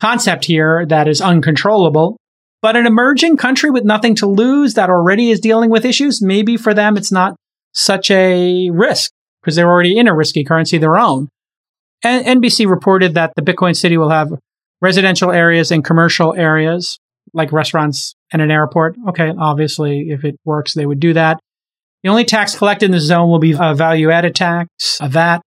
concept 0.00 0.44
here 0.44 0.84
that 0.86 1.08
is 1.08 1.20
uncontrollable. 1.20 2.16
But 2.62 2.76
an 2.76 2.86
emerging 2.86 3.36
country 3.36 3.70
with 3.70 3.84
nothing 3.84 4.14
to 4.16 4.26
lose 4.26 4.74
that 4.74 4.90
already 4.90 5.30
is 5.30 5.40
dealing 5.40 5.70
with 5.70 5.84
issues, 5.84 6.20
maybe 6.20 6.56
for 6.56 6.74
them 6.74 6.96
it's 6.96 7.12
not 7.12 7.36
such 7.72 8.10
a 8.10 8.70
risk 8.70 9.10
because 9.40 9.56
they're 9.56 9.70
already 9.70 9.96
in 9.96 10.08
a 10.08 10.14
risky 10.14 10.44
currency 10.44 10.76
their 10.76 10.98
own. 10.98 11.28
And 12.02 12.42
NBC 12.42 12.68
reported 12.68 13.14
that 13.14 13.32
the 13.36 13.42
Bitcoin 13.42 13.76
city 13.76 13.96
will 13.96 14.10
have 14.10 14.32
residential 14.80 15.30
areas 15.30 15.70
and 15.70 15.84
commercial 15.84 16.34
areas 16.34 16.98
like 17.32 17.52
restaurants 17.52 18.14
and 18.32 18.42
an 18.42 18.50
airport. 18.50 18.96
Okay, 19.08 19.32
obviously, 19.38 20.10
if 20.10 20.24
it 20.24 20.36
works, 20.44 20.74
they 20.74 20.86
would 20.86 21.00
do 21.00 21.12
that. 21.12 21.38
The 22.02 22.08
only 22.08 22.24
tax 22.24 22.56
collected 22.56 22.86
in 22.86 22.92
the 22.92 23.00
zone 23.00 23.30
will 23.30 23.38
be 23.38 23.54
a 23.58 23.74
value 23.74 24.10
added 24.10 24.34
tax, 24.34 24.98
a 25.00 25.08
VAT. 25.08 25.42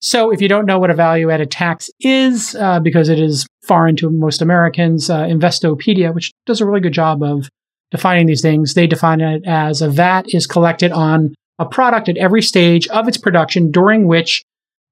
So 0.00 0.30
if 0.30 0.40
you 0.40 0.48
don't 0.48 0.66
know 0.66 0.78
what 0.78 0.90
a 0.90 0.94
value 0.94 1.30
added 1.30 1.50
tax 1.50 1.90
is, 2.00 2.54
uh, 2.54 2.80
because 2.80 3.08
it 3.08 3.18
is 3.18 3.46
foreign 3.62 3.96
to 3.96 4.10
most 4.10 4.42
Americans, 4.42 5.10
uh, 5.10 5.22
Investopedia, 5.22 6.14
which 6.14 6.32
does 6.46 6.60
a 6.60 6.66
really 6.66 6.80
good 6.80 6.92
job 6.92 7.22
of 7.22 7.48
defining 7.90 8.26
these 8.26 8.42
things, 8.42 8.74
they 8.74 8.86
define 8.86 9.20
it 9.20 9.42
as 9.46 9.82
a 9.82 9.88
VAT 9.90 10.32
is 10.32 10.46
collected 10.46 10.92
on 10.92 11.34
a 11.58 11.66
product 11.66 12.08
at 12.08 12.16
every 12.16 12.42
stage 12.42 12.86
of 12.88 13.08
its 13.08 13.18
production 13.18 13.70
during 13.70 14.06
which 14.06 14.44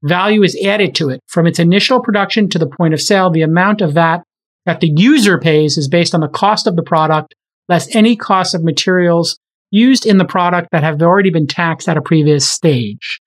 value 0.03 0.43
is 0.43 0.59
added 0.65 0.95
to 0.97 1.11
it. 1.11 1.21
From 1.29 1.47
its 1.47 1.59
initial 1.59 2.01
production 2.01 2.49
to 2.51 2.59
the 2.59 2.67
point 2.67 2.95
of 2.95 3.01
sale, 3.01 3.31
the 3.31 3.43
amount 3.43 3.81
of 3.81 3.93
VAT 3.93 4.23
that 4.65 4.81
the 4.81 4.93
user 4.97 5.39
pays 5.39 5.79
is 5.79 5.89
based 5.89 6.15
on 6.15 6.21
the 6.21 6.29
cost 6.29 6.67
of 6.67 6.75
the 6.75 6.83
product 6.83 7.35
less 7.69 7.95
any 7.95 8.17
cost 8.17 8.55
of 8.55 8.63
materials 8.63 9.39
used 9.71 10.07
in 10.07 10.19
the 10.19 10.25
product 10.25 10.69
that 10.73 10.83
have 10.83 11.03
already 11.03 11.31
been 11.31 11.47
taxed 11.47 11.89
at 11.89 11.97
a 11.97 12.03
previous 12.03 12.49
stage. 12.49 13.21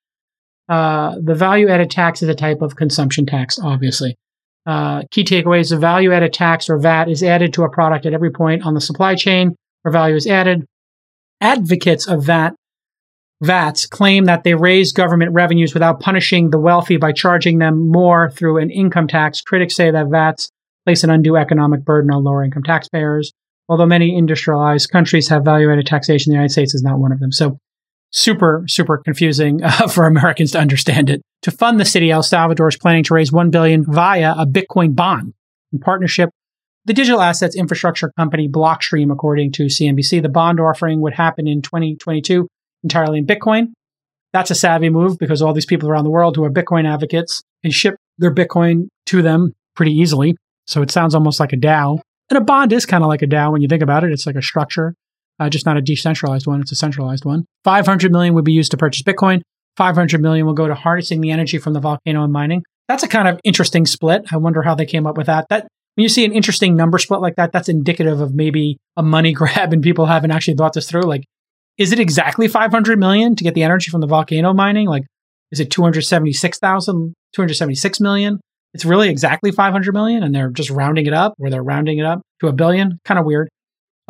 Uh, 0.70 1.16
the 1.20 1.34
value 1.34 1.68
added 1.68 1.90
tax 1.90 2.22
is 2.22 2.28
a 2.28 2.34
type 2.34 2.62
of 2.62 2.76
consumption 2.76 3.26
tax, 3.26 3.58
obviously. 3.58 4.16
Uh, 4.66 5.02
key 5.10 5.24
takeaways 5.24 5.70
the 5.70 5.76
value 5.76 6.12
added 6.12 6.32
tax 6.32 6.70
or 6.70 6.78
VAT 6.78 7.08
is 7.08 7.24
added 7.24 7.52
to 7.52 7.64
a 7.64 7.70
product 7.70 8.06
at 8.06 8.12
every 8.12 8.30
point 8.30 8.64
on 8.64 8.74
the 8.74 8.80
supply 8.80 9.16
chain 9.16 9.56
where 9.82 9.90
value 9.90 10.14
is 10.14 10.28
added. 10.28 10.64
Advocates 11.40 12.06
of 12.06 12.24
VAT 12.24 12.54
VATs 13.42 13.88
claim 13.88 14.26
that 14.26 14.44
they 14.44 14.54
raise 14.54 14.92
government 14.92 15.32
revenues 15.32 15.72
without 15.72 15.98
punishing 15.98 16.50
the 16.50 16.58
wealthy 16.58 16.98
by 16.98 17.10
charging 17.10 17.58
them 17.58 17.90
more 17.90 18.30
through 18.30 18.58
an 18.58 18.70
income 18.70 19.08
tax. 19.08 19.40
Critics 19.40 19.74
say 19.74 19.90
that 19.90 20.06
VATs 20.06 20.50
place 20.84 21.02
an 21.02 21.10
undue 21.10 21.36
economic 21.36 21.84
burden 21.84 22.12
on 22.12 22.22
lower 22.22 22.44
income 22.44 22.62
taxpayers. 22.62 23.32
Although 23.68 23.86
many 23.86 24.16
industrialized 24.16 24.90
countries 24.90 25.28
have 25.28 25.44
value 25.44 25.72
added 25.72 25.86
taxation, 25.86 26.30
the 26.30 26.34
United 26.34 26.52
States 26.52 26.74
is 26.74 26.82
not 26.82 26.98
one 26.98 27.12
of 27.12 27.18
them. 27.18 27.32
So 27.32 27.58
super, 28.10 28.64
super 28.66 28.98
confusing 28.98 29.62
uh, 29.64 29.86
for 29.88 30.06
Americans 30.06 30.52
to 30.52 30.58
understand 30.58 31.10
it. 31.10 31.22
To 31.42 31.50
fund 31.50 31.80
the 31.80 31.84
city, 31.84 32.10
El 32.10 32.22
Salvador 32.22 32.68
is 32.68 32.76
planning 32.76 33.04
to 33.04 33.14
raise 33.14 33.32
1 33.32 33.50
billion 33.50 33.84
via 33.84 34.34
a 34.36 34.46
Bitcoin 34.46 34.94
bond 34.94 35.34
in 35.72 35.78
partnership 35.78 36.30
the 36.86 36.94
digital 36.94 37.20
assets 37.20 37.54
infrastructure 37.54 38.10
company 38.16 38.48
Blockstream, 38.48 39.12
according 39.12 39.52
to 39.52 39.66
CNBC. 39.66 40.22
The 40.22 40.28
bond 40.28 40.60
offering 40.60 41.00
would 41.02 41.14
happen 41.14 41.46
in 41.46 41.62
2022 41.62 42.48
entirely 42.82 43.18
in 43.18 43.26
Bitcoin. 43.26 43.68
That's 44.32 44.50
a 44.50 44.54
savvy 44.54 44.90
move 44.90 45.18
because 45.18 45.42
all 45.42 45.52
these 45.52 45.66
people 45.66 45.88
around 45.88 46.04
the 46.04 46.10
world 46.10 46.36
who 46.36 46.44
are 46.44 46.50
Bitcoin 46.50 46.90
advocates 46.90 47.42
can 47.62 47.70
ship 47.70 47.96
their 48.18 48.34
Bitcoin 48.34 48.88
to 49.06 49.22
them 49.22 49.52
pretty 49.74 49.92
easily. 49.92 50.36
So 50.66 50.82
it 50.82 50.90
sounds 50.90 51.14
almost 51.14 51.40
like 51.40 51.52
a 51.52 51.56
DAO. 51.56 52.00
And 52.30 52.38
a 52.38 52.40
bond 52.40 52.72
is 52.72 52.86
kind 52.86 53.02
of 53.02 53.08
like 53.08 53.22
a 53.22 53.26
DAO 53.26 53.52
when 53.52 53.60
you 53.60 53.68
think 53.68 53.82
about 53.82 54.04
it. 54.04 54.12
It's 54.12 54.26
like 54.26 54.36
a 54.36 54.42
structure, 54.42 54.94
uh, 55.40 55.48
just 55.48 55.66
not 55.66 55.76
a 55.76 55.82
decentralized 55.82 56.46
one. 56.46 56.60
It's 56.60 56.72
a 56.72 56.76
centralized 56.76 57.24
one. 57.24 57.44
500 57.64 58.12
million 58.12 58.34
would 58.34 58.44
be 58.44 58.52
used 58.52 58.70
to 58.70 58.76
purchase 58.76 59.02
Bitcoin. 59.02 59.42
500 59.76 60.20
million 60.20 60.46
will 60.46 60.54
go 60.54 60.68
to 60.68 60.74
harnessing 60.74 61.20
the 61.20 61.30
energy 61.30 61.58
from 61.58 61.72
the 61.72 61.80
volcano 61.80 62.22
and 62.22 62.32
mining. 62.32 62.62
That's 62.88 63.02
a 63.02 63.08
kind 63.08 63.26
of 63.26 63.40
interesting 63.44 63.86
split. 63.86 64.22
I 64.32 64.36
wonder 64.36 64.62
how 64.62 64.74
they 64.74 64.86
came 64.86 65.06
up 65.06 65.16
with 65.16 65.26
that. 65.26 65.46
That 65.48 65.66
when 65.94 66.02
you 66.02 66.08
see 66.08 66.24
an 66.24 66.32
interesting 66.32 66.76
number 66.76 66.98
split 66.98 67.20
like 67.20 67.36
that, 67.36 67.52
that's 67.52 67.68
indicative 67.68 68.20
of 68.20 68.34
maybe 68.34 68.76
a 68.96 69.02
money 69.02 69.32
grab 69.34 69.72
and 69.72 69.82
people 69.82 70.06
haven't 70.06 70.30
actually 70.30 70.54
thought 70.54 70.74
this 70.74 70.88
through. 70.88 71.02
Like, 71.02 71.24
is 71.78 71.92
it 71.92 71.98
exactly 71.98 72.46
500 72.46 72.98
million 72.98 73.34
to 73.36 73.44
get 73.44 73.54
the 73.54 73.62
energy 73.62 73.90
from 73.90 74.00
the 74.00 74.06
volcano 74.06 74.52
mining? 74.52 74.86
Like, 74.86 75.04
is 75.50 75.60
it 75.60 75.70
276,000, 75.70 77.14
276 77.32 78.00
million? 78.00 78.38
it's 78.72 78.84
really 78.84 79.08
exactly 79.08 79.50
500 79.50 79.92
million 79.92 80.22
and 80.22 80.34
they're 80.34 80.50
just 80.50 80.70
rounding 80.70 81.06
it 81.06 81.12
up 81.12 81.34
or 81.38 81.50
they're 81.50 81.62
rounding 81.62 81.98
it 81.98 82.04
up 82.04 82.22
to 82.40 82.48
a 82.48 82.52
billion. 82.52 82.98
Kind 83.04 83.18
of 83.18 83.26
weird. 83.26 83.48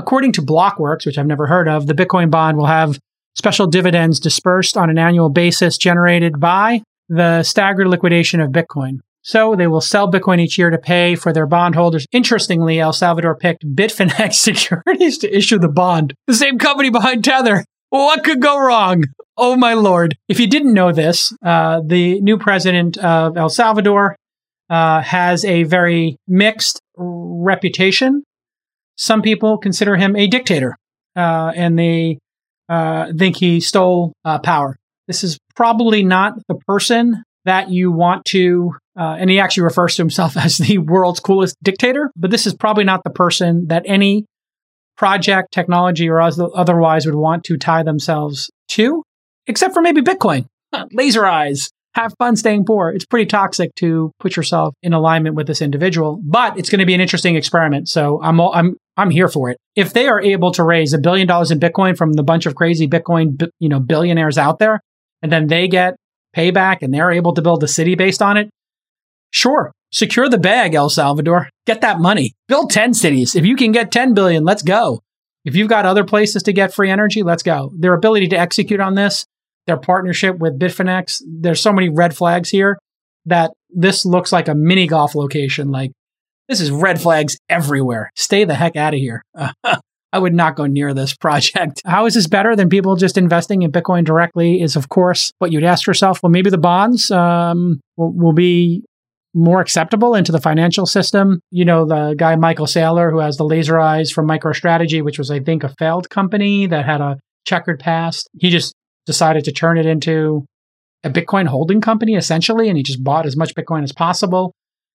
According 0.01 0.33
to 0.33 0.43
Blockworks, 0.43 1.05
which 1.05 1.19
I've 1.19 1.27
never 1.27 1.47
heard 1.47 1.69
of, 1.69 1.87
the 1.87 1.93
Bitcoin 1.93 2.31
bond 2.31 2.57
will 2.57 2.65
have 2.65 2.99
special 3.35 3.67
dividends 3.67 4.19
dispersed 4.19 4.79
on 4.79 4.89
an 4.89 4.97
annual 4.97 5.29
basis 5.29 5.77
generated 5.77 6.41
by 6.41 6.81
the 7.11 7.43
staggered 7.43 7.87
liquidation 7.87 8.41
of 8.41 8.51
Bitcoin. 8.51 9.01
So 9.21 9.55
they 9.55 9.67
will 9.67 9.83
sell 9.83 10.11
Bitcoin 10.11 10.41
each 10.41 10.57
year 10.57 10.71
to 10.71 10.79
pay 10.79 11.17
for 11.17 11.35
their 11.35 11.47
bondholders. 11.47 12.07
Interestingly, 12.13 12.81
El 12.81 12.95
Salvador 12.95 13.37
picked 13.37 13.67
Bitfinex 13.67 14.33
Securities 14.49 15.19
to 15.19 15.37
issue 15.37 15.59
the 15.59 15.69
bond, 15.69 16.15
the 16.27 16.33
same 16.33 16.59
company 16.59 16.89
behind 16.89 17.23
Tether. 17.23 17.63
What 17.91 18.25
could 18.25 18.41
go 18.41 18.59
wrong? 18.59 19.05
Oh 19.37 19.55
my 19.55 19.75
lord. 19.75 20.17
If 20.29 20.41
you 20.41 20.47
didn't 20.47 20.73
know 20.73 20.93
this, 20.93 21.31
uh, 21.45 21.83
the 21.85 22.23
new 22.23 22.39
president 22.39 22.97
of 22.97 23.37
El 23.37 23.51
Salvador 23.51 24.17
uh, 24.71 25.03
has 25.03 25.45
a 25.45 25.65
very 25.65 26.17
mixed 26.27 26.81
reputation. 26.97 28.23
Some 28.97 29.23
people 29.23 29.59
consider 29.59 29.97
him 29.97 30.17
a 30.17 30.27
dictator, 30.27 30.77
uh, 31.17 31.53
and 31.55 31.79
they 31.79 32.19
uh, 32.69 33.13
think 33.17 33.37
he 33.37 33.61
stole 33.61 34.13
uh, 34.25 34.39
power. 34.39 34.77
This 35.07 35.25
is 35.25 35.39
probably 35.57 36.05
not 36.05 36.35
the 36.49 36.57
person 36.67 37.25
that 37.45 37.71
you 37.71 37.91
want 37.91 38.25
to, 38.27 38.75
uh, 38.97 39.17
and 39.19 39.31
he 39.31 39.41
actually 39.41 39.65
refers 39.65 39.97
to 39.97 40.03
himself 40.03 40.37
as 40.37 40.59
the 40.59 40.79
world's 40.79 41.21
coolest 41.21 41.57
dictator, 41.63 42.11
but 42.17 42.31
this 42.31 42.47
is 42.47 42.55
probably 42.55 42.85
not 42.85 43.03
the 43.05 43.11
person 43.11 43.67
that 43.69 43.83
any 43.87 44.25
project, 44.97 45.51
technology, 45.51 46.09
or 46.09 46.21
otherwise 46.21 47.07
would 47.07 47.15
want 47.15 47.43
to 47.45 47.57
tie 47.57 47.83
themselves 47.83 48.51
to, 48.69 49.03
except 49.47 49.73
for 49.73 49.81
maybe 49.81 50.03
Bitcoin. 50.03 50.47
Laser 50.93 51.27
eyes 51.27 51.71
have 51.95 52.15
fun 52.19 52.37
staying 52.37 52.65
poor. 52.65 52.91
It's 52.91 53.05
pretty 53.05 53.27
toxic 53.27 53.75
to 53.77 54.13
put 54.21 54.37
yourself 54.37 54.75
in 54.83 54.93
alignment 54.93 55.35
with 55.35 55.47
this 55.47 55.61
individual, 55.61 56.21
but 56.23 56.57
it's 56.59 56.71
going 56.71 56.79
to 56.79 56.87
be 56.87 56.95
an 56.95 57.01
interesting 57.01 57.37
experiment. 57.37 57.89
So 57.89 58.21
I'm 58.23 58.41
I'm 58.41 58.77
I'm 58.97 59.11
here 59.11 59.29
for 59.29 59.51
it. 59.51 59.59
If 59.77 59.93
they 59.93 60.07
are 60.07 60.21
able 60.21 60.53
to 60.53 60.65
raise 60.65 60.93
a 60.93 60.99
billion 60.99 61.27
dollars 61.27 61.51
in 61.51 61.59
Bitcoin 61.59 61.97
from 61.97 62.13
the 62.13 62.23
bunch 62.23 62.47
of 62.47 62.55
crazy 62.55 62.87
Bitcoin 62.87 63.49
you 63.59 63.69
know 63.69 63.81
billionaires 63.81 64.39
out 64.39 64.59
there, 64.59 64.81
and 65.23 65.33
then 65.33 65.49
they 65.49 65.69
get 65.69 65.97
payback 66.37 66.79
and 66.83 66.95
they're 66.95 67.11
able 67.11 67.35
to 67.35 67.43
build 67.43 67.63
a 67.65 67.69
city 67.69 67.95
based 67.95 68.23
on 68.23 68.37
it, 68.37 68.51
sure. 69.31 69.73
Secure 69.93 70.29
the 70.29 70.39
bag, 70.39 70.75
El 70.75 70.89
Salvador. 70.89 71.49
Get 71.67 71.81
that 71.81 71.99
money. 71.99 72.35
Build 72.47 72.71
10 72.71 72.95
cities. 72.95 73.35
If 73.35 73.45
you 73.45 73.57
can 73.57 73.73
get 73.73 73.91
10 73.91 74.15
billion, 74.15 74.45
let's 74.45 74.63
go. 74.63 75.01
If 75.45 75.57
you've 75.57 75.69
got 75.69 75.87
other 75.87 76.05
places 76.05 76.45
to 76.45 76.53
get 76.53 76.73
free 76.73 76.91
energy, 76.91 77.25
let's 77.25 77.43
go. 77.43 77.73
Their 77.77 77.95
ability 77.95 78.29
to 78.29 78.39
execute 78.39 78.79
on 78.79 78.95
this 78.95 79.27
their 79.71 79.79
partnership 79.79 80.39
with 80.39 80.59
Bitfinex. 80.59 81.23
There's 81.25 81.61
so 81.61 81.73
many 81.73 81.89
red 81.89 82.17
flags 82.17 82.49
here 82.49 82.77
that 83.27 83.53
this 83.71 84.05
looks 84.05 84.33
like 84.33 84.49
a 84.49 84.55
mini 84.55 84.89
golf 84.89 85.15
location. 85.15 85.71
Like 85.71 85.93
this 86.49 86.61
is 86.61 86.73
red 86.73 87.01
flags 87.01 87.39
everywhere. 87.49 88.11
Stay 88.17 88.45
the 88.45 88.57
heck 88.57 88.75
out 88.75 88.95
of 88.95 88.99
here. 88.99 89.23
I 90.13 90.19
would 90.19 90.35
not 90.35 90.57
go 90.57 90.67
near 90.67 90.93
this 90.93 91.15
project. 91.21 91.83
How 91.87 92.07
is 92.07 92.15
this 92.15 92.27
better 92.27 92.57
than 92.57 92.69
people 92.69 92.97
just 92.97 93.17
investing 93.17 93.63
in 93.63 93.71
Bitcoin 93.71 94.05
directly? 94.05 94.61
Is 94.61 94.75
of 94.75 94.89
course 94.89 95.33
what 95.39 95.53
you'd 95.53 95.63
ask 95.63 95.87
yourself. 95.87 96.21
Well, 96.21 96.31
maybe 96.31 96.51
the 96.51 96.59
bonds 96.59 97.13
um, 97.13 97.81
will, 97.97 98.13
will 98.13 98.33
be 98.33 98.83
more 99.33 99.61
acceptable 99.61 100.17
into 100.17 100.33
the 100.33 100.41
financial 100.41 100.87
system. 100.87 101.39
You 101.53 101.65
know, 101.65 101.85
the 101.85 102.17
guy 102.19 102.35
Michael 102.35 102.67
Saylor, 102.67 103.13
who 103.13 103.21
has 103.21 103.37
the 103.37 103.45
laser 103.45 103.79
eyes 103.79 104.11
from 104.11 104.27
MicroStrategy, 104.27 105.05
which 105.05 105.19
was, 105.19 105.31
I 105.31 105.39
think, 105.39 105.63
a 105.63 105.69
failed 105.79 106.11
company 106.11 106.67
that 106.67 106.85
had 106.85 107.01
a 107.01 107.21
checkered 107.47 107.79
past. 107.79 108.29
He 108.39 108.51
just 108.51 108.75
decided 109.07 109.45
to 109.45 109.53
turn 109.53 109.79
it 109.79 109.87
into 109.87 110.45
a 111.03 111.11
Bitcoin 111.11 111.47
holding 111.47 111.81
company 111.81 112.15
essentially, 112.15 112.69
and 112.69 112.77
he 112.77 112.83
just 112.83 113.03
bought 113.03 113.27
as 113.27 113.37
much 113.37 113.55
Bitcoin 113.55 113.83
as 113.83 113.93
possible. 113.93 114.53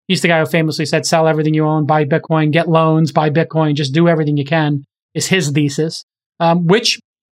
He's 0.09 0.21
the 0.21 0.29
guy 0.29 0.41
who 0.41 0.47
famously 0.47 0.85
said, 0.85 1.07
sell 1.07 1.29
everything 1.29 1.55
you 1.55 1.65
own, 1.65 1.87
buy 1.87 2.05
Bitcoin, 2.05 2.51
get 2.51 2.69
loans, 2.69 3.13
buy 3.13 3.31
Bitcoin, 3.31 3.75
just 3.75 3.95
do 3.95 4.09
everything 4.09 4.37
you 4.37 4.45
can, 4.45 4.85
is 5.15 5.29
his 5.29 5.51
thesis. 5.51 6.05
Um, 6.41 6.67
which 6.67 6.99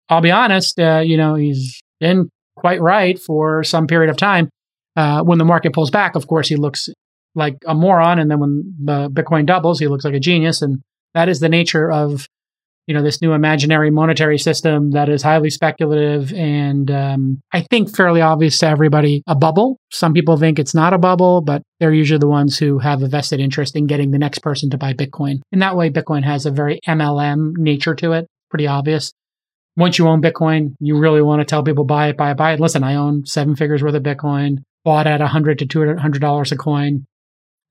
I'll 0.10 0.22
be 0.22 0.32
honest, 0.32 0.80
uh, 0.80 1.02
you 1.06 1.18
know, 1.18 1.36
he's 1.36 1.82
been 2.00 2.30
quite 2.56 2.82
right 2.82 3.20
for 3.20 3.64
some 3.64 3.88
period 3.88 4.10
of 4.10 4.18
time. 4.18 4.50
Uh, 4.96 5.24
when 5.24 5.40
the 5.40 5.46
market 5.46 5.74
pulls 5.74 5.92
back, 5.92 6.16
of 6.16 6.28
course, 6.28 6.48
he 6.48 6.56
looks 6.56 6.88
like 7.36 7.58
a 7.66 7.74
moron. 7.74 8.20
And 8.20 8.30
then 8.30 8.40
when 8.40 8.76
the 8.84 9.10
Bitcoin 9.10 9.46
doubles, 9.46 9.80
he 9.80 9.88
looks 9.88 10.06
like 10.06 10.14
a 10.14 10.20
genius. 10.20 10.62
And 10.62 10.82
that 11.14 11.30
is 11.30 11.40
the 11.40 11.50
nature 11.50 11.92
of 11.92 12.28
you 12.88 12.94
know 12.94 13.02
this 13.02 13.22
new 13.22 13.34
imaginary 13.34 13.90
monetary 13.90 14.38
system 14.38 14.92
that 14.92 15.10
is 15.10 15.22
highly 15.22 15.50
speculative 15.50 16.34
and 16.34 16.92
um, 16.92 17.42
i 17.54 17.62
think 17.62 17.96
fairly 17.96 18.22
obvious 18.22 18.58
to 18.58 18.68
everybody 18.68 19.24
a 19.28 19.36
bubble. 19.36 19.78
Some 19.92 20.14
people 20.14 20.38
think 20.38 20.60
it's 20.60 20.74
not 20.74 20.94
a 20.94 20.98
bubble 20.98 21.42
but 21.42 21.62
they're 21.80 21.94
usually 21.94 22.20
the 22.20 22.28
ones 22.28 22.58
who 22.58 22.80
have 22.80 23.02
a 23.02 23.08
vested 23.08 23.40
interest 23.40 23.76
in 23.76 23.88
getting 23.88 24.12
the 24.12 24.20
next 24.20 24.40
person 24.40 24.70
to 24.72 24.78
buy 24.78 24.94
bitcoin. 24.94 25.42
And 25.52 25.62
that 25.62 25.76
way 25.76 25.90
bitcoin 25.90 26.24
has 26.24 26.46
a 26.46 26.52
very 26.52 26.80
mlm 26.88 27.54
nature 27.58 27.96
to 27.96 28.14
it. 28.14 28.28
Pretty 28.50 28.68
obvious. 28.68 29.14
Once 29.76 29.98
you 29.98 30.08
own 30.08 30.22
bitcoin 30.22 30.76
you 30.80 30.98
really 30.98 31.22
want 31.22 31.40
to 31.42 31.46
tell 31.46 31.64
people 31.64 31.86
buy 31.86 32.10
it 32.10 32.18
buy 32.18 32.32
it 32.32 32.38
buy 32.38 32.54
it. 32.54 32.60
Listen 32.60 32.84
i 32.84 32.96
own 32.96 33.26
seven 33.26 33.56
figures 33.56 33.82
worth 33.84 33.96
of 33.96 34.04
bitcoin 34.04 34.64
bought 34.84 35.08
at 35.08 35.22
100 35.22 35.60
to 35.60 35.66
200 35.66 36.22
dollars 36.22 36.52
a 36.52 36.58
coin. 36.58 37.06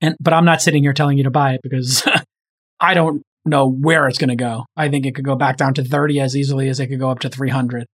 And 0.01 0.17
but 0.21 0.33
i'm 0.33 0.45
not 0.45 0.63
sitting 0.63 0.83
here 0.83 0.95
telling 0.95 1.19
you 1.19 1.25
to 1.25 1.31
buy 1.31 1.55
it 1.55 1.61
because 1.63 2.07
I 2.81 2.95
don't 2.95 3.23
know 3.45 3.69
where 3.69 4.09
it's 4.09 4.19
going 4.19 4.29
to 4.29 4.37
go. 4.37 4.65
I 4.77 4.89
think 4.89 5.07
it 5.07 5.15
could 5.15 5.25
go 5.25 5.37
back 5.37 5.57
down 5.57 5.75
to 5.75 5.85
30 5.85 6.21
as 6.21 6.37
easily 6.37 6.69
as 6.69 6.81
it 6.81 6.89
could 6.89 7.01
go 7.01 7.11
up 7.11 7.21
to 7.21 7.29
300. 7.29 7.87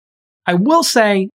I 0.45 0.55
will 0.55 0.83
say, 0.83 1.29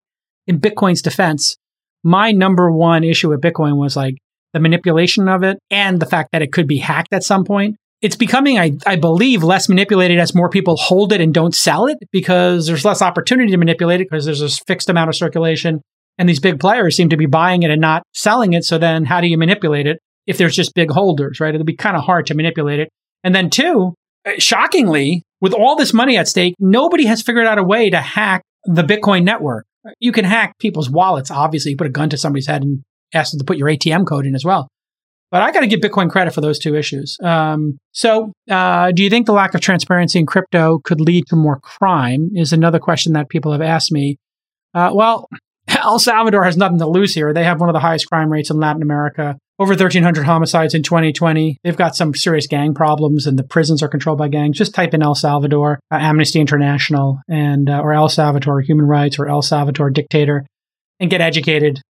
in 0.47 0.59
Bitcoin's 0.59 1.01
defense, 1.01 1.55
my 2.03 2.31
number 2.31 2.71
one 2.71 3.03
issue 3.03 3.29
with 3.29 3.41
Bitcoin 3.41 3.77
was 3.77 3.95
like, 3.95 4.15
the 4.53 4.59
manipulation 4.59 5.27
of 5.27 5.43
it 5.43 5.59
and 5.69 5.99
the 5.99 6.05
fact 6.05 6.31
that 6.31 6.41
it 6.41 6.51
could 6.51 6.67
be 6.67 6.77
hacked 6.77 7.13
at 7.13 7.23
some 7.23 7.43
point. 7.43 7.75
It's 8.01 8.15
becoming, 8.15 8.57
I, 8.57 8.77
I 8.85 8.95
believe, 8.95 9.43
less 9.43 9.67
manipulated 9.67 10.19
as 10.19 10.33
more 10.33 10.49
people 10.49 10.77
hold 10.77 11.11
it 11.11 11.19
and 11.19 11.33
don't 11.33 11.53
sell 11.53 11.85
it 11.85 11.97
because 12.11 12.65
there's 12.65 12.85
less 12.85 13.01
opportunity 13.01 13.51
to 13.51 13.57
manipulate 13.57 13.99
it 13.99 14.07
because 14.09 14.25
there's 14.25 14.41
a 14.41 14.49
fixed 14.49 14.89
amount 14.89 15.09
of 15.09 15.15
circulation. 15.15 15.81
And 16.17 16.27
these 16.27 16.39
big 16.39 16.59
players 16.59 16.95
seem 16.95 17.09
to 17.09 17.17
be 17.17 17.25
buying 17.25 17.63
it 17.63 17.71
and 17.71 17.81
not 17.81 18.03
selling 18.13 18.53
it. 18.53 18.63
So 18.63 18.77
then 18.77 19.05
how 19.05 19.21
do 19.21 19.27
you 19.27 19.37
manipulate 19.37 19.85
it 19.85 19.99
if 20.27 20.37
there's 20.37 20.55
just 20.55 20.73
big 20.75 20.91
holders, 20.91 21.39
right? 21.39 21.53
It'll 21.53 21.65
be 21.65 21.75
kind 21.75 21.97
of 21.97 22.03
hard 22.03 22.25
to 22.27 22.35
manipulate 22.35 22.79
it. 22.79 22.89
And 23.23 23.35
then 23.35 23.49
two, 23.49 23.93
shockingly, 24.37 25.23
with 25.41 25.53
all 25.53 25.75
this 25.75 25.93
money 25.93 26.17
at 26.17 26.27
stake, 26.27 26.55
nobody 26.59 27.05
has 27.05 27.21
figured 27.21 27.45
out 27.45 27.57
a 27.57 27.63
way 27.63 27.89
to 27.89 27.99
hack 27.99 28.43
the 28.65 28.83
Bitcoin 28.83 29.23
network. 29.23 29.65
You 29.99 30.11
can 30.11 30.25
hack 30.25 30.53
people's 30.59 30.89
wallets. 30.89 31.31
Obviously, 31.31 31.71
you 31.71 31.77
put 31.77 31.87
a 31.87 31.91
gun 31.91 32.09
to 32.09 32.17
somebody's 32.17 32.47
head 32.47 32.61
and 32.61 32.83
ask 33.13 33.31
them 33.31 33.39
to 33.39 33.45
put 33.45 33.57
your 33.57 33.69
ATM 33.69 34.05
code 34.05 34.25
in 34.25 34.35
as 34.35 34.43
well. 34.43 34.67
But 35.31 35.43
I 35.43 35.51
got 35.51 35.59
to 35.59 35.67
give 35.67 35.79
Bitcoin 35.79 36.09
credit 36.09 36.33
for 36.33 36.41
those 36.41 36.57
two 36.57 36.75
issues. 36.75 37.17
Um, 37.23 37.77
so, 37.91 38.33
uh, 38.49 38.91
do 38.91 39.03
you 39.03 39.09
think 39.09 39.27
the 39.27 39.31
lack 39.31 39.53
of 39.53 39.61
transparency 39.61 40.17
in 40.17 40.25
crypto 40.25 40.79
could 40.83 40.99
lead 40.99 41.25
to 41.27 41.35
more 41.35 41.59
crime? 41.59 42.31
Is 42.33 42.51
another 42.51 42.79
question 42.79 43.13
that 43.13 43.29
people 43.29 43.51
have 43.51 43.61
asked 43.61 43.91
me. 43.91 44.17
Uh, 44.73 44.91
well, 44.93 45.29
El 45.67 45.99
Salvador 45.99 46.43
has 46.43 46.57
nothing 46.57 46.79
to 46.79 46.87
lose 46.87 47.13
here. 47.13 47.31
They 47.33 47.43
have 47.43 47.59
one 47.59 47.69
of 47.69 47.73
the 47.73 47.79
highest 47.79 48.07
crime 48.07 48.31
rates 48.31 48.49
in 48.49 48.57
Latin 48.57 48.81
America. 48.81 49.37
Over 49.59 49.73
1,300 49.73 50.23
homicides 50.23 50.73
in 50.73 50.83
2020. 50.83 51.57
They've 51.65 51.75
got 51.75 51.93
some 51.93 52.15
serious 52.15 52.47
gang 52.47 52.73
problems, 52.73 53.27
and 53.27 53.37
the 53.37 53.43
prisons 53.43 53.83
are 53.83 53.89
controlled 53.89 54.17
by 54.17 54.29
gangs. 54.29 54.57
Just 54.57 54.73
type 54.73 54.93
in 54.93 55.03
El 55.03 55.15
Salvador, 55.15 55.81
uh, 55.91 55.97
Amnesty 55.97 56.39
International, 56.39 57.19
and 57.27 57.69
uh, 57.69 57.81
or 57.81 57.91
El 57.91 58.07
Salvador 58.07 58.61
Human 58.61 58.85
Rights 58.85 59.19
or 59.19 59.27
El 59.27 59.41
Salvador 59.41 59.89
Dictator, 59.89 60.45
and 61.01 61.11
get 61.11 61.19
educated. 61.19 61.81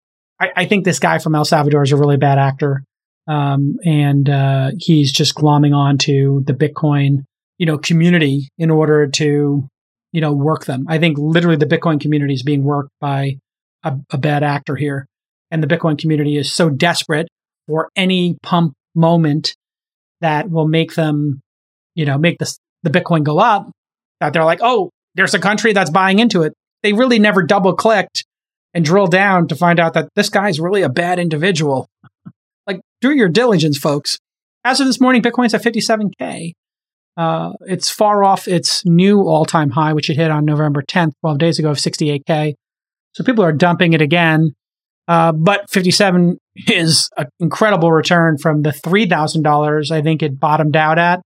I, 0.42 0.50
I 0.56 0.66
think 0.66 0.84
this 0.84 0.98
guy 0.98 1.20
from 1.20 1.36
El 1.36 1.46
Salvador 1.46 1.84
is 1.84 1.92
a 1.92 1.96
really 1.96 2.18
bad 2.18 2.40
actor, 2.40 2.84
um, 3.28 3.76
and 3.86 4.28
uh, 4.28 4.72
he's 4.80 5.12
just 5.12 5.36
glomming 5.36 5.76
onto 5.76 6.44
the 6.46 6.54
Bitcoin, 6.54 7.18
you 7.60 7.68
know, 7.68 7.78
community 7.78 8.50
in 8.58 8.72
order 8.72 9.06
to, 9.06 9.68
you 10.12 10.22
know, 10.22 10.34
work 10.34 10.66
them. 10.66 10.86
I 10.90 10.98
think 10.98 11.20
literally 11.20 11.58
the 11.58 11.68
Bitcoin 11.68 12.02
community 12.02 12.34
is 12.34 12.42
being 12.42 12.64
worked 12.64 12.90
by 13.00 13.38
a, 13.84 13.96
a 14.10 14.18
bad 14.18 14.42
actor 14.42 14.76
here. 14.76 15.06
And 15.52 15.62
the 15.62 15.68
Bitcoin 15.68 16.00
community 16.00 16.36
is 16.36 16.52
so 16.52 16.70
desperate 16.70 17.28
for 17.70 17.92
any 17.96 18.36
pump 18.42 18.74
moment 18.96 19.56
that 20.22 20.50
will 20.50 20.68
make 20.68 20.96
them, 20.96 21.40
you 21.94 22.04
know, 22.04 22.18
make 22.18 22.40
this, 22.40 22.58
the 22.82 22.90
Bitcoin 22.90 23.24
go 23.24 23.38
up 23.38 23.70
that 24.20 24.34
they're 24.34 24.44
like, 24.44 24.60
oh, 24.64 24.90
there's 25.14 25.36
a 25.36 25.40
country 25.40 25.72
that's 25.72 25.92
buying 25.92 26.18
into 26.18 26.42
it. 26.42 26.54
They 26.82 26.94
really 26.94 27.20
never 27.20 27.44
double 27.44 27.76
clicked 27.76 28.26
and 28.74 28.84
drill 28.84 29.06
down 29.06 29.48
to 29.50 29.56
find 29.56 29.80
out 29.80 29.94
that 29.94 30.10
this 30.16 30.30
guy's 30.30 30.60
really 30.60 30.82
a 30.82 30.90
bad 30.90 31.20
individual. 31.20 31.88
like, 32.68 32.82
do 33.02 33.12
your 33.12 33.30
diligence, 33.30 33.78
folks. 33.78 34.18
As 34.66 34.80
of 34.80 34.88
this 34.88 35.00
morning, 35.00 35.22
Bitcoin's 35.22 35.54
at 35.54 35.62
57K. 35.62 36.54
Uh, 37.16 37.52
it's 37.62 37.90
far 37.90 38.24
off 38.24 38.48
its 38.48 38.84
new 38.84 39.22
all 39.22 39.46
time 39.46 39.70
high, 39.70 39.94
which 39.94 40.10
it 40.10 40.16
hit 40.16 40.32
on 40.32 40.44
November 40.44 40.82
10th, 40.82 41.12
12 41.22 41.38
days 41.38 41.60
ago, 41.60 41.70
of 41.70 41.78
68K. 41.78 42.56
So 43.14 43.24
people 43.24 43.44
are 43.44 43.52
dumping 43.52 43.94
it 43.94 44.02
again. 44.02 44.54
Uh, 45.10 45.32
but 45.32 45.68
57 45.72 46.38
is 46.68 47.10
an 47.18 47.26
incredible 47.40 47.92
return 47.92 48.38
from 48.38 48.62
the 48.62 48.70
$3,000 48.70 49.92
I 49.92 50.02
think 50.04 50.22
it 50.22 50.40
bottomed 50.40 50.76
out 50.76 51.00
at 51.00 51.20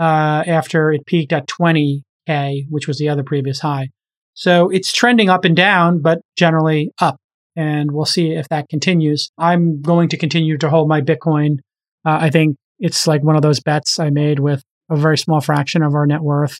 uh, 0.00 0.42
after 0.46 0.90
it 0.90 1.06
peaked 1.06 1.32
at 1.32 1.46
20K, 1.46 2.64
which 2.68 2.88
was 2.88 2.98
the 2.98 3.08
other 3.08 3.22
previous 3.22 3.60
high. 3.60 3.88
So 4.34 4.68
it's 4.70 4.92
trending 4.92 5.28
up 5.28 5.44
and 5.44 5.54
down, 5.54 6.02
but 6.02 6.18
generally 6.36 6.90
up. 7.00 7.16
And 7.54 7.92
we'll 7.92 8.04
see 8.04 8.32
if 8.32 8.48
that 8.48 8.68
continues. 8.68 9.30
I'm 9.38 9.80
going 9.80 10.08
to 10.08 10.16
continue 10.16 10.58
to 10.58 10.68
hold 10.68 10.88
my 10.88 11.00
Bitcoin. 11.00 11.58
Uh, 12.04 12.18
I 12.22 12.30
think 12.30 12.56
it's 12.80 13.06
like 13.06 13.22
one 13.22 13.36
of 13.36 13.42
those 13.42 13.60
bets 13.60 14.00
I 14.00 14.10
made 14.10 14.40
with 14.40 14.62
a 14.90 14.96
very 14.96 15.18
small 15.18 15.40
fraction 15.40 15.82
of 15.82 15.94
our 15.94 16.06
net 16.06 16.22
worth, 16.22 16.58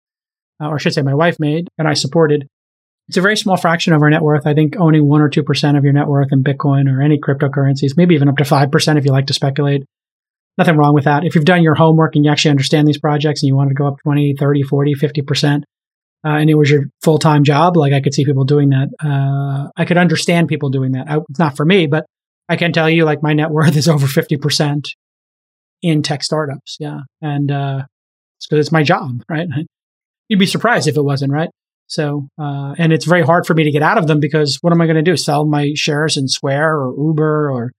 uh, 0.62 0.68
or 0.68 0.74
I 0.76 0.78
should 0.78 0.94
say 0.94 1.02
my 1.02 1.14
wife 1.14 1.36
made, 1.40 1.68
and 1.78 1.88
I 1.88 1.94
supported 1.94 2.46
it's 3.10 3.16
a 3.16 3.20
very 3.20 3.36
small 3.36 3.56
fraction 3.56 3.92
of 3.92 4.02
our 4.02 4.08
net 4.08 4.22
worth. 4.22 4.46
I 4.46 4.54
think 4.54 4.76
owning 4.78 5.08
one 5.08 5.20
or 5.20 5.28
2% 5.28 5.76
of 5.76 5.82
your 5.82 5.92
net 5.92 6.06
worth 6.06 6.28
in 6.30 6.44
Bitcoin 6.44 6.88
or 6.88 7.02
any 7.02 7.18
cryptocurrencies, 7.18 7.96
maybe 7.96 8.14
even 8.14 8.28
up 8.28 8.36
to 8.36 8.44
5% 8.44 8.98
if 8.98 9.04
you 9.04 9.10
like 9.10 9.26
to 9.26 9.34
speculate. 9.34 9.82
Nothing 10.56 10.76
wrong 10.76 10.94
with 10.94 11.06
that. 11.06 11.24
If 11.24 11.34
you've 11.34 11.44
done 11.44 11.64
your 11.64 11.74
homework 11.74 12.14
and 12.14 12.24
you 12.24 12.30
actually 12.30 12.52
understand 12.52 12.86
these 12.86 13.00
projects 13.00 13.42
and 13.42 13.48
you 13.48 13.56
want 13.56 13.68
to 13.70 13.74
go 13.74 13.88
up 13.88 13.96
20, 14.04 14.36
30, 14.38 14.62
40, 14.62 14.94
50%, 14.94 15.56
uh, 15.56 15.62
and 16.22 16.48
it 16.48 16.54
was 16.54 16.70
your 16.70 16.84
full 17.02 17.18
time 17.18 17.42
job, 17.42 17.76
like 17.76 17.92
I 17.92 18.00
could 18.00 18.14
see 18.14 18.24
people 18.24 18.44
doing 18.44 18.68
that. 18.68 18.90
Uh, 19.04 19.70
I 19.76 19.84
could 19.86 19.98
understand 19.98 20.46
people 20.46 20.70
doing 20.70 20.92
that. 20.92 21.08
It's 21.30 21.40
not 21.40 21.56
for 21.56 21.66
me, 21.66 21.88
but 21.88 22.06
I 22.48 22.54
can 22.54 22.72
tell 22.72 22.88
you, 22.88 23.04
like, 23.04 23.24
my 23.24 23.32
net 23.32 23.50
worth 23.50 23.76
is 23.76 23.88
over 23.88 24.06
50% 24.06 24.84
in 25.82 26.02
tech 26.04 26.22
startups. 26.22 26.76
Yeah. 26.78 27.00
And 27.20 27.50
uh, 27.50 27.82
it's 28.38 28.46
because 28.46 28.66
it's 28.66 28.72
my 28.72 28.84
job, 28.84 29.24
right? 29.28 29.48
You'd 30.28 30.38
be 30.38 30.46
surprised 30.46 30.86
if 30.86 30.96
it 30.96 31.02
wasn't, 31.02 31.32
right? 31.32 31.50
So, 31.90 32.28
uh, 32.40 32.72
and 32.78 32.92
it's 32.92 33.04
very 33.04 33.22
hard 33.22 33.46
for 33.46 33.54
me 33.54 33.64
to 33.64 33.72
get 33.72 33.82
out 33.82 33.98
of 33.98 34.06
them 34.06 34.20
because 34.20 34.58
what 34.60 34.72
am 34.72 34.80
I 34.80 34.86
going 34.86 34.94
to 34.94 35.02
do? 35.02 35.16
Sell 35.16 35.44
my 35.44 35.72
shares 35.74 36.16
in 36.16 36.28
Square 36.28 36.78
or 36.78 36.94
Uber 36.96 37.50
or, 37.50 37.72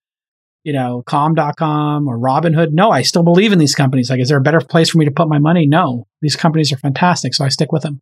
you 0.65 0.73
know, 0.73 1.01
calm.com 1.05 2.09
or 2.09 2.19
Robinhood? 2.19 2.71
No, 2.73 2.91
I 2.91 3.03
still 3.03 3.23
believe 3.23 3.53
in 3.53 3.57
these 3.57 3.73
companies. 3.73 4.09
Like, 4.09 4.19
is 4.19 4.27
there 4.27 4.37
a 4.37 4.41
better 4.41 4.59
place 4.59 4.89
for 4.89 4.97
me 4.97 5.05
to 5.05 5.11
put 5.11 5.29
my 5.29 5.39
money? 5.39 5.65
No, 5.65 6.07
these 6.21 6.35
companies 6.35 6.73
are 6.73 6.77
fantastic. 6.77 7.33
So 7.33 7.45
I 7.45 7.47
stick 7.47 7.71
with 7.71 7.83
them. 7.83 8.01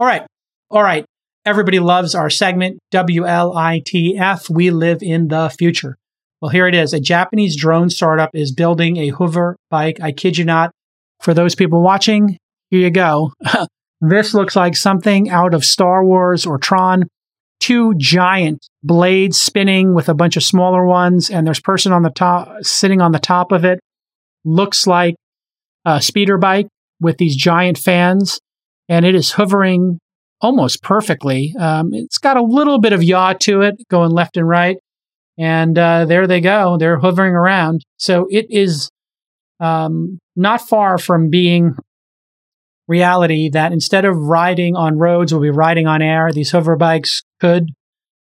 All 0.00 0.08
right. 0.08 0.26
All 0.70 0.82
right. 0.82 1.04
Everybody 1.46 1.78
loves 1.78 2.16
our 2.16 2.30
segment, 2.30 2.80
WLITF. 2.92 4.50
We 4.50 4.70
live 4.70 5.02
in 5.02 5.28
the 5.28 5.50
future. 5.56 5.96
Well, 6.40 6.48
here 6.48 6.66
it 6.66 6.74
is. 6.74 6.92
A 6.92 7.00
Japanese 7.00 7.56
drone 7.56 7.90
startup 7.90 8.30
is 8.34 8.50
building 8.50 8.96
a 8.96 9.10
hover 9.10 9.56
bike. 9.70 10.00
I 10.02 10.10
kid 10.10 10.36
you 10.36 10.44
not. 10.44 10.72
For 11.20 11.32
those 11.32 11.54
people 11.54 11.80
watching, 11.80 12.38
here 12.70 12.80
you 12.80 12.90
go. 12.90 13.32
This 14.06 14.34
looks 14.34 14.54
like 14.54 14.76
something 14.76 15.30
out 15.30 15.54
of 15.54 15.64
Star 15.64 16.04
Wars 16.04 16.44
or 16.44 16.58
Tron. 16.58 17.04
Two 17.60 17.94
giant 17.96 18.66
blades 18.82 19.38
spinning 19.40 19.94
with 19.94 20.10
a 20.10 20.14
bunch 20.14 20.36
of 20.36 20.42
smaller 20.42 20.84
ones, 20.84 21.30
and 21.30 21.46
there's 21.46 21.60
person 21.60 21.92
on 21.92 22.02
the 22.02 22.10
top 22.10 22.48
sitting 22.62 23.00
on 23.00 23.12
the 23.12 23.18
top 23.18 23.52
of 23.52 23.64
it. 23.64 23.80
Looks 24.44 24.86
like 24.86 25.14
a 25.86 26.02
speeder 26.02 26.36
bike 26.36 26.66
with 27.00 27.16
these 27.16 27.34
giant 27.34 27.78
fans, 27.78 28.38
and 28.88 29.06
it 29.06 29.14
is 29.14 29.32
hovering 29.32 29.98
almost 30.42 30.82
perfectly. 30.82 31.54
Um, 31.58 31.94
it's 31.94 32.18
got 32.18 32.36
a 32.36 32.42
little 32.42 32.78
bit 32.80 32.92
of 32.92 33.02
yaw 33.02 33.32
to 33.40 33.62
it, 33.62 33.76
going 33.88 34.10
left 34.10 34.36
and 34.36 34.46
right, 34.46 34.76
and 35.38 35.78
uh, 35.78 36.04
there 36.04 36.26
they 36.26 36.42
go. 36.42 36.76
They're 36.76 36.98
hovering 36.98 37.32
around. 37.32 37.82
So 37.96 38.26
it 38.28 38.46
is 38.50 38.90
um, 39.60 40.18
not 40.36 40.60
far 40.60 40.98
from 40.98 41.30
being 41.30 41.76
reality 42.86 43.48
that 43.50 43.72
instead 43.72 44.04
of 44.04 44.16
riding 44.16 44.76
on 44.76 44.98
roads, 44.98 45.32
we'll 45.32 45.42
be 45.42 45.50
riding 45.50 45.86
on 45.86 46.02
air. 46.02 46.30
These 46.32 46.50
hover 46.50 46.76
bikes 46.76 47.22
could, 47.40 47.70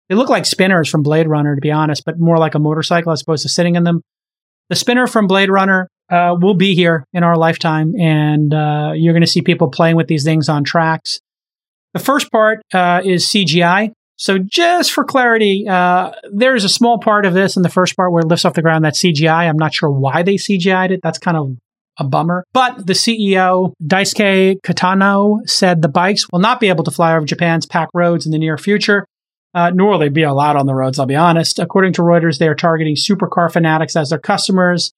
they 0.09 0.15
look 0.15 0.29
like 0.29 0.45
spinners 0.45 0.89
from 0.89 1.03
Blade 1.03 1.27
Runner, 1.27 1.55
to 1.55 1.61
be 1.61 1.71
honest, 1.71 2.03
but 2.05 2.19
more 2.19 2.37
like 2.37 2.55
a 2.55 2.59
motorcycle 2.59 3.11
as 3.11 3.21
opposed 3.21 3.43
to 3.43 3.49
sitting 3.49 3.75
in 3.75 3.83
them. 3.83 4.01
The 4.69 4.75
spinner 4.75 5.07
from 5.07 5.27
Blade 5.27 5.49
Runner 5.49 5.89
uh, 6.09 6.35
will 6.39 6.53
be 6.53 6.75
here 6.75 7.05
in 7.13 7.23
our 7.23 7.37
lifetime, 7.37 7.93
and 7.99 8.53
uh, 8.53 8.91
you're 8.95 9.13
going 9.13 9.21
to 9.21 9.27
see 9.27 9.41
people 9.41 9.69
playing 9.69 9.95
with 9.95 10.07
these 10.07 10.23
things 10.23 10.49
on 10.49 10.63
tracks. 10.63 11.19
The 11.93 11.99
first 11.99 12.31
part 12.31 12.61
uh, 12.73 13.01
is 13.03 13.25
CGI. 13.25 13.91
So, 14.15 14.37
just 14.37 14.91
for 14.91 15.03
clarity, 15.03 15.67
uh, 15.67 16.11
there's 16.31 16.63
a 16.63 16.69
small 16.69 16.99
part 16.99 17.25
of 17.25 17.33
this 17.33 17.57
in 17.57 17.63
the 17.63 17.69
first 17.69 17.95
part 17.95 18.11
where 18.11 18.21
it 18.21 18.27
lifts 18.27 18.45
off 18.45 18.53
the 18.53 18.61
ground 18.61 18.85
that's 18.85 19.01
CGI. 19.01 19.49
I'm 19.49 19.57
not 19.57 19.73
sure 19.73 19.89
why 19.89 20.23
they 20.23 20.35
CGI'd 20.35 20.91
it. 20.91 20.99
That's 21.01 21.17
kind 21.17 21.35
of 21.35 21.57
a 21.97 22.03
bummer. 22.03 22.43
But 22.53 22.87
the 22.87 22.93
CEO, 22.93 23.73
Daisuke 23.83 24.57
Kitano, 24.61 25.47
said 25.47 25.81
the 25.81 25.89
bikes 25.89 26.25
will 26.31 26.39
not 26.39 26.59
be 26.59 26.69
able 26.69 26.83
to 26.83 26.91
fly 26.91 27.15
over 27.15 27.25
Japan's 27.25 27.65
packed 27.65 27.91
roads 27.93 28.25
in 28.25 28.31
the 28.31 28.39
near 28.39 28.57
future. 28.57 29.05
Uh, 29.55 29.69
nor 29.69 29.91
will 29.91 29.99
they 29.99 30.09
be 30.09 30.23
allowed 30.23 30.55
on 30.55 30.65
the 30.65 30.73
roads, 30.73 30.97
I'll 30.97 31.05
be 31.05 31.15
honest. 31.15 31.59
According 31.59 31.93
to 31.93 32.01
Reuters, 32.01 32.39
they 32.39 32.47
are 32.47 32.55
targeting 32.55 32.95
supercar 32.95 33.51
fanatics 33.51 33.95
as 33.95 34.09
their 34.09 34.17
customers. 34.17 34.91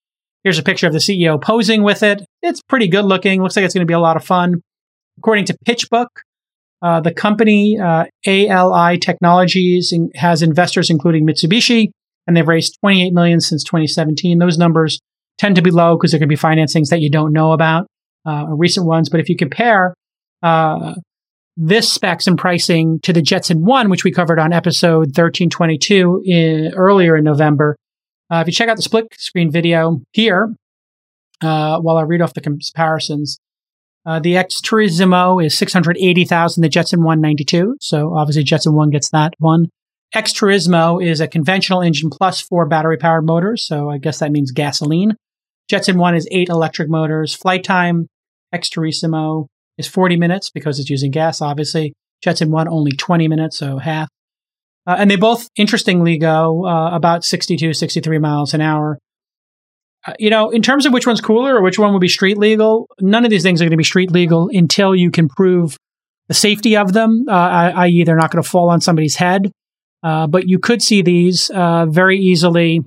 Here's 0.45 0.57
a 0.57 0.63
picture 0.63 0.87
of 0.87 0.93
the 0.93 0.99
CEO 0.99 1.41
posing 1.41 1.83
with 1.83 2.03
it. 2.03 2.23
It's 2.41 2.61
pretty 2.69 2.87
good 2.87 3.03
looking. 3.03 3.41
Looks 3.41 3.57
like 3.57 3.65
it's 3.65 3.73
going 3.73 3.85
to 3.85 3.89
be 3.89 3.93
a 3.93 3.99
lot 3.99 4.15
of 4.15 4.23
fun. 4.23 4.61
According 5.17 5.45
to 5.45 5.57
PitchBook, 5.67 6.07
uh, 6.81 7.01
the 7.01 7.13
company 7.13 7.77
uh, 7.77 8.05
ALI 8.25 8.97
Technologies 8.99 9.93
has 10.15 10.41
investors 10.41 10.89
including 10.89 11.25
Mitsubishi, 11.25 11.89
and 12.27 12.37
they've 12.37 12.47
raised 12.47 12.77
28 12.79 13.11
million 13.11 13.41
since 13.41 13.63
2017. 13.63 14.37
Those 14.37 14.57
numbers 14.57 14.99
tend 15.37 15.55
to 15.55 15.61
be 15.61 15.71
low 15.71 15.97
because 15.97 16.11
there 16.11 16.19
could 16.19 16.29
be 16.29 16.35
financings 16.35 16.89
that 16.89 17.01
you 17.01 17.09
don't 17.09 17.33
know 17.33 17.51
about, 17.51 17.87
uh, 18.25 18.45
recent 18.49 18.85
ones. 18.85 19.09
But 19.09 19.19
if 19.19 19.29
you 19.29 19.35
compare 19.35 19.95
uh, 20.41 20.95
this 21.57 21.91
specs 21.91 22.27
and 22.27 22.37
pricing 22.37 22.99
to 23.03 23.13
the 23.13 23.21
Jetson 23.21 23.63
One, 23.65 23.89
which 23.89 24.03
we 24.03 24.11
covered 24.11 24.39
on 24.39 24.53
episode 24.53 25.07
1322 25.07 26.21
in, 26.25 26.73
earlier 26.75 27.15
in 27.15 27.23
November, 27.23 27.75
uh, 28.31 28.37
if 28.37 28.47
you 28.47 28.53
check 28.53 28.69
out 28.69 28.77
the 28.77 28.83
split 28.83 29.07
screen 29.17 29.51
video 29.51 30.01
here, 30.11 30.53
uh, 31.41 31.79
while 31.79 31.97
I 31.97 32.03
read 32.03 32.21
off 32.21 32.33
the 32.33 32.41
comparisons, 32.41 33.39
uh, 34.05 34.19
the 34.19 34.37
X 34.37 34.61
Turismo 34.61 35.43
is 35.43 35.57
680,000, 35.57 36.61
the 36.61 36.69
Jetson 36.69 37.03
192. 37.03 37.77
So 37.81 38.15
obviously 38.15 38.43
Jetson 38.43 38.73
1 38.73 38.89
gets 38.91 39.09
that 39.09 39.33
one. 39.39 39.67
X-Turismo 40.15 41.05
is 41.05 41.19
a 41.19 41.27
conventional 41.27 41.81
engine 41.81 42.09
plus 42.09 42.39
four 42.39 42.65
battery 42.65 42.97
powered 42.97 43.25
motors. 43.25 43.67
So 43.67 43.89
I 43.89 43.97
guess 43.97 44.19
that 44.19 44.31
means 44.31 44.51
gasoline. 44.51 45.15
Jetson 45.69 45.97
1 45.97 46.15
is 46.15 46.27
eight 46.31 46.49
electric 46.49 46.89
motors. 46.89 47.33
Flight 47.33 47.63
time, 47.63 48.07
X-Turismo 48.53 49.47
is 49.77 49.87
40 49.87 50.17
minutes 50.17 50.49
because 50.49 50.79
it's 50.79 50.89
using 50.89 51.11
gas, 51.11 51.41
obviously. 51.41 51.93
Jetson 52.21 52.51
1 52.51 52.67
only 52.67 52.91
20 52.91 53.27
minutes, 53.27 53.57
so 53.57 53.77
half. 53.77 54.09
Uh, 54.87 54.95
and 54.99 55.09
they 55.09 55.15
both, 55.15 55.49
interestingly, 55.55 56.17
go 56.17 56.65
uh, 56.65 56.95
about 56.95 57.23
62, 57.23 57.73
63 57.73 58.19
miles 58.19 58.53
an 58.53 58.61
hour. 58.61 58.99
Uh, 60.05 60.13
you 60.19 60.29
know, 60.29 60.51
in 60.51 60.61
terms 60.61 60.85
of 60.85 60.93
which 60.93 61.07
one's 61.07 61.21
cooler 61.21 61.55
or 61.55 61.61
which 61.61 61.79
one 61.79 61.91
would 61.93 61.99
be 61.99 62.07
street 62.07 62.37
legal, 62.37 62.87
none 63.01 63.25
of 63.25 63.31
these 63.31 63.41
things 63.41 63.61
are 63.61 63.65
going 63.65 63.71
to 63.71 63.77
be 63.77 63.83
street 63.83 64.11
legal 64.11 64.49
until 64.53 64.95
you 64.95 65.09
can 65.09 65.27
prove 65.27 65.77
the 66.27 66.33
safety 66.33 66.77
of 66.77 66.93
them, 66.93 67.25
uh, 67.27 67.71
i.e., 67.75 68.03
they're 68.03 68.15
not 68.15 68.31
going 68.31 68.41
to 68.41 68.49
fall 68.49 68.69
on 68.69 68.81
somebody's 68.81 69.15
head. 69.15 69.51
Uh, 70.03 70.27
but 70.27 70.47
you 70.47 70.59
could 70.59 70.81
see 70.81 71.01
these 71.01 71.49
uh, 71.49 71.85
very 71.87 72.17
easily 72.17 72.81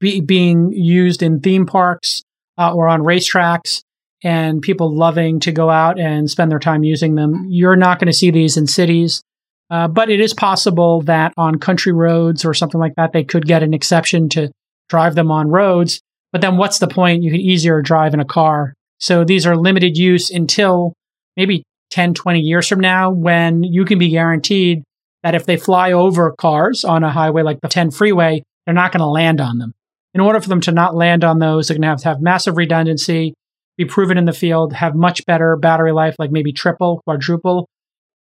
be, 0.00 0.20
being 0.20 0.72
used 0.72 1.22
in 1.22 1.40
theme 1.40 1.66
parks 1.66 2.22
or 2.56 2.88
on 2.88 3.02
racetracks 3.02 3.82
and 4.24 4.60
people 4.62 4.94
loving 4.94 5.38
to 5.40 5.52
go 5.52 5.70
out 5.70 5.98
and 5.98 6.28
spend 6.28 6.50
their 6.50 6.58
time 6.58 6.82
using 6.82 7.14
them. 7.14 7.46
You're 7.48 7.76
not 7.76 7.98
going 7.98 8.08
to 8.08 8.12
see 8.12 8.30
these 8.30 8.56
in 8.56 8.66
cities. 8.66 9.22
Uh, 9.70 9.86
but 9.86 10.08
it 10.08 10.20
is 10.20 10.32
possible 10.32 11.02
that 11.02 11.32
on 11.36 11.58
country 11.58 11.92
roads 11.92 12.44
or 12.44 12.54
something 12.54 12.80
like 12.80 12.94
that, 12.96 13.12
they 13.12 13.22
could 13.22 13.46
get 13.46 13.62
an 13.62 13.74
exception 13.74 14.28
to 14.30 14.50
drive 14.88 15.14
them 15.14 15.30
on 15.30 15.48
roads. 15.48 16.00
But 16.32 16.40
then 16.40 16.56
what's 16.56 16.78
the 16.78 16.88
point? 16.88 17.22
You 17.22 17.30
could 17.30 17.40
easier 17.40 17.82
drive 17.82 18.14
in 18.14 18.20
a 18.20 18.24
car. 18.24 18.72
So 18.98 19.24
these 19.24 19.46
are 19.46 19.56
limited 19.56 19.96
use 19.96 20.30
until 20.30 20.94
maybe 21.36 21.62
10, 21.90 22.14
20 22.14 22.40
years 22.40 22.66
from 22.66 22.80
now 22.80 23.10
when 23.10 23.62
you 23.62 23.84
can 23.84 23.98
be 23.98 24.08
guaranteed 24.08 24.82
that 25.22 25.34
if 25.34 25.46
they 25.46 25.56
fly 25.56 25.92
over 25.92 26.32
cars 26.32 26.84
on 26.84 27.04
a 27.04 27.10
highway 27.10 27.42
like 27.42 27.60
the 27.60 27.68
10 27.68 27.90
freeway, 27.90 28.42
they're 28.64 28.74
not 28.74 28.92
going 28.92 29.00
to 29.00 29.06
land 29.06 29.40
on 29.40 29.58
them. 29.58 29.74
In 30.18 30.22
order 30.24 30.40
for 30.40 30.48
them 30.48 30.60
to 30.62 30.72
not 30.72 30.96
land 30.96 31.22
on 31.22 31.38
those, 31.38 31.68
they're 31.68 31.76
going 31.76 31.82
to 31.82 31.88
have 31.90 32.00
to 32.00 32.08
have 32.08 32.20
massive 32.20 32.56
redundancy, 32.56 33.34
be 33.76 33.84
proven 33.84 34.18
in 34.18 34.24
the 34.24 34.32
field, 34.32 34.72
have 34.72 34.96
much 34.96 35.24
better 35.26 35.54
battery 35.54 35.92
life, 35.92 36.16
like 36.18 36.32
maybe 36.32 36.52
triple, 36.52 37.00
quadruple, 37.06 37.68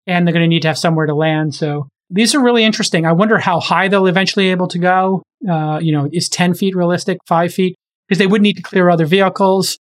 and 0.06 0.24
they're 0.24 0.32
going 0.32 0.44
to 0.44 0.48
need 0.48 0.62
to 0.62 0.68
have 0.68 0.78
somewhere 0.78 1.06
to 1.06 1.14
land. 1.16 1.56
So 1.56 1.88
these 2.08 2.36
are 2.36 2.40
really 2.40 2.62
interesting. 2.62 3.04
I 3.04 3.10
wonder 3.10 3.36
how 3.36 3.58
high 3.58 3.88
they'll 3.88 4.06
eventually 4.06 4.44
be 4.44 4.50
able 4.52 4.68
to 4.68 4.78
go. 4.78 5.24
Uh, 5.50 5.80
you 5.82 5.90
know, 5.90 6.08
is 6.12 6.28
10 6.28 6.54
feet 6.54 6.76
realistic, 6.76 7.18
five 7.26 7.52
feet? 7.52 7.74
Because 8.06 8.20
they 8.20 8.28
would 8.28 8.42
need 8.42 8.58
to 8.58 8.62
clear 8.62 8.88
other 8.88 9.04
vehicles. 9.06 9.76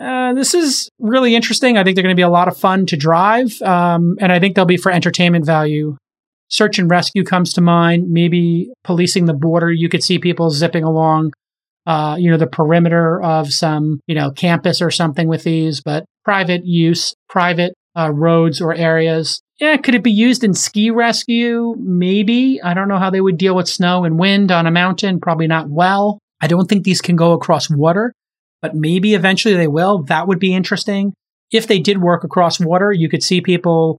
Uh, 0.00 0.32
this 0.32 0.54
is 0.54 0.88
really 0.98 1.34
interesting. 1.34 1.76
I 1.76 1.84
think 1.84 1.96
they're 1.96 2.02
going 2.02 2.16
to 2.16 2.18
be 2.18 2.22
a 2.22 2.30
lot 2.30 2.48
of 2.48 2.56
fun 2.56 2.86
to 2.86 2.96
drive. 2.96 3.60
Um, 3.60 4.16
and 4.22 4.32
I 4.32 4.40
think 4.40 4.56
they'll 4.56 4.64
be 4.64 4.78
for 4.78 4.90
entertainment 4.90 5.44
value. 5.44 5.98
Search 6.50 6.78
and 6.78 6.90
rescue 6.90 7.24
comes 7.24 7.52
to 7.54 7.60
mind. 7.60 8.10
Maybe 8.10 8.70
policing 8.84 9.26
the 9.26 9.34
border. 9.34 9.70
You 9.70 9.88
could 9.88 10.02
see 10.02 10.18
people 10.18 10.50
zipping 10.50 10.84
along, 10.84 11.32
uh, 11.86 12.16
you 12.18 12.30
know, 12.30 12.36
the 12.36 12.46
perimeter 12.46 13.22
of 13.22 13.52
some, 13.52 14.00
you 14.06 14.14
know, 14.14 14.30
campus 14.30 14.82
or 14.82 14.90
something 14.90 15.28
with 15.28 15.44
these, 15.44 15.80
but 15.80 16.04
private 16.24 16.62
use, 16.64 17.14
private 17.28 17.74
uh, 17.96 18.10
roads 18.12 18.60
or 18.60 18.74
areas. 18.74 19.40
Yeah, 19.60 19.76
could 19.76 19.94
it 19.94 20.02
be 20.02 20.12
used 20.12 20.42
in 20.42 20.54
ski 20.54 20.90
rescue? 20.90 21.74
Maybe. 21.78 22.60
I 22.62 22.72
don't 22.72 22.88
know 22.88 22.98
how 22.98 23.10
they 23.10 23.20
would 23.20 23.36
deal 23.36 23.54
with 23.54 23.68
snow 23.68 24.04
and 24.04 24.18
wind 24.18 24.50
on 24.50 24.66
a 24.66 24.70
mountain. 24.70 25.20
Probably 25.20 25.46
not 25.46 25.68
well. 25.68 26.18
I 26.40 26.46
don't 26.46 26.66
think 26.66 26.84
these 26.84 27.02
can 27.02 27.14
go 27.14 27.32
across 27.32 27.68
water, 27.68 28.14
but 28.62 28.74
maybe 28.74 29.14
eventually 29.14 29.54
they 29.54 29.68
will. 29.68 30.02
That 30.04 30.26
would 30.26 30.38
be 30.38 30.54
interesting. 30.54 31.12
If 31.52 31.66
they 31.66 31.78
did 31.78 32.00
work 32.00 32.24
across 32.24 32.58
water, 32.58 32.92
you 32.92 33.08
could 33.08 33.22
see 33.22 33.40
people, 33.40 33.98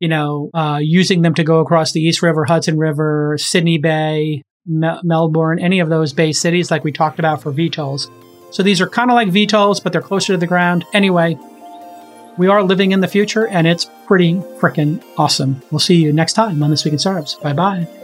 you 0.00 0.08
know, 0.08 0.50
uh, 0.54 0.78
using 0.80 1.22
them 1.22 1.34
to 1.34 1.44
go 1.44 1.60
across 1.60 1.92
the 1.92 2.00
East 2.00 2.22
River, 2.22 2.44
Hudson 2.44 2.78
River, 2.78 3.36
Sydney 3.38 3.78
Bay, 3.78 4.42
Me- 4.66 5.00
Melbourne, 5.02 5.58
any 5.58 5.80
of 5.80 5.88
those 5.88 6.12
bay 6.12 6.32
cities 6.32 6.70
like 6.70 6.84
we 6.84 6.92
talked 6.92 7.18
about 7.18 7.42
for 7.42 7.52
VTOLs. 7.52 8.10
So 8.54 8.62
these 8.62 8.80
are 8.80 8.88
kind 8.88 9.10
of 9.10 9.14
like 9.14 9.28
VTOLs, 9.28 9.82
but 9.82 9.92
they're 9.92 10.02
closer 10.02 10.32
to 10.32 10.38
the 10.38 10.46
ground. 10.46 10.84
Anyway, 10.92 11.38
we 12.36 12.48
are 12.48 12.62
living 12.62 12.92
in 12.92 13.00
the 13.00 13.08
future 13.08 13.46
and 13.46 13.66
it's 13.66 13.90
pretty 14.06 14.34
freaking 14.34 15.02
awesome. 15.16 15.62
We'll 15.70 15.78
see 15.78 15.96
you 15.96 16.12
next 16.12 16.34
time 16.34 16.62
on 16.62 16.70
This 16.70 16.84
Week 16.84 16.92
in 16.92 16.98
Startups. 16.98 17.34
Bye 17.34 17.52
bye. 17.52 18.03